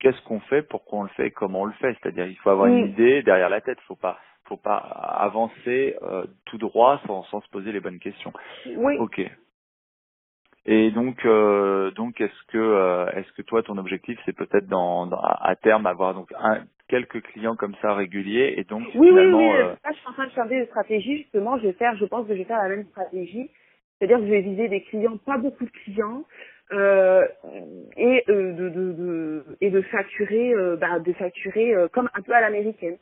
qu'est-ce 0.00 0.20
qu'on 0.24 0.40
fait, 0.40 0.62
pourquoi 0.62 0.98
on 1.00 1.02
le 1.04 1.08
fait, 1.10 1.30
comment 1.30 1.62
on 1.62 1.64
le 1.66 1.72
fait. 1.74 1.96
C'est-à-dire, 2.02 2.26
il 2.26 2.36
faut 2.36 2.50
avoir 2.50 2.68
Mm. 2.68 2.76
une 2.78 2.86
idée 2.88 3.22
derrière 3.22 3.48
la 3.48 3.60
tête. 3.60 3.78
Faut 3.86 3.96
pas, 3.96 4.18
faut 4.44 4.56
pas 4.56 4.76
avancer 4.76 5.96
euh, 6.02 6.24
tout 6.46 6.58
droit 6.58 7.00
sans, 7.06 7.22
sans 7.24 7.40
se 7.40 7.48
poser 7.50 7.72
les 7.72 7.80
bonnes 7.80 7.98
questions. 8.00 8.32
Oui, 8.76 8.96
Ok. 8.98 9.20
Et 10.68 10.90
donc, 10.90 11.24
euh, 11.24 11.92
donc, 11.92 12.20
est-ce 12.20 12.42
que, 12.48 12.58
euh, 12.58 13.06
est-ce 13.12 13.30
que 13.32 13.42
toi, 13.42 13.62
ton 13.62 13.78
objectif, 13.78 14.18
c'est 14.24 14.34
peut-être 14.36 14.66
dans, 14.66 15.06
dans- 15.06 15.20
à 15.20 15.50
à 15.50 15.54
terme 15.56 15.86
avoir 15.86 16.12
donc 16.12 16.32
un, 16.36 16.64
quelques 16.88 17.22
clients 17.22 17.56
comme 17.56 17.74
ça 17.82 17.94
réguliers 17.94 18.54
et 18.56 18.64
donc 18.64 18.82
Oui, 18.94 18.94
oui, 18.94 19.08
finalement, 19.08 19.38
oui. 19.38 19.58
euh, 19.60 19.74
Là, 19.84 19.90
je 19.92 19.96
suis 19.98 20.08
en 20.08 20.12
train 20.12 20.26
de 20.26 20.32
changer 20.32 20.60
de 20.60 20.66
stratégie. 20.66 21.18
Justement, 21.18 21.58
je 21.58 21.64
vais 21.66 21.72
faire, 21.72 21.96
je 21.96 22.04
pense 22.04 22.26
que 22.26 22.34
je 22.34 22.38
vais 22.38 22.44
faire 22.44 22.62
la 22.62 22.68
même 22.68 22.86
stratégie. 22.86 23.50
C'est-à-dire 23.98 24.18
que 24.18 24.24
je 24.26 24.30
vais 24.30 24.40
viser 24.42 24.68
des 24.68 24.82
clients, 24.82 25.16
pas 25.18 25.38
beaucoup 25.38 25.64
de 25.64 25.70
clients, 25.70 26.24
euh, 26.72 27.26
et 27.96 28.24
euh, 28.28 28.52
de, 28.52 28.68
de, 28.68 28.92
de 28.92 29.44
et 29.60 29.70
de 29.70 29.80
facturer, 29.82 30.52
bah, 30.78 30.98
de 30.98 31.12
facturer 31.14 31.74
comme 31.92 32.10
un 32.14 32.22
peu 32.22 32.32
à 32.32 32.40
l'américaine. 32.40 32.98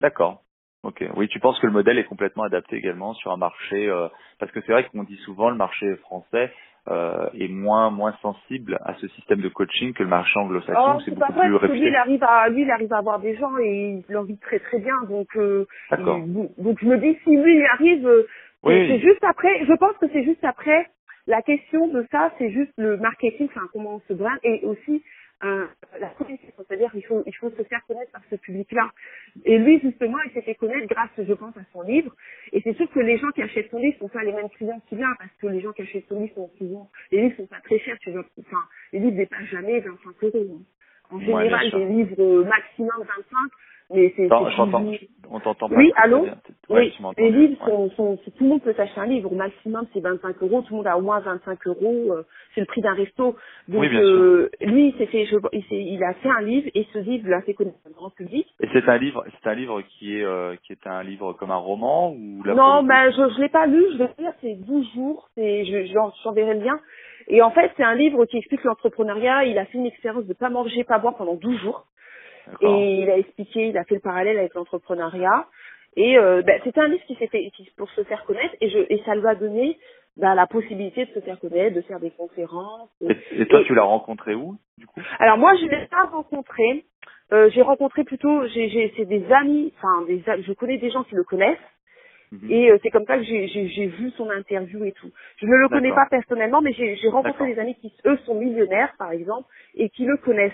D'accord. 0.00 0.42
Ok. 0.84 1.04
Oui, 1.16 1.26
tu 1.28 1.40
penses 1.40 1.58
que 1.58 1.66
le 1.66 1.72
modèle 1.72 1.98
est 1.98 2.04
complètement 2.04 2.44
adapté 2.44 2.76
également 2.76 3.12
sur 3.14 3.32
un 3.32 3.36
marché 3.36 3.90
parce 4.38 4.52
que 4.52 4.60
c'est 4.62 4.72
vrai 4.72 4.84
qu'on 4.84 5.02
dit 5.02 5.16
souvent 5.24 5.50
le 5.50 5.56
marché 5.56 5.96
français 5.96 6.52
euh, 6.88 7.28
est 7.38 7.48
moins 7.48 7.90
moins 7.90 8.14
sensible 8.22 8.78
à 8.84 8.94
ce 8.94 9.08
système 9.08 9.40
de 9.40 9.48
coaching 9.48 9.92
que 9.92 10.02
le 10.02 10.08
marché 10.08 10.38
anglo-saxon 10.38 10.94
Oh, 10.96 11.00
c'est 11.04 11.10
beaucoup 11.14 11.32
vrai, 11.32 11.48
plus 11.48 11.52
parce 11.58 11.62
que 11.66 11.72
lui, 11.72 11.72
réputé. 11.84 11.88
il 11.90 11.96
arrive 11.96 12.24
à, 12.24 12.48
lui, 12.48 12.62
il 12.62 12.70
arrive 12.70 12.92
à 12.92 12.98
avoir 12.98 13.18
des 13.20 13.36
gens 13.36 13.56
et 13.58 14.02
il 14.08 14.12
leur 14.12 14.24
vit 14.24 14.38
très 14.38 14.58
très 14.60 14.78
bien. 14.78 14.94
Donc, 15.08 15.28
euh, 15.36 15.66
D'accord. 15.90 16.18
il- 16.18 16.62
donc 16.62 16.78
je 16.80 16.86
me 16.86 16.98
dis 16.98 17.16
si 17.24 17.36
lui 17.36 17.56
il 17.56 17.64
arrive, 17.66 18.06
euh, 18.06 18.26
Oui. 18.64 18.86
c'est 18.88 19.00
juste 19.00 19.22
après. 19.24 19.64
Je 19.64 19.72
pense 19.74 19.96
que 19.98 20.06
c'est 20.12 20.24
juste 20.24 20.44
après. 20.44 20.86
La 21.28 21.42
question 21.42 21.88
de 21.88 22.06
ça, 22.12 22.30
c'est 22.38 22.50
juste 22.50 22.72
le 22.78 22.96
marketing, 22.98 23.48
enfin 23.50 23.66
comment 23.72 23.96
on 23.96 24.00
se 24.08 24.12
brand 24.14 24.38
et 24.44 24.60
aussi 24.64 25.02
euh, 25.44 25.66
la 26.00 26.08
communication. 26.10 26.54
C'est-à-dire 26.66 26.90
il 26.94 27.04
faut 27.04 27.22
il 27.26 27.34
faut 27.36 27.50
se 27.50 27.62
faire 27.64 27.80
connaître 27.86 28.10
par 28.12 28.22
ce 28.30 28.36
public-là. 28.36 28.90
Et 29.44 29.58
lui 29.58 29.80
justement, 29.80 30.18
il 30.26 30.32
s'est 30.32 30.42
fait 30.42 30.54
connaître 30.54 30.86
grâce, 30.88 31.10
je 31.18 31.32
pense, 31.34 31.56
à 31.56 31.60
son 31.72 31.82
livre. 31.82 32.14
Et 32.52 32.60
c'est 32.62 32.74
sûr 32.74 32.90
que 32.90 33.00
les 33.00 33.18
gens 33.18 33.30
qui 33.32 33.42
achètent 33.42 33.70
son 33.70 33.78
livre 33.78 33.98
sont 33.98 34.08
pas 34.08 34.22
les 34.22 34.32
mêmes 34.32 34.48
clients 34.50 34.80
qu'il 34.88 35.02
a, 35.02 35.14
parce 35.18 35.30
que 35.40 35.46
les 35.48 35.60
gens 35.60 35.72
qui 35.72 35.82
achètent 35.82 36.08
son 36.08 36.20
livre 36.20 36.34
sont 36.34 36.50
souvent 36.58 36.90
les 37.12 37.22
livres 37.22 37.36
sont 37.36 37.46
pas 37.46 37.60
très 37.60 37.78
chers. 37.80 37.98
Tu 38.00 38.10
vois, 38.12 38.24
enfin 38.40 38.62
les 38.92 38.98
livres 39.00 39.16
dépassent 39.16 39.44
jamais 39.50 39.80
25 39.80 40.24
euros. 40.24 40.46
hein. 40.58 40.62
En 41.10 41.18
Ouais, 41.18 41.24
général, 41.24 41.68
sûr. 41.70 41.78
des 41.78 41.84
livres 41.86 42.16
euh, 42.20 42.44
maximum 42.44 42.90
25, 42.98 43.50
mais 43.92 44.12
c'est 44.16 44.24
je 44.24 44.28
t'entends. 44.28 44.50
toujours- 44.84 44.96
On 45.30 45.40
t'entend 45.40 45.68
pas 45.68 45.76
Oui, 45.76 45.92
allô? 45.96 46.26
Ouais, 46.68 46.92
oui, 47.00 47.14
tu 47.14 47.22
les 47.22 47.30
livres 47.30 47.62
Ouais. 47.64 47.70
sont, 47.72 47.90
sont, 47.90 48.16
tout 48.16 48.32
le 48.44 48.48
monde 48.48 48.62
peut 48.62 48.74
s'acheter 48.74 49.00
un 49.00 49.06
livre. 49.06 49.30
Au 49.30 49.34
maximum, 49.36 49.86
c'est 49.92 50.00
25 50.00 50.42
euros. 50.42 50.62
Tout 50.62 50.72
le 50.72 50.76
monde 50.78 50.86
a 50.86 50.98
au 50.98 51.00
moins 51.02 51.20
25 51.20 51.66
euros. 51.68 52.12
euh, 52.12 52.22
c'est 52.54 52.60
le 52.60 52.66
prix 52.66 52.80
d'un 52.80 52.94
resto. 52.94 53.36
Donc, 53.68 53.80
Oui, 53.82 53.88
bien 53.88 54.00
euh, 54.02 54.48
lui, 54.62 54.88
il 54.88 54.94
s'est 54.98 55.06
fait, 55.06 55.26
je- 55.26 55.36
il, 55.52 55.64
il 55.70 56.02
a 56.02 56.14
fait 56.14 56.28
un 56.28 56.40
livre 56.42 56.68
et 56.74 56.86
ce 56.92 56.98
livre 56.98 57.28
l'a 57.28 57.42
fait 57.42 57.54
connaître 57.54 57.78
au 57.88 57.92
grand 57.94 58.10
public. 58.10 58.46
Et 58.60 58.68
c'est 58.72 58.88
un 58.88 58.98
livre, 58.98 59.24
c'est 59.42 59.48
un 59.48 59.54
livre 59.54 59.82
qui 59.82 60.16
est 60.18 60.24
euh, 60.24 60.56
qui 60.64 60.72
est 60.72 60.86
un 60.86 61.02
livre 61.02 61.32
comme 61.34 61.50
un 61.52 61.56
roman 61.56 62.12
ou 62.12 62.42
là, 62.44 62.54
non, 62.54 62.82
ben, 62.82 63.10
je, 63.12 63.34
je 63.34 63.40
l'ai 63.40 63.48
pas 63.48 63.66
lu. 63.66 63.84
Je 63.92 63.98
vais 63.98 64.08
dire, 64.18 64.32
c'est 64.40 64.54
12 64.54 64.86
jours. 64.94 65.28
C'est, 65.36 65.64
je, 65.66 65.86
je 65.86 65.92
j'enverrai 66.24 66.54
le 66.54 66.64
lien. 66.64 66.78
Et 67.28 67.42
en 67.42 67.50
fait, 67.50 67.70
c'est 67.76 67.84
un 67.84 67.94
livre 67.94 68.24
qui 68.26 68.38
explique 68.38 68.64
l'entrepreneuriat. 68.64 69.44
Il 69.44 69.58
a 69.58 69.66
fait 69.66 69.78
une 69.78 69.86
expérience 69.86 70.24
de 70.26 70.34
pas 70.34 70.48
manger, 70.50 70.82
pas 70.84 70.98
boire 70.98 71.16
pendant 71.16 71.34
12 71.34 71.58
jours. 71.60 71.84
Et 72.60 73.00
il 73.02 73.10
a 73.10 73.18
expliqué, 73.18 73.68
il 73.68 73.76
a 73.76 73.84
fait 73.84 73.96
le 73.96 74.00
parallèle 74.00 74.38
avec 74.38 74.54
l'entrepreneuriat. 74.54 75.46
Et 75.96 76.18
euh, 76.18 76.42
bah, 76.42 76.52
c'était 76.64 76.80
un 76.80 76.88
livre 76.88 77.04
qui 77.06 77.14
s'est 77.16 77.26
fait 77.28 77.50
qui- 77.50 77.70
pour 77.76 77.90
se 77.90 78.04
faire 78.04 78.24
connaître 78.24 78.54
et, 78.60 78.68
je, 78.68 78.78
et 78.78 79.02
ça 79.04 79.14
lui 79.14 79.26
a 79.26 79.34
donné 79.34 79.78
bah, 80.16 80.34
la 80.34 80.46
possibilité 80.46 81.06
de 81.06 81.12
se 81.12 81.20
faire 81.20 81.38
connaître, 81.40 81.74
de 81.74 81.80
faire 81.82 82.00
des 82.00 82.10
conférences. 82.10 82.90
Et, 83.00 83.42
et 83.42 83.46
toi, 83.46 83.60
Et- 83.60 83.64
tu 83.64 83.74
l'as 83.74 83.82
rencontré 83.82 84.34
où 84.34 84.56
du 84.78 84.86
coup? 84.86 85.00
Alors 85.18 85.38
moi, 85.38 85.54
je 85.56 85.66
l'ai 85.66 85.86
pas 85.86 86.04
rencontré. 86.04 86.84
Euh, 87.32 87.50
j'ai 87.50 87.62
rencontré 87.62 88.04
plutôt, 88.04 88.46
j'ai, 88.48 88.92
c'est 88.96 89.04
des 89.04 89.24
amis, 89.32 89.72
enfin 89.76 90.04
des, 90.06 90.22
je 90.42 90.52
connais 90.52 90.78
des 90.78 90.90
gens 90.90 91.02
qui 91.02 91.14
le 91.16 91.24
connaissent 91.24 91.58
Mhm. 92.32 92.50
et 92.50 92.70
euh, 92.70 92.78
c'est 92.82 92.90
comme 92.90 93.04
ça 93.06 93.16
que 93.16 93.22
j'ai, 93.22 93.86
vu 93.86 94.10
son 94.16 94.30
interview 94.30 94.84
et 94.84 94.92
tout. 94.92 95.10
Je 95.38 95.46
ne 95.46 95.56
le 95.56 95.68
connais 95.68 95.90
pas 95.90 96.06
personnellement, 96.10 96.60
mais 96.60 96.72
j'ai, 96.72 97.08
rencontré 97.08 97.54
des 97.54 97.58
amis 97.60 97.74
qui 97.76 97.92
eux 98.04 98.18
sont 98.26 98.34
millionnaires 98.34 98.92
par 98.98 99.12
exemple 99.12 99.48
et 99.74 99.88
qui 99.90 100.04
le 100.04 100.16
connaissent 100.16 100.52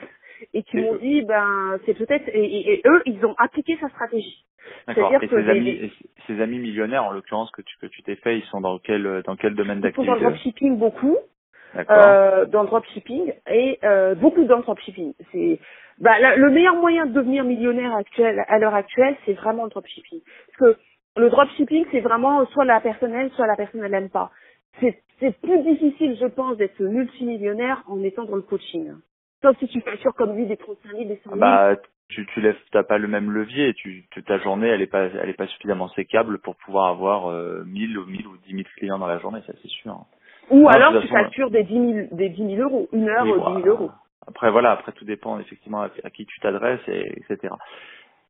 et 0.55 0.63
qui 0.63 0.77
m'ont 0.79 0.97
dit 0.97 1.23
ben 1.23 1.79
c'est 1.87 1.95
peut-être 1.95 2.29
et, 2.29 2.45
et- 2.45 2.75
et 2.75 2.83
eux 2.87 3.03
ils 3.07 3.25
ont 3.25 3.35
appliqué 3.39 3.77
sa 3.81 3.89
stratégie. 3.89 4.45
D'accord. 4.87 5.13
Et 5.21 5.29
que 5.29 5.43
ces 5.43 5.49
amis, 5.51 5.61
les- 5.61 5.93
ces 6.27 6.41
amis 6.41 6.59
millionnaires, 6.59 7.05
en 7.05 7.13
l'occurrence 7.13 7.51
que 7.51 7.63
tu 7.63 7.77
que 7.79 7.87
tu 7.87 8.03
t'es 8.03 8.17
fait, 8.17 8.39
ils 8.39 8.45
sont 8.45 8.61
dans 8.61 8.79
quel 8.79 9.23
dans 9.25 9.37
quel 9.37 9.55
domaine 9.55 9.81
Ils 9.85 9.95
sont 9.95 10.05
dans 10.05 10.15
le 10.15 10.21
d'activité 10.21 10.25
dropshipping 10.69 10.79
beaucoup. 10.79 11.17
D'accord. 11.75 11.97
euh, 11.97 12.45
dans 12.47 12.63
le 12.63 12.69
dropshipping 12.69 13.33
et 13.51 13.79
euh, 13.83 14.15
beaucoup 14.15 14.45
dans 14.45 14.59
le 14.59 14.63
dropshipping. 14.63 15.15
C'est 15.33 15.59
bah, 15.99 16.19
la- 16.21 16.37
le 16.37 16.51
meilleur 16.51 16.77
moyen 16.77 17.07
de 17.07 17.13
devenir 17.13 17.45
millionnaire 17.45 17.95
actuel 17.95 18.45
à 18.49 18.59
l'heure 18.59 18.75
actuelle, 18.75 19.17
c'est 19.25 19.33
vraiment 19.33 19.65
le 19.65 19.71
dropshipping. 19.71 20.21
Parce 20.59 20.75
que 20.75 20.81
le 21.17 21.31
dropshipping, 21.31 21.87
c'est 21.91 22.01
vraiment 22.01 22.45
soit 22.47 22.65
la 22.67 22.81
personne 22.81 23.15
aime, 23.15 23.31
soit 23.31 23.47
la 23.47 23.57
personne 23.57 23.83
elle 23.83 23.95
aime 23.95 24.11
pas. 24.11 24.31
C'est 24.81 25.03
c'est 25.21 25.41
plus 25.41 25.63
difficile, 25.63 26.17
je 26.21 26.27
pense, 26.27 26.57
d'être 26.57 26.81
multimillionnaire 26.81 27.83
en 27.89 28.03
étant 28.03 28.25
dans 28.25 28.37
le 28.37 28.43
coaching. 28.43 28.93
Sauf 29.43 29.59
si 29.59 29.67
tu 29.69 29.81
factures 29.81 30.15
comme 30.15 30.37
lui 30.37 30.47
des 30.47 30.57
35 30.57 30.91
000, 30.91 31.05
des 31.05 31.21
100 31.25 31.31
000. 31.31 31.37
Bah, 31.37 31.77
tu, 32.09 32.27
tu 32.27 32.41
lèves, 32.41 32.57
t'as 32.71 32.85
pas 32.85 32.99
le 32.99 33.09
même 33.09 33.31
levier. 33.31 33.75
Tu, 33.75 34.07
ta 34.27 34.39
journée, 34.39 34.69
elle 34.69 34.83
est 34.83 34.87
pas, 34.87 35.05
elle 35.07 35.29
est 35.29 35.37
pas 35.37 35.47
suffisamment 35.49 35.89
sécable 35.89 36.39
pour 36.39 36.57
pouvoir 36.57 36.89
avoir 36.91 37.31
euh, 37.31 37.65
1000 37.67 37.99
ou 37.99 38.07
1000 38.07 38.27
ou 38.27 38.37
10 38.47 38.51
000 38.53 38.63
clients 38.77 38.99
dans 38.99 39.07
la 39.07 39.19
journée, 39.19 39.41
ça 39.47 39.53
c'est 39.63 39.69
sûr. 39.69 39.97
Ou 40.51 40.61
non, 40.63 40.67
alors 40.69 41.01
tu 41.01 41.09
factures 41.09 41.51
des 41.51 41.65
10 41.65 41.73
000, 41.73 42.09
des 42.13 42.29
10 42.29 42.57
000 42.57 42.63
euros, 42.63 42.89
une 42.93 43.09
heure, 43.09 43.25
Oui, 43.25 43.33
euh, 43.33 43.39
voilà. 43.39 43.57
10 43.57 43.63
000 43.65 43.77
euros. 43.77 43.91
Après 44.27 44.51
voilà, 44.51 44.73
après 44.73 44.93
tout 44.93 45.05
dépend 45.05 45.39
effectivement 45.41 45.83
à, 45.83 45.91
à 46.05 46.11
qui 46.11 46.27
tu 46.27 46.39
t'adresses 46.41 46.87
et 46.87 47.13
etc. 47.19 47.55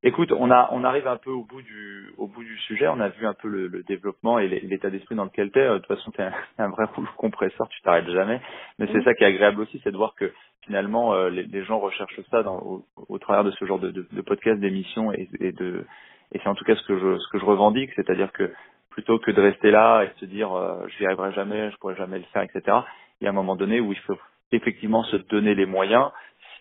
Écoute, 0.04 0.32
on 0.32 0.50
a, 0.50 0.68
on 0.72 0.82
arrive 0.82 1.06
un 1.06 1.16
peu 1.16 1.30
au 1.30 1.44
bout 1.44 1.62
du, 1.62 2.12
au 2.18 2.26
bout 2.26 2.42
du 2.42 2.58
sujet. 2.58 2.88
On 2.88 2.98
a 2.98 3.08
vu 3.10 3.24
un 3.24 3.34
peu 3.34 3.46
le, 3.48 3.68
le 3.68 3.84
développement 3.84 4.40
et 4.40 4.48
l'é- 4.48 4.60
l'état 4.60 4.90
d'esprit 4.90 5.14
dans 5.14 5.24
lequel 5.24 5.52
t'es. 5.52 5.60
Euh, 5.60 5.74
De 5.74 5.78
toute 5.78 5.96
façon, 5.96 6.10
t'es 6.10 6.22
un, 6.24 6.30
t'es 6.56 6.62
un 6.62 6.70
vrai 6.70 6.86
rouleau 6.94 7.08
compresseur. 7.16 7.68
Tu 7.68 7.80
t'arrêtes 7.82 8.08
jamais. 8.10 8.40
Mais 8.80 8.86
c'est 8.88 8.94
Mhm. 8.98 9.04
ça 9.04 9.14
qui 9.14 9.22
est 9.22 9.28
agréable 9.28 9.60
aussi, 9.60 9.80
c'est 9.84 9.92
de 9.92 9.96
voir 9.96 10.14
que 10.16 10.32
finalement 10.66 11.14
euh, 11.14 11.30
les, 11.30 11.44
les 11.44 11.64
gens 11.64 11.78
recherchent 11.78 12.20
ça 12.30 12.42
dans, 12.42 12.58
au, 12.58 12.84
au 13.08 13.18
travers 13.18 13.44
de 13.44 13.52
ce 13.52 13.64
genre 13.64 13.78
de, 13.78 13.90
de, 13.92 14.06
de 14.10 14.20
podcast, 14.22 14.58
d'émissions 14.60 15.12
et, 15.12 15.28
et 15.40 15.52
de, 15.52 15.84
et 16.32 16.38
c'est 16.40 16.48
en 16.48 16.54
tout 16.56 16.64
cas 16.64 16.74
ce 16.74 16.82
que 16.86 16.98
je, 16.98 17.18
ce 17.18 17.28
que 17.32 17.38
je 17.38 17.44
revendique, 17.44 17.90
c'est-à-dire 17.94 18.32
que 18.32 18.52
plutôt 18.90 19.18
que 19.20 19.30
de 19.30 19.40
rester 19.40 19.70
là 19.70 20.02
et 20.02 20.08
de 20.08 20.14
se 20.18 20.24
dire 20.26 20.52
euh, 20.52 20.84
j'y 20.98 21.06
arriverai 21.06 21.32
jamais, 21.32 21.70
je 21.70 21.76
pourrai 21.76 21.94
jamais 21.96 22.18
le 22.18 22.24
faire, 22.32 22.42
etc. 22.42 22.76
Il 23.20 23.24
y 23.24 23.26
a 23.28 23.30
un 23.30 23.34
moment 23.34 23.54
donné 23.56 23.78
où 23.80 23.92
il 23.92 23.98
faut 24.00 24.18
effectivement 24.50 25.02
se 25.04 25.16
donner 25.16 25.54
les 25.54 25.64
moyens 25.66 26.10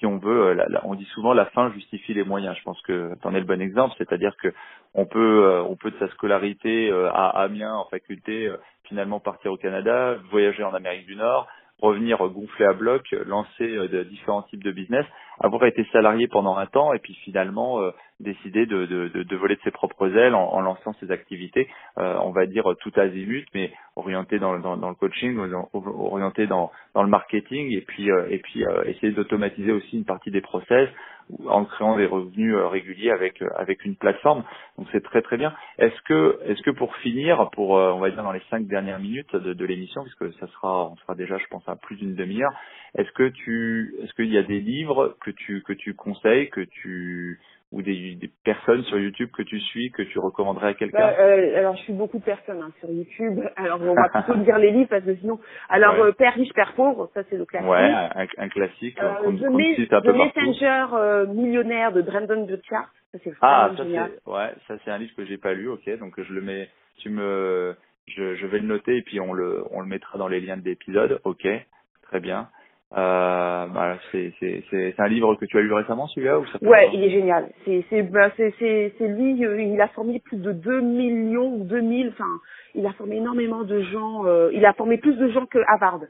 si 0.01 0.07
on 0.07 0.17
veut, 0.17 0.59
euh, 0.59 0.79
on 0.83 0.95
dit 0.95 1.05
souvent 1.13 1.33
la 1.33 1.45
fin 1.45 1.71
justifie 1.73 2.15
les 2.15 2.23
moyens. 2.23 2.57
Je 2.57 2.63
pense 2.63 2.81
que 2.81 3.13
tu 3.21 3.27
en 3.27 3.35
es 3.35 3.39
le 3.39 3.45
bon 3.45 3.61
exemple, 3.61 3.93
c'est-à-dire 3.99 4.35
que 4.37 4.51
on 4.95 5.05
peut, 5.05 5.45
euh, 5.45 5.61
on 5.61 5.75
peut 5.75 5.91
de 5.91 5.99
sa 5.99 6.07
scolarité 6.09 6.89
euh, 6.89 7.09
à 7.11 7.29
Amiens 7.43 7.75
en 7.75 7.85
faculté 7.85 8.51
finalement 8.85 9.19
partir 9.19 9.51
au 9.51 9.57
Canada, 9.57 10.17
voyager 10.31 10.63
en 10.63 10.73
Amérique 10.73 11.05
du 11.05 11.15
Nord, 11.15 11.47
revenir 11.82 12.17
gonfler 12.30 12.65
à 12.65 12.74
bloc, 12.74 13.04
lancer 13.26 13.76
euh, 13.76 14.04
différents 14.06 14.44
types 14.44 14.63
de 14.63 14.72
business, 14.72 15.06
avoir 15.39 15.65
été 15.65 15.86
salarié 15.91 16.28
pendant 16.28 16.58
un 16.58 16.65
temps 16.67 16.94
et 16.94 17.00
puis 17.00 17.15
finalement 17.24 17.82
euh, 17.82 17.91
décider 18.20 18.65
de, 18.65 18.86
de, 18.86 19.08
de, 19.10 19.24
de 19.24 19.36
voler 19.36 19.56
de 19.56 19.62
ses 19.63 19.72
propres 19.72 20.15
ailes 20.15 20.36
en, 20.36 20.48
en 20.50 20.62
lançant 20.62 20.94
ses 21.00 21.12
activités, 21.12 21.67
euh, 21.98 22.17
on 22.22 22.32
va 22.32 22.46
dire 22.46 22.65
tout 22.82 22.91
azimut, 22.96 23.48
mais 23.54 23.72
orienté 23.96 24.39
dans, 24.39 24.60
dans, 24.60 24.78
dans 24.78 24.89
le 24.89 24.96
coaching, 24.96 25.38
orienté 25.74 26.48
dans, 26.48 26.72
dans 26.94 27.04
le 27.04 27.10
marketing 27.10 27.72
et 27.72 27.82
puis 27.82 28.12
euh, 28.12 28.28
et 28.30 28.39
puis 28.39 28.63
euh, 28.65 28.84
essayer 28.86 29.12
d'automatiser 29.12 29.72
aussi 29.72 29.98
une 29.98 30.06
partie 30.06 30.32
des 30.32 30.41
process 30.41 30.89
en 31.48 31.65
créant 31.65 31.98
des 31.98 32.06
revenus 32.06 32.56
euh, 32.56 32.67
réguliers 32.67 33.12
avec 33.12 33.41
euh, 33.41 33.50
avec 33.56 33.86
une 33.86 33.96
plateforme. 33.96 34.44
Donc 34.78 34.88
c'est 34.91 35.04
très 35.04 35.22
très 35.22 35.38
bien. 35.38 35.54
Est-ce 35.78 36.02
que 36.04 36.39
est-ce 36.46 36.62
que 36.62 36.72
pour 36.72 36.96
finir, 36.98 37.50
pour 37.52 37.78
euh, 37.78 37.91
on 37.94 38.00
va 38.00 38.10
dire 38.10 38.24
dans 38.24 38.32
les 38.32 38.41
cinq 38.50 38.67
dernières 38.67 39.00
minutes 39.00 39.36
de, 39.36 39.54
de 39.54 39.65
l'émission, 39.65 40.04
puisque 40.04 40.34
ça 40.39 40.48
sera 40.48 40.89
on 40.89 40.96
sera 40.98 41.15
déjà 41.15 41.38
je 41.38 41.48
pense 41.48 41.67
à 41.67 41.76
plus 41.76 41.96
d'une 41.96 42.15
demi-heure, 42.15 42.54
est-ce 42.98 43.12
que 43.12 43.30
tu 43.30 43.96
est-ce 44.04 44.13
qu'il 44.13 44.32
y 44.32 44.38
a 44.38 44.44
des 44.44 44.60
livres 44.60 45.15
que 45.22 45.32
tu 45.32 45.62
que 45.63 45.74
tu 45.74 45.94
conseilles, 45.94 46.50
que 46.50 46.62
tu 46.62 47.39
ou 47.71 47.81
des, 47.81 48.15
des 48.15 48.29
personnes 48.43 48.84
sur 48.84 48.99
YouTube 48.99 49.29
que 49.31 49.43
tu 49.43 49.60
suis, 49.60 49.91
que 49.91 50.01
tu 50.03 50.19
recommanderais 50.19 50.69
à 50.69 50.73
quelqu'un? 50.73 50.99
Bah, 50.99 51.15
euh, 51.19 51.57
alors 51.57 51.75
je 51.77 51.84
suis 51.84 51.93
beaucoup 51.93 52.19
de 52.19 52.23
personnes 52.23 52.62
hein, 52.62 52.71
sur 52.79 52.89
YouTube. 52.89 53.39
Alors 53.55 53.81
on 53.81 53.95
va 53.95 54.10
plutôt 54.23 54.39
lire 54.39 54.57
les 54.57 54.71
livres 54.71 54.89
parce 54.89 55.05
que 55.05 55.15
sinon. 55.15 55.39
Alors 55.69 55.93
Ouais. 55.95 56.01
euh, 56.07 56.12
Père 56.12 56.34
riche, 56.34 56.53
Père 56.53 56.73
pauvre, 56.73 57.10
ça 57.13 57.23
c'est 57.29 57.38
le 57.38 57.45
classique. 57.45 57.69
Ouais, 57.69 57.77
un, 57.79 58.27
un 58.38 58.49
classique 58.49 58.97
Euh, 59.01 59.13
qu'on 59.23 59.38
The, 59.38 59.41
qu'on 59.45 59.57
Me- 59.57 59.75
cite 59.75 59.93
un 59.93 60.01
The 60.01 60.05
peu 60.05 60.13
partout. 60.17 60.39
Messenger 60.41 60.86
euh, 60.93 61.27
millionnaire 61.27 61.91
de 61.93 62.01
Brandon 62.01 62.45
Burchard, 62.45 62.91
ça 63.12 63.19
c'est 63.23 63.34
Ah, 63.41 63.71
ça 63.77 63.84
génial. 63.86 64.12
c'est 64.25 64.29
ouais, 64.31 64.53
ça 64.67 64.75
c'est 64.84 64.91
un 64.91 64.97
livre 64.97 65.15
que 65.15 65.25
j'ai 65.25 65.38
pas 65.38 65.53
lu, 65.53 65.69
ok, 65.69 65.89
donc 65.99 66.19
je 66.21 66.34
le 66.34 66.41
mets, 66.41 66.69
tu 66.99 67.10
me, 67.10 67.75
je, 68.07 68.36
je 68.36 68.47
vais 68.47 68.60
le 68.60 68.67
noter 68.67 68.97
et 68.97 69.01
puis 69.01 69.19
on 69.19 69.34
le, 69.34 69.63
on 69.71 69.79
le 69.81 69.88
mettra 69.88 70.17
dans 70.17 70.27
les 70.27 70.41
liens 70.41 70.57
de 70.57 70.65
l'épisode, 70.65 71.21
ok, 71.23 71.47
très 72.03 72.19
bien. 72.19 72.49
Euh, 72.97 73.67
bah, 73.67 73.97
c'est, 74.12 74.34
c'est, 74.39 74.63
c'est, 74.69 74.93
c'est 74.95 75.01
un 75.01 75.08
livre 75.08 75.36
que 75.36 75.45
tu 75.45 75.58
as 75.58 75.62
lu 75.62 75.71
récemment 75.73 76.08
celui-là 76.08 76.39
ou 76.39 76.45
ça 76.47 76.58
Ouais, 76.62 76.89
il 76.93 77.01
est 77.04 77.10
génial. 77.10 77.49
C'est 77.63 77.86
c'est 77.89 78.04
bah, 78.04 78.32
c'est 78.36 78.54
c'est 78.60 78.93
c'est 78.97 79.08
lui. 79.08 79.45
euh, 79.45 79.62
il 79.62 79.80
a 79.80 79.88
formé 79.89 80.19
plus 80.19 80.38
de 80.38 80.51
2 80.51 80.82
millions 80.82 81.54
ou 81.54 81.63
2000. 81.63 82.10
Enfin, 82.10 82.25
il 82.75 82.86
a 82.86 82.91
formé 82.93 83.15
énormément 83.17 83.63
de 83.63 83.80
gens. 83.82 84.25
euh, 84.25 84.49
il 84.54 84.65
a 84.65 84.73
formé 84.73 84.97
plus 84.97 85.15
de 85.15 85.30
gens 85.30 85.45
que 85.45 85.60
Harvard. 85.67 86.01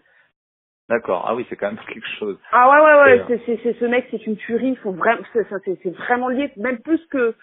D'accord, 0.89 1.26
ah 1.28 1.36
oui, 1.36 1.46
c'est 1.50 1.56
quand 1.56 1.67
même 1.67 1.80
quelque 1.88 2.08
chose. 2.20 2.39
Ah 2.52 2.70
ouais 2.72 2.82
ouais 2.82 3.02
ouais. 3.04 3.26
C'est, 3.28 3.38
C'est 3.38 3.46
c'est 3.46 3.60
c'est 3.74 3.80
ce 3.80 3.86
mec, 3.86 4.08
c'est 4.10 4.26
une 4.26 4.38
tuerie. 4.38 4.76
Faut 4.78 4.91
vraiment. 4.91 5.22
C'est 5.34 5.46
c'est 5.65 5.80
c'est 5.84 5.96
vraiment 5.96 6.30
lié. 6.30 6.52
Même 6.58 6.80
plus 6.80 7.06
que 7.12 7.36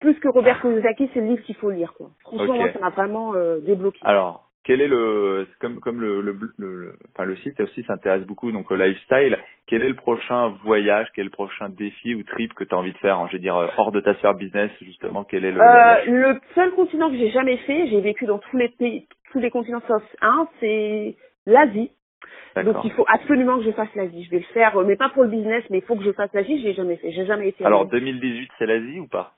plus 0.00 0.18
que 0.20 0.28
Robert 0.28 0.60
Kiyosaki, 0.62 1.10
c'est 1.12 1.20
le 1.20 1.26
livre 1.26 1.42
qu'il 1.42 1.56
faut 1.56 1.70
lire 1.70 1.92
quoi. 1.92 2.10
Franchement, 2.22 2.54
moi, 2.54 2.72
ça 2.72 2.78
m'a 2.78 2.88
vraiment 2.88 3.34
euh, 3.34 3.58
débloqué. 3.60 3.98
Alors, 4.02 4.49
quel 4.70 4.82
est 4.82 4.86
le, 4.86 5.48
comme 5.60 5.80
comme 5.80 6.00
le, 6.00 6.20
le, 6.20 6.38
le, 6.56 6.74
le- 6.76 6.94
enfin 7.12 7.24
le 7.24 7.34
site 7.38 7.58
aussi 7.58 7.82
s'intéresse 7.82 8.22
beaucoup 8.24 8.52
donc 8.52 8.70
au 8.70 8.76
lifestyle. 8.76 9.36
Quel 9.66 9.82
est 9.82 9.88
le 9.88 9.96
prochain 9.96 10.50
voyage, 10.62 11.08
quel 11.12 11.22
est 11.22 11.24
le 11.24 11.30
prochain 11.32 11.68
défi 11.70 12.14
ou 12.14 12.22
trip 12.22 12.54
que 12.54 12.62
tu 12.62 12.72
as 12.72 12.78
envie 12.78 12.92
de 12.92 12.98
faire 12.98 13.18
hein, 13.18 13.26
Je 13.30 13.32
veux 13.32 13.42
dire 13.42 13.56
euh, 13.56 13.66
hors 13.78 13.90
de 13.90 13.98
ta 13.98 14.14
sphère 14.14 14.34
business 14.34 14.70
justement. 14.80 15.24
Quel 15.24 15.44
est 15.44 15.50
le, 15.50 15.60
Euh, 15.60 16.04
le 16.06 16.40
seul 16.54 16.70
continent 16.70 17.10
que 17.10 17.16
j'ai 17.16 17.30
jamais 17.32 17.56
fait, 17.56 17.88
j'ai 17.88 18.00
vécu 18.00 18.26
dans 18.26 18.38
tous 18.38 18.56
les 18.56 18.68
pays, 18.68 19.08
tous 19.32 19.40
les 19.40 19.50
continents 19.50 19.82
sauf 19.88 20.04
un, 20.20 20.46
c'est 20.60 21.16
l'Asie. 21.46 21.90
Donc 22.54 22.76
il 22.84 22.92
faut 22.92 23.06
absolument 23.08 23.58
que 23.58 23.64
je 23.64 23.72
fasse 23.72 23.92
l'Asie. 23.96 24.22
Je 24.22 24.30
vais 24.30 24.38
le 24.38 24.54
faire, 24.54 24.76
euh, 24.78 24.84
mais 24.84 24.94
pas 24.94 25.08
pour 25.08 25.24
le 25.24 25.30
business, 25.30 25.64
mais 25.70 25.78
il 25.78 25.84
faut 25.84 25.96
que 25.96 26.04
je 26.04 26.12
fasse 26.12 26.30
l'Asie. 26.32 26.60
Je 26.60 26.68
l'ai 26.68 26.74
jamais 26.74 26.96
fait. 26.96 27.10
J'ai 27.10 27.26
jamais 27.26 27.48
été. 27.48 27.64
Alors 27.64 27.82
Asie. 27.82 27.90
2018, 27.90 28.50
c'est 28.56 28.66
l'Asie 28.66 29.00
ou 29.00 29.08
pas? 29.08 29.32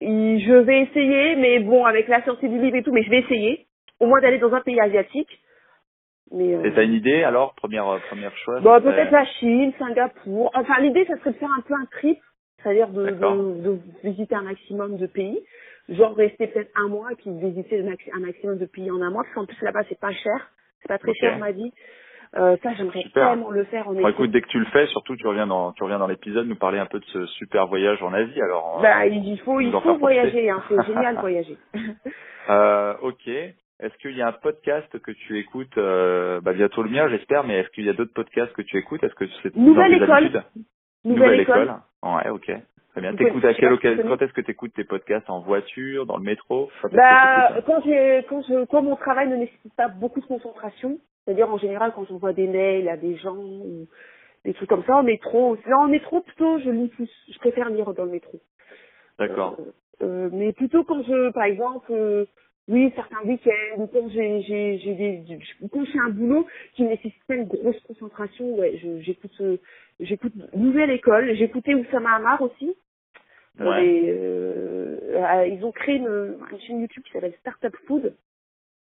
Je 0.00 0.54
vais 0.62 0.82
essayer, 0.82 1.36
mais 1.36 1.60
bon, 1.60 1.84
avec 1.84 2.08
la 2.08 2.24
sortie 2.24 2.48
du 2.48 2.60
livre 2.60 2.76
et 2.76 2.82
tout, 2.82 2.92
mais 2.92 3.04
je 3.04 3.10
vais 3.10 3.20
essayer. 3.20 3.67
Au 4.00 4.06
moins 4.06 4.20
d'aller 4.20 4.38
dans 4.38 4.52
un 4.52 4.60
pays 4.60 4.80
asiatique. 4.80 5.40
Mais 6.30 6.54
euh, 6.54 6.64
Et 6.64 6.74
t'as 6.74 6.84
une 6.84 6.92
idée 6.92 7.24
alors 7.24 7.54
première 7.54 7.88
euh, 7.88 7.98
première 8.08 8.36
choix 8.36 8.60
bon, 8.60 8.78
serait- 8.80 8.92
peut-être 8.94 9.10
la 9.12 9.24
Chine, 9.24 9.72
Singapour. 9.78 10.50
Enfin, 10.54 10.80
l'idée, 10.80 11.04
ça 11.06 11.16
serait 11.18 11.32
de 11.32 11.36
faire 11.38 11.50
un 11.56 11.62
peu 11.62 11.74
un 11.74 11.86
trip, 11.86 12.18
c'est-à-dire 12.62 12.88
de, 12.88 13.06
de, 13.06 13.62
de 13.62 13.78
visiter 14.04 14.34
un 14.34 14.42
maximum 14.42 14.96
de 14.98 15.06
pays. 15.06 15.40
Genre 15.88 16.14
rester 16.14 16.48
peut-être 16.48 16.70
un 16.76 16.88
mois 16.88 17.10
et 17.12 17.14
puis 17.14 17.30
visiter 17.30 17.82
un 18.12 18.20
maximum 18.20 18.58
de 18.58 18.66
pays 18.66 18.90
en 18.90 19.00
un 19.00 19.10
mois, 19.10 19.22
parce 19.22 19.34
qu'en 19.34 19.46
plus 19.46 19.62
là-bas, 19.62 19.80
c'est 19.88 19.98
pas 19.98 20.12
cher. 20.12 20.50
C'est 20.82 20.88
pas 20.88 20.98
très 20.98 21.14
cher, 21.14 21.32
on 21.36 21.38
m'a 21.40 21.52
dit. 21.52 21.72
Euh, 22.36 22.58
ça, 22.62 22.74
j'aimerais 22.74 23.02
vraiment 23.14 23.50
le 23.50 23.64
faire 23.64 23.88
en 23.88 23.94
Bon, 23.94 24.06
écoute, 24.06 24.30
dès 24.30 24.42
que 24.42 24.48
tu 24.48 24.58
le 24.58 24.66
fais, 24.66 24.86
surtout 24.88 25.16
tu 25.16 25.26
reviens 25.26 25.46
dans 25.46 25.72
tu 25.72 25.82
reviens 25.82 25.98
dans 25.98 26.06
l'épisode 26.06 26.46
nous 26.46 26.56
parler 26.56 26.78
un 26.78 26.84
peu 26.84 27.00
de 27.00 27.04
ce 27.06 27.24
super 27.26 27.66
voyage 27.68 28.02
en 28.02 28.12
Asie. 28.12 28.40
Alors, 28.42 28.78
euh, 28.78 28.82
Bah, 28.82 29.06
il 29.06 29.38
faut, 29.40 29.60
il 29.60 29.72
faut 29.72 29.96
voyager, 29.96 30.50
hein. 30.50 30.62
c'est 30.68 30.82
génial 30.86 31.16
voyager. 31.16 31.56
euh, 32.50 32.94
ok. 33.00 33.30
Est-ce 33.80 33.96
qu'il 33.98 34.16
y 34.16 34.22
a 34.22 34.28
un 34.28 34.32
podcast 34.32 34.98
que 34.98 35.12
tu 35.12 35.38
écoutes 35.38 35.78
euh, 35.78 36.40
bah, 36.40 36.52
bientôt 36.52 36.82
le 36.82 36.90
mien, 36.90 37.08
j'espère, 37.08 37.44
mais 37.44 37.58
est-ce 37.58 37.68
qu'il 37.68 37.84
y 37.84 37.88
a 37.88 37.92
d'autres 37.92 38.12
podcasts 38.12 38.52
que 38.54 38.62
tu 38.62 38.76
écoutes? 38.76 39.04
Est-ce 39.04 39.14
que 39.14 39.26
c'est 39.42 39.54
Nouvelle 39.54 39.94
école. 39.94 40.42
Nouvelle, 41.04 41.40
école. 41.40 41.74
Ouais, 42.02 42.28
ok. 42.30 42.50
Très 42.90 43.00
bien. 43.00 43.14
T'écoutes 43.14 43.44
à 43.44 43.54
quelle 43.54 43.72
occasion? 43.72 44.02
Quand 44.08 44.20
est-ce 44.20 44.32
que 44.32 44.40
tu 44.40 44.50
écoutes 44.50 44.74
tes 44.74 44.82
podcasts? 44.82 45.30
En 45.30 45.40
voiture, 45.40 46.06
dans 46.06 46.16
le 46.16 46.24
métro? 46.24 46.70
Bah, 46.92 47.60
quand 47.66 47.80
j'ai, 47.84 48.24
quand 48.28 48.42
je, 48.42 48.64
quand 48.64 48.82
mon 48.82 48.96
travail 48.96 49.28
ne 49.28 49.36
nécessite 49.36 49.74
pas 49.76 49.86
beaucoup 49.86 50.20
de 50.20 50.26
concentration, 50.26 50.98
c'est-à-dire 51.24 51.48
en 51.48 51.58
général 51.58 51.92
quand 51.94 52.04
j'envoie 52.06 52.32
des 52.32 52.48
mails 52.48 52.88
à 52.88 52.96
des 52.96 53.16
gens 53.16 53.36
ou 53.36 53.86
des 54.44 54.54
trucs 54.54 54.68
comme 54.68 54.84
ça 54.84 54.96
en 54.96 55.02
métro, 55.04 55.56
non, 55.68 55.76
en 55.76 55.88
métro 55.88 56.20
plutôt 56.22 56.58
je 56.58 56.70
lis 56.70 56.88
plus, 56.88 57.10
je 57.32 57.38
préfère 57.38 57.70
lire 57.70 57.92
dans 57.94 58.04
le 58.04 58.10
métro. 58.10 58.40
D'accord. 59.18 59.56
Euh, 59.60 59.72
euh, 60.02 60.30
mais 60.32 60.52
plutôt 60.52 60.84
quand 60.84 61.02
je, 61.02 61.30
par 61.32 61.44
exemple, 61.44 61.92
euh, 61.92 62.24
oui, 62.68 62.92
certains 62.94 63.22
week-ends, 63.24 63.88
quand 63.92 64.08
j'ai, 64.10 64.42
j'ai, 64.42 64.78
j'ai 64.78 64.94
des, 64.94 65.24
quand 65.72 65.84
j'ai 65.84 65.98
un 65.98 66.10
boulot 66.10 66.46
qui 66.74 66.84
nécessite 66.84 67.14
une 67.30 67.46
grosse 67.46 67.80
concentration, 67.80 68.54
ouais, 68.56 68.78
je- 68.78 69.00
j'écoute, 69.00 69.32
euh, 69.40 69.56
j'écoute 70.00 70.34
Nouvelle 70.54 70.90
École, 70.90 71.34
j'écoutais 71.34 71.74
Oussama 71.74 72.16
Hamar 72.16 72.42
aussi. 72.42 72.76
ils 75.46 75.64
ont 75.64 75.72
créé 75.72 75.96
une, 75.96 76.38
chaîne 76.60 76.80
YouTube 76.80 77.02
qui 77.04 77.12
s'appelle 77.12 77.34
Startup 77.40 77.74
Food. 77.86 78.14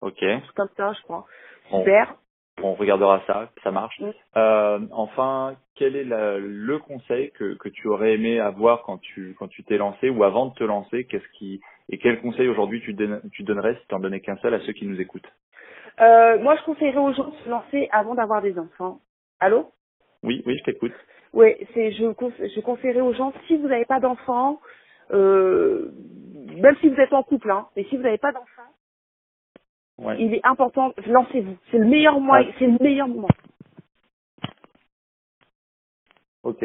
Ok. 0.02 0.26
Comme 0.56 0.70
ça, 0.76 0.94
je 0.94 1.02
crois. 1.04 1.26
Super 1.70 2.18
on 2.64 2.74
regardera 2.74 3.22
ça, 3.28 3.50
ça 3.64 3.72
marche. 3.72 4.02
Euh, 4.36 4.80
enfin, 4.92 5.56
quel 5.76 5.96
est 5.96 6.04
le 6.06 6.78
conseil 6.80 7.32
que, 7.32 7.56
que 7.56 7.70
tu 7.70 7.88
aurais 7.88 8.14
aimé 8.14 8.40
avoir 8.40 8.84
quand 8.84 8.98
tu 9.00 9.36
quand 9.38 9.48
tu 9.48 9.64
t'es 9.64 9.78
lancé 9.78 10.10
ou 10.10 10.24
avant 10.24 10.48
de 10.48 10.54
te 10.56 10.64
lancer 10.64 11.06
Qu'est-ce 11.06 11.28
qui 11.38 11.62
et 11.90 11.98
quel 11.98 12.20
conseil 12.22 12.48
aujourd'hui 12.48 12.82
tu, 12.82 12.96
tu 13.32 13.44
donnerais 13.44 13.76
si 13.76 13.88
tu 13.88 13.96
en 13.96 14.00
donnais 14.00 14.20
qu'un 14.20 14.38
seul 14.38 14.54
à 14.54 14.60
ceux 14.62 14.74
qui 14.74 14.86
nous 14.86 15.00
écoutent? 15.00 15.30
Euh, 16.00 16.40
Moi, 16.40 16.56
je 16.56 16.64
conseillerais 16.64 16.98
aux 16.98 17.14
gens 17.14 17.28
de 17.30 17.36
se 17.44 17.50
lancer 17.50 17.90
avant 17.92 18.16
d'avoir 18.16 18.42
des 18.42 18.58
enfants. 18.60 19.00
Allô? 19.40 19.72
Oui, 20.24 20.44
oui, 20.46 20.58
je 20.58 20.64
t'écoute. 20.64 20.94
Oui, 21.34 21.56
c'est 21.74 21.92
je 21.92 22.06
je 22.06 22.60
conseillerais 22.62 23.02
aux 23.02 23.14
gens 23.14 23.34
si 23.48 23.58
vous 23.58 23.68
n'avez 23.68 23.86
pas 23.86 24.00
d'enfants, 24.00 24.60
euh, 25.12 25.92
même 26.56 26.76
si 26.82 26.90
vous 26.90 27.00
êtes 27.00 27.14
en 27.14 27.24
couple, 27.24 27.52
hein, 27.52 27.68
mais 27.76 27.84
si 27.86 27.98
vous 27.98 28.04
n'avez 28.04 28.18
pas 28.18 28.32
d'enfants 28.32 28.67
il 30.20 30.34
est 30.34 30.46
important, 30.46 30.94
lancez-vous. 31.06 31.58
C'est 31.72 31.78
le 31.78 31.86
meilleur 31.86 32.20
moyen, 32.20 32.48
c'est 32.60 32.68
le 32.68 32.78
meilleur 32.80 33.08
moment. 33.08 33.30
Ok. 36.44 36.64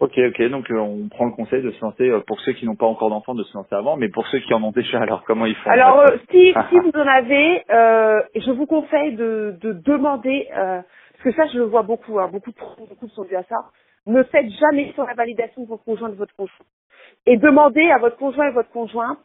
Ok, 0.00 0.18
ok. 0.18 0.42
Donc 0.48 0.70
euh, 0.70 0.78
on 0.78 1.08
prend 1.08 1.26
le 1.26 1.32
conseil 1.32 1.62
de 1.62 1.70
se 1.72 1.80
lancer 1.82 2.08
euh, 2.08 2.20
pour 2.26 2.40
ceux 2.40 2.52
qui 2.52 2.64
n'ont 2.64 2.74
pas 2.74 2.86
encore 2.86 3.10
d'enfants 3.10 3.34
de 3.34 3.44
se 3.44 3.54
lancer 3.54 3.74
avant, 3.74 3.96
mais 3.96 4.08
pour 4.08 4.26
ceux 4.28 4.38
qui 4.40 4.54
en 4.54 4.62
ont 4.62 4.70
déjà, 4.70 4.98
alors 5.00 5.24
comment 5.24 5.44
ils 5.44 5.54
font 5.56 5.70
Alors 5.70 6.00
euh, 6.00 6.16
si 6.30 6.54
si 6.70 6.78
vous 6.78 6.90
en 6.94 7.06
avez, 7.06 7.62
je 7.68 8.50
vous 8.50 8.66
conseille 8.66 9.14
de, 9.14 9.56
de 9.60 9.72
demander, 9.72 10.48
parce 10.54 11.22
que 11.22 11.32
ça 11.32 11.46
je 11.48 11.58
le 11.58 11.64
vois 11.64 11.82
beaucoup, 11.82 12.18
hein, 12.18 12.28
beaucoup 12.32 12.50
de 12.50 12.56
beaucoup 12.88 13.08
sont 13.08 13.24
dus 13.24 13.36
à 13.36 13.42
ça. 13.44 13.56
Ne 14.06 14.22
faites 14.22 14.48
jamais 14.48 14.92
sur 14.94 15.04
la 15.04 15.12
validation 15.12 15.62
de 15.62 15.68
votre 15.68 15.84
conjoint 15.84 16.08
de 16.08 16.14
votre 16.14 16.34
conjoint 16.34 16.64
et 17.26 17.36
demandez 17.36 17.90
à 17.90 17.98
votre 17.98 18.16
conjoint 18.16 18.48
et 18.48 18.52
votre 18.52 18.70
conjoint 18.70 19.18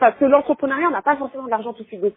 parce 0.00 0.16
que 0.18 0.24
l'entrepreneuriat, 0.24 0.90
n'a 0.90 1.02
pas 1.02 1.16
forcément 1.16 1.44
de 1.44 1.50
l'argent 1.50 1.72
tout 1.72 1.82
de 1.82 1.88
suite. 1.88 2.00
Donc, 2.00 2.14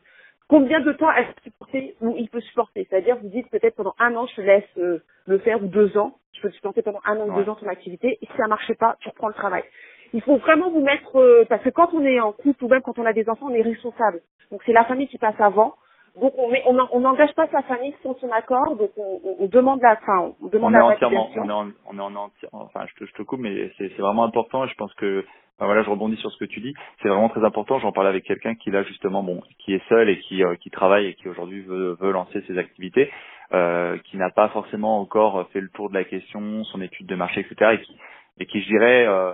combien 0.47 0.79
de 0.81 0.91
temps 0.93 1.11
est-ce 1.11 1.31
qu'il 1.41 1.51
supporter 1.51 1.95
ou 2.01 2.15
il 2.17 2.29
peut 2.29 2.41
supporter? 2.41 2.87
C'est-à-dire, 2.89 3.17
vous 3.17 3.29
dites 3.29 3.49
peut-être 3.49 3.75
pendant 3.75 3.95
un 3.99 4.15
an, 4.15 4.27
je 4.35 4.41
laisse 4.41 4.63
euh, 4.77 4.99
le 5.27 5.39
faire 5.39 5.63
ou 5.63 5.67
deux 5.67 5.97
ans, 5.97 6.17
je 6.33 6.41
peux 6.41 6.51
supporter 6.51 6.81
pendant 6.81 7.01
un 7.05 7.17
an 7.19 7.27
ou 7.29 7.41
deux 7.41 7.49
ans 7.49 7.55
ton 7.55 7.67
activité. 7.67 8.17
Et 8.21 8.25
si 8.25 8.31
ça 8.37 8.47
marchait 8.47 8.75
pas, 8.75 8.97
tu 8.99 9.09
reprends 9.09 9.27
le 9.27 9.33
travail. 9.33 9.63
Il 10.13 10.21
faut 10.21 10.37
vraiment 10.37 10.69
vous 10.69 10.81
mettre, 10.81 11.17
euh, 11.17 11.45
parce 11.47 11.63
que 11.63 11.69
quand 11.69 11.93
on 11.93 12.03
est 12.05 12.19
en 12.19 12.33
couple 12.33 12.65
ou 12.65 12.67
même 12.67 12.81
quand 12.81 12.99
on 12.99 13.05
a 13.05 13.13
des 13.13 13.29
enfants, 13.29 13.47
on 13.49 13.53
est 13.55 13.61
responsable. 13.61 14.21
Donc 14.51 14.61
c'est 14.65 14.73
la 14.73 14.85
famille 14.85 15.07
qui 15.07 15.17
passe 15.17 15.39
avant. 15.39 15.75
Donc 16.19 16.33
on 16.37 16.49
met, 16.49 16.63
on 16.65 16.99
n'engage 16.99 17.33
pas 17.35 17.47
sa 17.47 17.61
famille 17.63 17.95
sans 18.03 18.15
son 18.15 18.29
accord, 18.31 18.75
donc 18.75 18.91
on, 18.97 19.21
on, 19.39 19.47
demande 19.47 19.81
la, 19.81 19.95
fin, 19.95 20.33
on 20.41 20.47
demande 20.47 20.75
on 20.75 20.77
la 20.77 20.79
est 20.79 20.95
entièrement, 20.95 21.29
on 21.37 21.49
est 21.49 21.51
en, 21.51 21.67
on 21.87 21.97
est 21.97 22.01
en 22.01 22.31
enfin 22.51 22.85
je 22.87 22.95
te, 22.99 23.09
je 23.09 23.13
te 23.13 23.21
coupe, 23.21 23.39
mais 23.39 23.71
c'est 23.77 23.87
vraiment 23.97 24.25
important. 24.25 24.65
Et 24.65 24.67
je 24.67 24.75
pense 24.75 24.93
que 24.95 25.25
voilà, 25.65 25.83
je 25.83 25.89
rebondis 25.89 26.17
sur 26.17 26.31
ce 26.31 26.37
que 26.37 26.45
tu 26.45 26.59
dis. 26.59 26.73
C'est 27.01 27.07
vraiment 27.07 27.29
très 27.29 27.43
important. 27.43 27.79
J'en 27.79 27.91
parlais 27.91 28.09
avec 28.09 28.23
quelqu'un 28.23 28.55
qui 28.55 28.71
là 28.71 28.83
justement, 28.83 29.23
bon, 29.23 29.41
qui 29.59 29.73
est 29.73 29.87
seul 29.89 30.09
et 30.09 30.19
qui, 30.19 30.43
euh, 30.43 30.55
qui 30.55 30.69
travaille 30.69 31.07
et 31.07 31.13
qui 31.13 31.29
aujourd'hui 31.29 31.61
veut, 31.61 31.97
veut 31.99 32.11
lancer 32.11 32.41
ses 32.47 32.57
activités, 32.57 33.11
euh, 33.53 33.97
qui 34.05 34.17
n'a 34.17 34.29
pas 34.31 34.49
forcément 34.49 34.99
encore 34.99 35.47
fait 35.49 35.61
le 35.61 35.69
tour 35.69 35.89
de 35.89 35.93
la 35.93 36.03
question, 36.03 36.63
son 36.65 36.81
étude 36.81 37.07
de 37.07 37.15
marché, 37.15 37.41
etc. 37.41 37.73
Et 37.73 37.81
qui, 37.81 37.95
et 38.39 38.45
qui 38.47 38.61
je 38.61 38.67
dirais, 38.67 39.05
euh, 39.07 39.33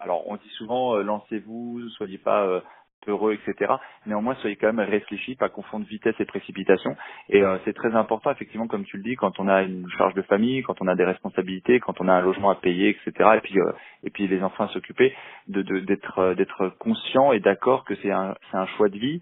alors 0.00 0.28
on 0.28 0.36
dit 0.36 0.50
souvent, 0.56 0.96
euh, 0.96 1.02
lancez-vous, 1.02 1.88
soyez 1.90 2.18
pas 2.18 2.62
euh, 3.08 3.10
heureux, 3.10 3.34
etc. 3.34 3.72
Néanmoins, 4.06 4.34
soyez 4.36 4.56
quand 4.56 4.72
même 4.72 4.88
réfléchis, 4.88 5.34
pas 5.34 5.48
confondre 5.48 5.86
vitesse 5.86 6.14
et 6.18 6.24
précipitation. 6.24 6.96
Et 7.28 7.42
euh, 7.42 7.58
c'est 7.64 7.72
très 7.72 7.94
important, 7.94 8.30
effectivement, 8.30 8.66
comme 8.66 8.84
tu 8.84 8.96
le 8.96 9.02
dis, 9.02 9.16
quand 9.16 9.38
on 9.40 9.48
a 9.48 9.62
une 9.62 9.88
charge 9.96 10.14
de 10.14 10.22
famille, 10.22 10.62
quand 10.62 10.80
on 10.80 10.88
a 10.88 10.94
des 10.94 11.04
responsabilités, 11.04 11.80
quand 11.80 12.00
on 12.00 12.08
a 12.08 12.12
un 12.12 12.20
logement 12.20 12.50
à 12.50 12.54
payer, 12.56 12.90
etc. 12.90 13.30
Et 13.36 13.40
puis 13.40 13.58
euh, 13.58 13.72
et 14.04 14.10
puis 14.10 14.26
les 14.26 14.42
enfants 14.42 14.64
à 14.64 14.68
s'occuper, 14.68 15.14
de 15.48 15.62
d'être 15.62 16.18
euh, 16.18 16.34
d'être 16.34 16.68
conscient 16.78 17.32
et 17.32 17.40
d'accord 17.40 17.84
que 17.84 17.94
c'est 17.96 18.10
un 18.10 18.34
c'est 18.50 18.56
un 18.56 18.66
choix 18.66 18.88
de 18.88 18.98
vie 18.98 19.20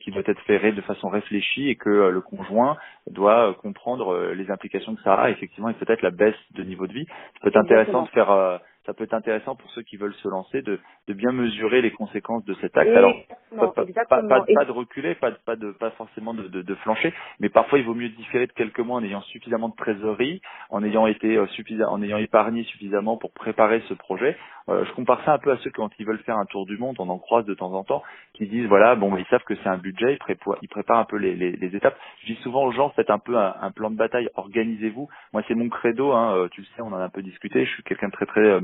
qui 0.00 0.10
doit 0.10 0.24
être 0.26 0.40
fait 0.42 0.72
de 0.72 0.80
façon 0.80 1.08
réfléchie 1.08 1.68
et 1.68 1.76
que 1.76 1.88
le 1.88 2.20
conjoint 2.20 2.76
doit 3.08 3.54
comprendre 3.54 4.32
les 4.34 4.50
implications 4.50 4.96
que 4.96 5.02
ça 5.02 5.14
a. 5.14 5.30
Effectivement, 5.30 5.68
et 5.68 5.74
peut-être 5.74 6.02
la 6.02 6.10
baisse 6.10 6.34
de 6.54 6.64
niveau 6.64 6.88
de 6.88 6.92
vie. 6.92 7.06
Ça 7.06 7.40
peut 7.42 7.48
être 7.50 7.56
intéressant 7.56 8.02
de 8.02 8.08
faire 8.08 8.60
ça 8.86 8.94
peut 8.94 9.04
être 9.04 9.14
intéressant 9.14 9.56
pour 9.56 9.70
ceux 9.70 9.82
qui 9.82 9.96
veulent 9.96 10.14
se 10.14 10.28
lancer 10.28 10.62
de, 10.62 10.78
de 11.08 11.12
bien 11.12 11.32
mesurer 11.32 11.82
les 11.82 11.90
conséquences 11.90 12.44
de 12.44 12.54
cet 12.54 12.76
acte. 12.76 12.90
Alors, 12.90 13.14
pas, 13.56 14.64
de 14.64 14.72
reculer, 14.72 15.14
pas, 15.14 15.32
pas, 15.32 15.56
de, 15.56 15.72
pas 15.72 15.90
forcément 15.92 16.34
de, 16.34 16.48
de, 16.48 16.62
de, 16.62 16.74
flancher, 16.76 17.12
mais 17.40 17.48
parfois 17.48 17.78
il 17.78 17.84
vaut 17.84 17.94
mieux 17.94 18.08
différer 18.08 18.46
de 18.46 18.52
quelques 18.52 18.80
mois 18.80 18.96
en 18.96 19.04
ayant 19.04 19.20
suffisamment 19.22 19.68
de 19.68 19.76
trésorerie, 19.76 20.40
en 20.70 20.82
ayant 20.82 21.06
été 21.06 21.36
euh, 21.36 21.46
suffisant, 21.48 21.90
en 21.90 22.02
ayant 22.02 22.18
épargné 22.18 22.64
suffisamment 22.64 23.16
pour 23.16 23.32
préparer 23.32 23.82
ce 23.88 23.94
projet. 23.94 24.36
Euh, 24.68 24.84
je 24.84 24.92
compare 24.92 25.22
ça 25.24 25.34
un 25.34 25.38
peu 25.38 25.50
à 25.50 25.56
ceux 25.58 25.70
quand 25.70 25.90
ils 25.98 26.06
veulent 26.06 26.22
faire 26.22 26.38
un 26.38 26.46
tour 26.46 26.64
du 26.64 26.78
monde, 26.78 26.96
on 26.98 27.08
en 27.08 27.18
croise 27.18 27.44
de 27.44 27.54
temps 27.54 27.72
en 27.72 27.84
temps, 27.84 28.02
qui 28.34 28.46
disent 28.46 28.66
voilà, 28.66 28.94
bon, 28.94 29.16
ils 29.16 29.26
savent 29.26 29.42
que 29.44 29.54
c'est 29.56 29.68
un 29.68 29.78
budget, 29.78 30.14
ils, 30.14 30.18
préparent, 30.18 30.58
ils 30.62 30.68
préparent 30.68 31.00
un 31.00 31.04
peu 31.04 31.16
les, 31.16 31.34
les, 31.34 31.52
les, 31.52 31.76
étapes. 31.76 31.96
Je 32.22 32.32
dis 32.32 32.40
souvent 32.42 32.64
aux 32.64 32.72
gens, 32.72 32.90
faites 32.90 33.10
un 33.10 33.18
peu 33.18 33.36
un, 33.36 33.54
un 33.60 33.70
plan 33.72 33.90
de 33.90 33.96
bataille, 33.96 34.28
organisez-vous. 34.36 35.08
Moi, 35.32 35.42
c'est 35.48 35.54
mon 35.54 35.68
credo, 35.68 36.12
hein, 36.12 36.36
euh, 36.36 36.48
tu 36.48 36.60
le 36.60 36.66
sais, 36.76 36.82
on 36.82 36.88
en 36.88 37.00
a 37.00 37.04
un 37.04 37.08
peu 37.08 37.22
discuté. 37.22 37.64
Je 37.64 37.70
suis 37.70 37.82
quelqu'un 37.82 38.08
de 38.08 38.12
très 38.12 38.26
très 38.26 38.60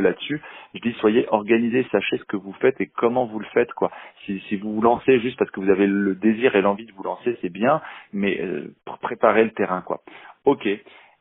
là-dessus. 0.00 0.40
Je 0.74 0.80
dis 0.80 0.92
soyez 1.00 1.26
organisés, 1.30 1.86
sachez 1.92 2.18
ce 2.18 2.24
que 2.24 2.36
vous 2.36 2.54
faites 2.54 2.80
et 2.80 2.86
comment 2.86 3.26
vous 3.26 3.38
le 3.40 3.46
faites, 3.54 3.72
quoi. 3.74 3.90
Si, 4.26 4.40
si 4.48 4.56
vous 4.56 4.74
vous 4.74 4.82
lancez 4.82 5.20
juste 5.20 5.38
parce 5.38 5.50
que 5.50 5.60
vous 5.60 5.70
avez 5.70 5.86
le 5.86 6.14
désir 6.14 6.56
et 6.56 6.62
l'envie 6.62 6.86
de 6.86 6.92
vous 6.92 7.02
lancer, 7.04 7.36
c'est 7.42 7.52
bien, 7.52 7.80
mais 8.12 8.40
euh, 8.40 8.74
pour 8.84 8.98
préparer 8.98 9.44
le 9.44 9.50
terrain, 9.52 9.82
quoi. 9.82 10.02
Ok. 10.44 10.68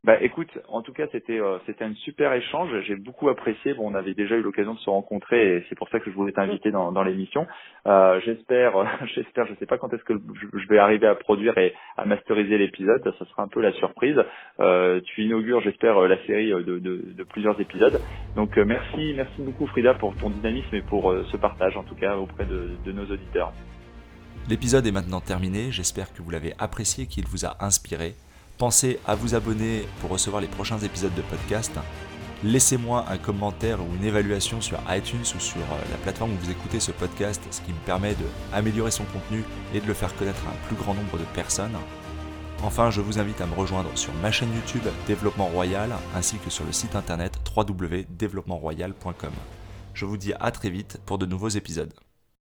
Bah 0.06 0.16
écoute, 0.22 0.48
en 0.70 0.82
tout 0.82 0.94
cas 0.94 1.08
c'était 1.12 1.42
euh, 1.42 1.58
c'était 1.66 1.84
un 1.84 1.94
super 1.94 2.32
échange. 2.32 2.70
J'ai 2.88 2.96
beaucoup 2.96 3.28
apprécié. 3.28 3.74
Bon, 3.74 3.92
on 3.92 3.96
avait 3.96 4.14
déjà 4.14 4.36
eu 4.36 4.42
l'occasion 4.42 4.74
de 4.74 4.80
se 4.80 4.90
rencontrer 4.90 5.58
et 5.58 5.66
c'est 5.68 5.76
pour 5.76 5.90
ça 5.90 6.00
que 6.00 6.10
je 6.10 6.16
voulais 6.16 6.32
t'inviter 6.32 6.72
dans, 6.72 6.94
dans 6.94 7.04
l'émission. 7.04 7.46
Euh, 7.86 8.22
j'espère, 8.24 8.74
j'espère, 9.14 9.46
je 9.48 9.56
sais 9.56 9.66
pas 9.66 9.78
quand 9.78 9.94
est-ce 9.94 10.04
que 10.06 10.14
je, 10.14 10.68
vais 10.70 10.78
arriver 10.78 11.06
à 11.06 11.16
produire 11.16 11.58
et 11.58 11.74
à 11.98 12.06
masteriser 12.06 12.58
l'épisode. 12.58 13.14
Ça 13.20 13.26
sera 13.26 13.44
un 13.44 13.50
peu 13.50 13.60
la 13.60 13.74
surprise. 13.74 14.16
Euh, 14.62 15.02
tu 15.02 15.24
inaugures, 15.24 15.60
j'espère, 15.60 16.00
la 16.00 16.26
série 16.26 16.52
de, 16.52 17.24
plusieurs 17.24 17.60
épisodes. 17.60 18.00
Donc 18.38 18.56
merci, 18.56 19.14
merci 19.18 19.42
beaucoup 19.42 19.68
Frida 19.68 19.96
pour 19.96 20.16
ton 20.16 20.30
dynamisme 20.30 20.76
et 20.76 20.82
pour 20.82 21.14
ce 21.30 21.36
partage 21.36 21.76
en 21.76 21.84
tout 21.84 21.96
cas 21.96 22.16
auprès 22.16 22.46
de 22.46 22.92
nos 22.94 23.04
auditeurs. 23.04 23.52
L'épisode 24.50 24.88
est 24.88 24.94
maintenant 24.94 25.20
terminé. 25.20 25.72
J'espère 25.72 26.14
que 26.14 26.22
vous 26.22 26.32
l'avez 26.32 26.54
apprécié, 26.58 27.06
qu'il 27.06 27.26
vous 27.26 27.46
a 27.46 27.64
inspiré. 27.64 28.16
Pensez 28.60 29.00
à 29.08 29.16
vous 29.16 29.36
abonner 29.36 29.88
pour 30.02 30.10
recevoir 30.10 30.42
les 30.42 30.50
prochains 30.50 30.80
épisodes 30.80 31.14
de 31.16 31.22
podcast. 31.22 31.72
Laissez-moi 32.44 33.06
un 33.10 33.18
commentaire 33.18 33.80
ou 33.80 33.96
une 33.96 34.04
évaluation 34.04 34.60
sur 34.60 34.78
iTunes 34.90 35.22
ou 35.22 35.40
sur 35.40 35.62
euh, 35.62 35.92
la 35.92 35.98
plateforme 35.98 36.34
où 36.34 36.38
vous 36.44 36.52
écoutez 36.52 36.82
ce 36.82 36.92
podcast, 36.92 37.42
ce 37.52 37.62
qui 37.62 37.72
me 37.72 37.80
permet 37.86 38.18
d'améliorer 38.52 38.92
son 38.92 39.06
contenu 39.06 39.46
et 39.74 39.80
de 39.80 39.88
le 39.88 39.94
faire 39.94 40.14
connaître 40.18 40.46
à 40.46 40.50
un 40.50 40.68
plus 40.68 40.76
grand 40.76 40.94
nombre 40.94 41.18
de 41.18 41.24
personnes. 41.34 41.78
Enfin, 42.62 42.92
je 42.92 43.00
vous 43.00 43.18
invite 43.18 43.40
à 43.40 43.46
me 43.46 43.56
rejoindre 43.56 43.98
sur 43.98 44.14
ma 44.16 44.30
chaîne 44.30 44.54
YouTube 44.54 44.92
Développement 45.08 45.48
Royal 45.48 45.92
ainsi 46.14 46.36
que 46.36 46.50
sur 46.50 46.66
le 46.66 46.74
site 46.74 46.98
internet 46.98 47.40
www.développementroyal.com. 47.56 49.32
Je 49.94 50.04
vous 50.04 50.18
dis 50.18 50.34
à 50.38 50.52
très 50.52 50.70
vite 50.70 51.00
pour 51.06 51.18
de 51.18 51.26
nouveaux 51.26 51.48
épisodes. 51.48 51.94